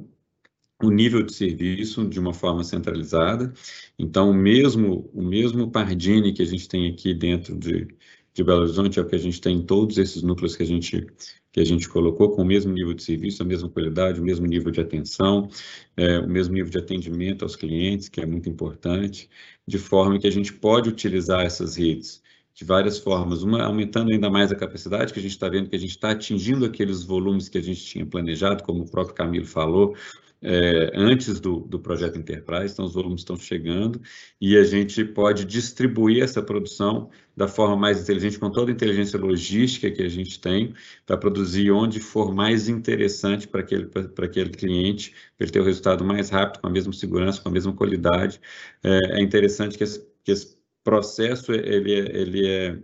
o 0.82 0.90
nível 0.90 1.22
de 1.22 1.32
serviço 1.32 2.06
de 2.06 2.20
uma 2.20 2.34
forma 2.34 2.62
centralizada. 2.62 3.52
Então, 3.98 4.32
mesmo, 4.32 5.08
o 5.14 5.22
mesmo 5.22 5.70
Pardini 5.70 6.32
que 6.32 6.42
a 6.42 6.46
gente 6.46 6.68
tem 6.68 6.90
aqui 6.90 7.14
dentro 7.14 7.56
de, 7.56 7.88
de 8.36 8.44
Belo 8.44 8.60
Horizonte 8.60 8.98
é 8.98 9.02
o 9.02 9.06
que 9.06 9.14
a 9.14 9.18
gente 9.18 9.40
tem 9.40 9.56
em 9.56 9.62
todos 9.62 9.96
esses 9.96 10.22
núcleos 10.22 10.54
que 10.54 10.62
a 10.62 10.66
gente 10.66 11.06
que 11.50 11.58
a 11.58 11.64
gente 11.64 11.88
colocou 11.88 12.32
com 12.32 12.42
o 12.42 12.44
mesmo 12.44 12.70
nível 12.70 12.92
de 12.92 13.02
serviço, 13.02 13.42
a 13.42 13.46
mesma 13.46 13.66
qualidade, 13.70 14.20
o 14.20 14.22
mesmo 14.22 14.46
nível 14.46 14.70
de 14.70 14.78
atenção, 14.78 15.48
é, 15.96 16.18
o 16.18 16.28
mesmo 16.28 16.52
nível 16.52 16.70
de 16.70 16.76
atendimento 16.76 17.46
aos 17.46 17.56
clientes, 17.56 18.10
que 18.10 18.20
é 18.20 18.26
muito 18.26 18.46
importante, 18.46 19.30
de 19.66 19.78
forma 19.78 20.18
que 20.18 20.26
a 20.26 20.30
gente 20.30 20.52
pode 20.52 20.90
utilizar 20.90 21.46
essas 21.46 21.76
redes 21.76 22.22
de 22.52 22.62
várias 22.62 22.98
formas, 22.98 23.42
uma 23.42 23.62
aumentando 23.62 24.12
ainda 24.12 24.28
mais 24.28 24.52
a 24.52 24.54
capacidade, 24.54 25.14
que 25.14 25.18
a 25.18 25.22
gente 25.22 25.32
está 25.32 25.48
vendo 25.48 25.70
que 25.70 25.76
a 25.76 25.78
gente 25.78 25.92
está 25.92 26.10
atingindo 26.10 26.66
aqueles 26.66 27.02
volumes 27.02 27.48
que 27.48 27.56
a 27.56 27.62
gente 27.62 27.82
tinha 27.82 28.04
planejado, 28.04 28.62
como 28.62 28.82
o 28.82 28.90
próprio 28.90 29.14
Camilo 29.14 29.46
falou, 29.46 29.96
é, 30.42 30.92
antes 30.94 31.40
do, 31.40 31.60
do 31.60 31.80
projeto 31.80 32.18
Enterprise, 32.18 32.72
então 32.72 32.84
os 32.84 32.94
volumes 32.94 33.20
estão 33.20 33.36
chegando 33.36 34.00
e 34.40 34.56
a 34.56 34.64
gente 34.64 35.04
pode 35.04 35.44
distribuir 35.44 36.22
essa 36.22 36.42
produção 36.42 37.10
da 37.36 37.48
forma 37.48 37.76
mais 37.76 38.00
inteligente, 38.00 38.38
com 38.38 38.50
toda 38.50 38.70
a 38.70 38.74
inteligência 38.74 39.18
logística 39.18 39.90
que 39.90 40.02
a 40.02 40.08
gente 40.08 40.40
tem, 40.40 40.74
para 41.04 41.16
produzir 41.16 41.70
onde 41.70 42.00
for 42.00 42.34
mais 42.34 42.68
interessante 42.68 43.46
para 43.46 43.60
aquele, 43.60 43.90
aquele 44.22 44.50
cliente, 44.50 45.10
para 45.36 45.44
ele 45.44 45.52
ter 45.52 45.60
o 45.60 45.64
resultado 45.64 46.04
mais 46.04 46.30
rápido, 46.30 46.60
com 46.60 46.66
a 46.68 46.70
mesma 46.70 46.92
segurança, 46.92 47.40
com 47.42 47.48
a 47.48 47.52
mesma 47.52 47.72
qualidade. 47.74 48.40
É, 48.82 49.18
é 49.18 49.22
interessante 49.22 49.76
que 49.76 49.84
esse, 49.84 50.06
que 50.24 50.32
esse 50.32 50.56
processo 50.82 51.52
ele 51.52 51.92
é, 51.94 52.16
ele 52.16 52.46
é 52.46 52.78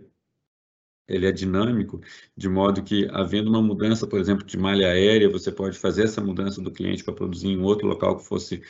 ele 1.07 1.25
é 1.25 1.31
dinâmico, 1.31 2.01
de 2.35 2.47
modo 2.49 2.83
que, 2.83 3.07
havendo 3.11 3.49
uma 3.49 3.61
mudança, 3.61 4.07
por 4.07 4.19
exemplo, 4.19 4.45
de 4.45 4.57
malha 4.57 4.87
aérea, 4.87 5.29
você 5.29 5.51
pode 5.51 5.77
fazer 5.77 6.03
essa 6.03 6.21
mudança 6.21 6.61
do 6.61 6.71
cliente 6.71 7.03
para 7.03 7.13
produzir 7.13 7.49
em 7.49 7.61
outro 7.61 7.87
local 7.87 8.17
que 8.17 8.25
fosse 8.25 8.61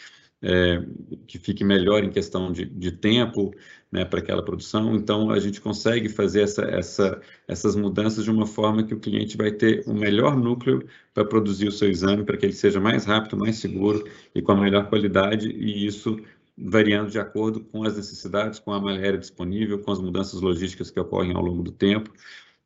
é, 0.44 0.86
que 1.26 1.40
fique 1.40 1.64
melhor 1.64 2.04
em 2.04 2.12
questão 2.12 2.52
de, 2.52 2.66
de 2.66 2.92
tempo 2.92 3.56
né, 3.90 4.04
para 4.04 4.20
aquela 4.20 4.44
produção. 4.44 4.94
Então, 4.94 5.32
a 5.32 5.40
gente 5.40 5.62
consegue 5.62 6.10
fazer 6.10 6.42
essa, 6.42 6.64
essa, 6.64 7.22
essas 7.48 7.76
mudanças 7.78 8.26
de 8.26 8.30
uma 8.30 8.46
forma 8.46 8.84
que 8.84 8.94
o 8.94 9.00
cliente 9.00 9.38
vai 9.38 9.52
ter 9.52 9.84
o 9.88 9.94
melhor 9.94 10.36
núcleo 10.36 10.86
para 11.14 11.24
produzir 11.24 11.70
o 11.70 11.72
seu 11.72 11.90
exame, 11.90 12.26
para 12.26 12.36
que 12.36 12.46
ele 12.46 12.54
seja 12.54 12.80
mais 12.82 13.06
rápido, 13.06 13.38
mais 13.38 13.56
seguro 13.56 14.04
e 14.36 14.42
com 14.42 14.52
a 14.52 14.60
melhor 14.60 14.90
qualidade, 14.90 15.48
e 15.50 15.86
isso 15.86 16.20
variando 16.58 17.10
de 17.10 17.20
acordo 17.20 17.64
com 17.64 17.84
as 17.84 17.96
necessidades, 17.96 18.60
com 18.60 18.72
a 18.72 18.80
malha 18.80 19.00
aérea 19.02 19.20
disponível, 19.20 19.80
com 19.80 19.92
as 19.92 20.00
mudanças 20.00 20.42
logísticas 20.42 20.92
que 20.92 21.00
ocorrem 21.00 21.34
ao 21.34 21.42
longo 21.42 21.64
do 21.64 21.72
tempo. 21.72 22.14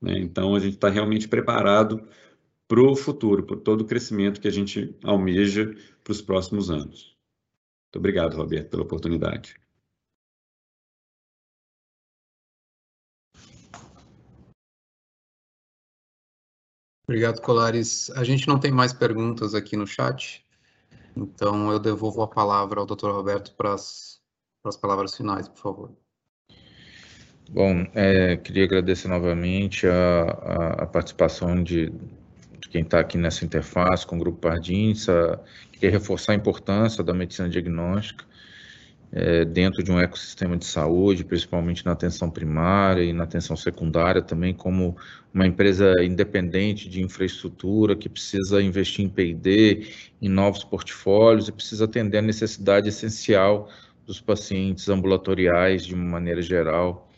Né? 0.01 0.19
Então, 0.19 0.55
a 0.55 0.59
gente 0.59 0.75
está 0.75 0.89
realmente 0.89 1.27
preparado 1.27 2.07
para 2.67 2.81
o 2.81 2.95
futuro, 2.95 3.43
para 3.43 3.57
todo 3.57 3.81
o 3.81 3.85
crescimento 3.85 4.41
que 4.41 4.47
a 4.47 4.51
gente 4.51 4.95
almeja 5.03 5.73
para 6.03 6.11
os 6.11 6.21
próximos 6.21 6.69
anos. 6.69 7.15
Muito 7.85 7.99
obrigado, 7.99 8.35
Roberto, 8.35 8.69
pela 8.69 8.83
oportunidade. 8.83 9.55
Obrigado, 17.09 17.41
Colares. 17.41 18.09
A 18.11 18.23
gente 18.25 18.49
não 18.49 18.59
tem 18.59 18.69
mais 18.69 18.91
perguntas 18.91 19.55
aqui 19.55 19.77
no 19.77 19.87
chat. 19.87 20.45
Então, 21.17 21.71
eu 21.71 21.79
devolvo 21.79 22.21
a 22.21 22.27
palavra 22.27 22.79
ao 22.79 22.85
Dr. 22.85 23.09
Roberto 23.09 23.53
para 23.55 23.73
as, 23.73 24.19
para 24.61 24.69
as 24.69 24.77
palavras 24.77 25.15
finais, 25.15 25.47
por 25.47 25.57
favor. 25.59 25.91
Bom, 27.49 27.87
é, 27.95 28.35
queria 28.37 28.65
agradecer 28.65 29.07
novamente 29.07 29.87
a, 29.87 30.23
a, 30.23 30.83
a 30.83 30.85
participação 30.85 31.63
de, 31.63 31.89
de 32.59 32.69
quem 32.69 32.81
está 32.81 32.99
aqui 32.99 33.17
nessa 33.17 33.45
interface 33.45 34.05
com 34.05 34.17
o 34.17 34.19
Grupo 34.19 34.39
Pardins, 34.39 35.07
queria 35.71 35.91
reforçar 35.91 36.33
a 36.33 36.35
importância 36.35 37.03
da 37.03 37.13
medicina 37.13 37.49
diagnóstica 37.49 38.25
é, 39.11 39.45
dentro 39.45 39.81
de 39.83 39.91
um 39.91 39.99
ecossistema 39.99 40.57
de 40.57 40.65
saúde, 40.65 41.23
principalmente 41.23 41.85
na 41.85 41.93
atenção 41.93 42.29
primária 42.29 43.03
e 43.03 43.13
na 43.13 43.23
atenção 43.23 43.55
secundária, 43.55 44.21
também 44.21 44.53
como 44.53 44.97
uma 45.33 45.47
empresa 45.47 45.93
independente 46.03 46.89
de 46.89 47.01
infraestrutura 47.01 47.95
que 47.95 48.09
precisa 48.09 48.61
investir 48.61 49.05
em 49.05 49.09
P&D, 49.09 49.87
em 50.21 50.29
novos 50.29 50.63
portfólios 50.63 51.47
e 51.47 51.51
precisa 51.51 51.85
atender 51.85 52.17
a 52.17 52.21
necessidade 52.21 52.89
essencial 52.89 53.69
dos 54.05 54.21
pacientes 54.21 54.87
ambulatoriais 54.89 55.85
de 55.85 55.93
uma 55.93 56.09
maneira 56.11 56.41
geral, 56.41 57.09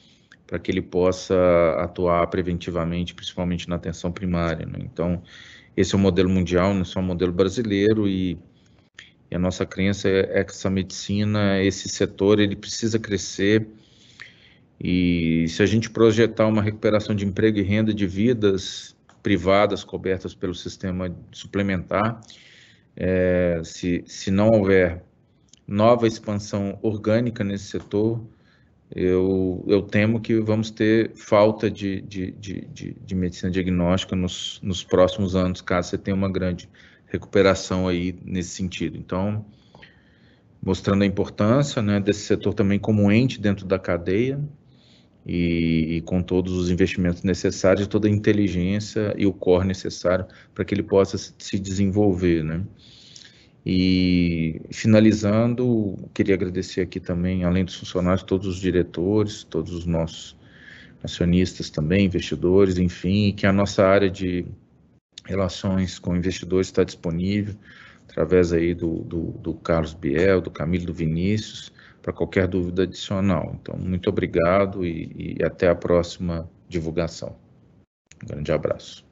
para 0.46 0.58
que 0.58 0.72
ele 0.72 0.82
possa 0.82 1.36
atuar 1.78 2.26
preventivamente, 2.28 3.14
principalmente 3.14 3.70
na 3.70 3.76
atenção 3.76 4.12
primária. 4.12 4.66
Né? 4.66 4.80
Então, 4.82 5.22
esse 5.78 5.94
é 5.94 5.98
o 5.98 6.02
modelo 6.02 6.30
mundial, 6.30 6.74
não 6.74 6.82
é 6.82 6.86
só 6.86 7.00
o 7.00 7.04
modelo 7.04 7.32
brasileiro 7.32 8.08
e, 8.08 8.38
e 9.32 9.36
a 9.36 9.39
nossa 9.39 9.65
crença 9.65 10.09
é, 10.09 10.39
é 10.39 10.43
que 10.43 10.51
essa 10.51 10.69
medicina, 10.69 11.61
esse 11.61 11.88
setor, 11.88 12.39
ele 12.39 12.55
precisa 12.55 12.97
crescer. 12.97 13.67
E 14.80 15.45
se 15.49 15.61
a 15.61 15.65
gente 15.65 15.89
projetar 15.89 16.47
uma 16.47 16.61
recuperação 16.61 17.15
de 17.15 17.25
emprego 17.25 17.59
e 17.59 17.61
renda 17.61 17.93
de 17.93 18.07
vidas 18.07 18.95
privadas 19.21 19.84
cobertas 19.84 20.34
pelo 20.34 20.55
sistema 20.55 21.13
suplementar, 21.32 22.21
é, 22.95 23.61
se, 23.63 24.03
se 24.07 24.32
não 24.32 24.47
houver 24.49 25.03
nova 25.67 26.07
expansão 26.07 26.80
orgânica 26.82 27.43
nesse 27.43 27.65
setor, 27.65 28.21
eu, 28.95 29.63
eu 29.67 29.84
temo 29.84 30.19
que 30.19 30.39
vamos 30.39 30.71
ter 30.71 31.11
falta 31.15 31.69
de, 31.69 32.01
de, 32.01 32.32
de, 32.32 32.61
de, 32.61 32.93
de 32.93 33.15
medicina 33.15 33.51
diagnóstica 33.51 34.15
nos, 34.15 34.59
nos 34.63 34.84
próximos 34.84 35.36
anos, 35.36 35.61
caso 35.61 35.89
você 35.89 35.97
tenha 35.97 36.15
uma 36.15 36.32
grande 36.32 36.67
recuperação 37.10 37.88
aí 37.88 38.16
nesse 38.24 38.51
sentido. 38.51 38.97
Então, 38.97 39.45
mostrando 40.62 41.03
a 41.03 41.05
importância 41.05 41.82
né, 41.82 41.99
desse 41.99 42.22
setor 42.22 42.53
também 42.53 42.80
como 42.80 43.12
ente 43.12 43.39
dentro 43.39 43.66
da 43.66 43.80
cadeia 43.80 44.39
e, 45.26 45.97
e, 45.97 46.01
com 46.01 46.22
todos 46.22 46.53
os 46.53 46.70
investimentos 46.70 47.24
necessários, 47.24 47.88
toda 47.88 48.07
a 48.07 48.12
inteligência 48.12 49.14
e 49.18 49.26
o 49.26 49.34
core 49.34 49.68
necessário 49.68 50.26
para 50.53 50.64
que 50.64 50.74
ele 50.74 50.84
possa 50.84 51.18
se 51.18 51.60
desenvolver, 51.60 52.43
né? 52.43 52.64
E 53.66 54.62
finalizando, 54.72 55.97
queria 56.14 56.34
agradecer 56.34 56.82
aqui 56.82 56.99
também, 56.99 57.43
além 57.43 57.66
dos 57.66 57.76
funcionários, 57.76 58.24
todos 58.24 58.47
os 58.47 58.57
diretores, 58.57 59.43
todos 59.43 59.74
os 59.74 59.86
nossos 59.86 60.36
acionistas 61.03 61.70
também, 61.70 62.05
investidores, 62.05 62.78
enfim, 62.78 63.34
que 63.34 63.45
a 63.45 63.51
nossa 63.51 63.86
área 63.86 64.10
de 64.10 64.45
relações 65.30 65.99
com 65.99 66.15
investidores 66.15 66.67
está 66.67 66.84
disponível 66.84 67.55
através 68.09 68.51
aí 68.51 68.73
do, 68.73 69.03
do, 69.03 69.32
do 69.34 69.53
Carlos 69.53 69.93
Biel, 69.93 70.41
do 70.41 70.49
Camilo, 70.49 70.88
do 70.88 70.93
Vinícius, 70.93 71.71
para 72.01 72.11
qualquer 72.11 72.47
dúvida 72.47 72.84
adicional. 72.84 73.55
Então, 73.61 73.77
muito 73.77 74.09
obrigado 74.09 74.84
e, 74.84 75.38
e 75.38 75.43
até 75.43 75.69
a 75.69 75.75
próxima 75.75 76.49
divulgação. 76.67 77.36
Um 78.23 78.27
grande 78.27 78.51
abraço. 78.51 79.09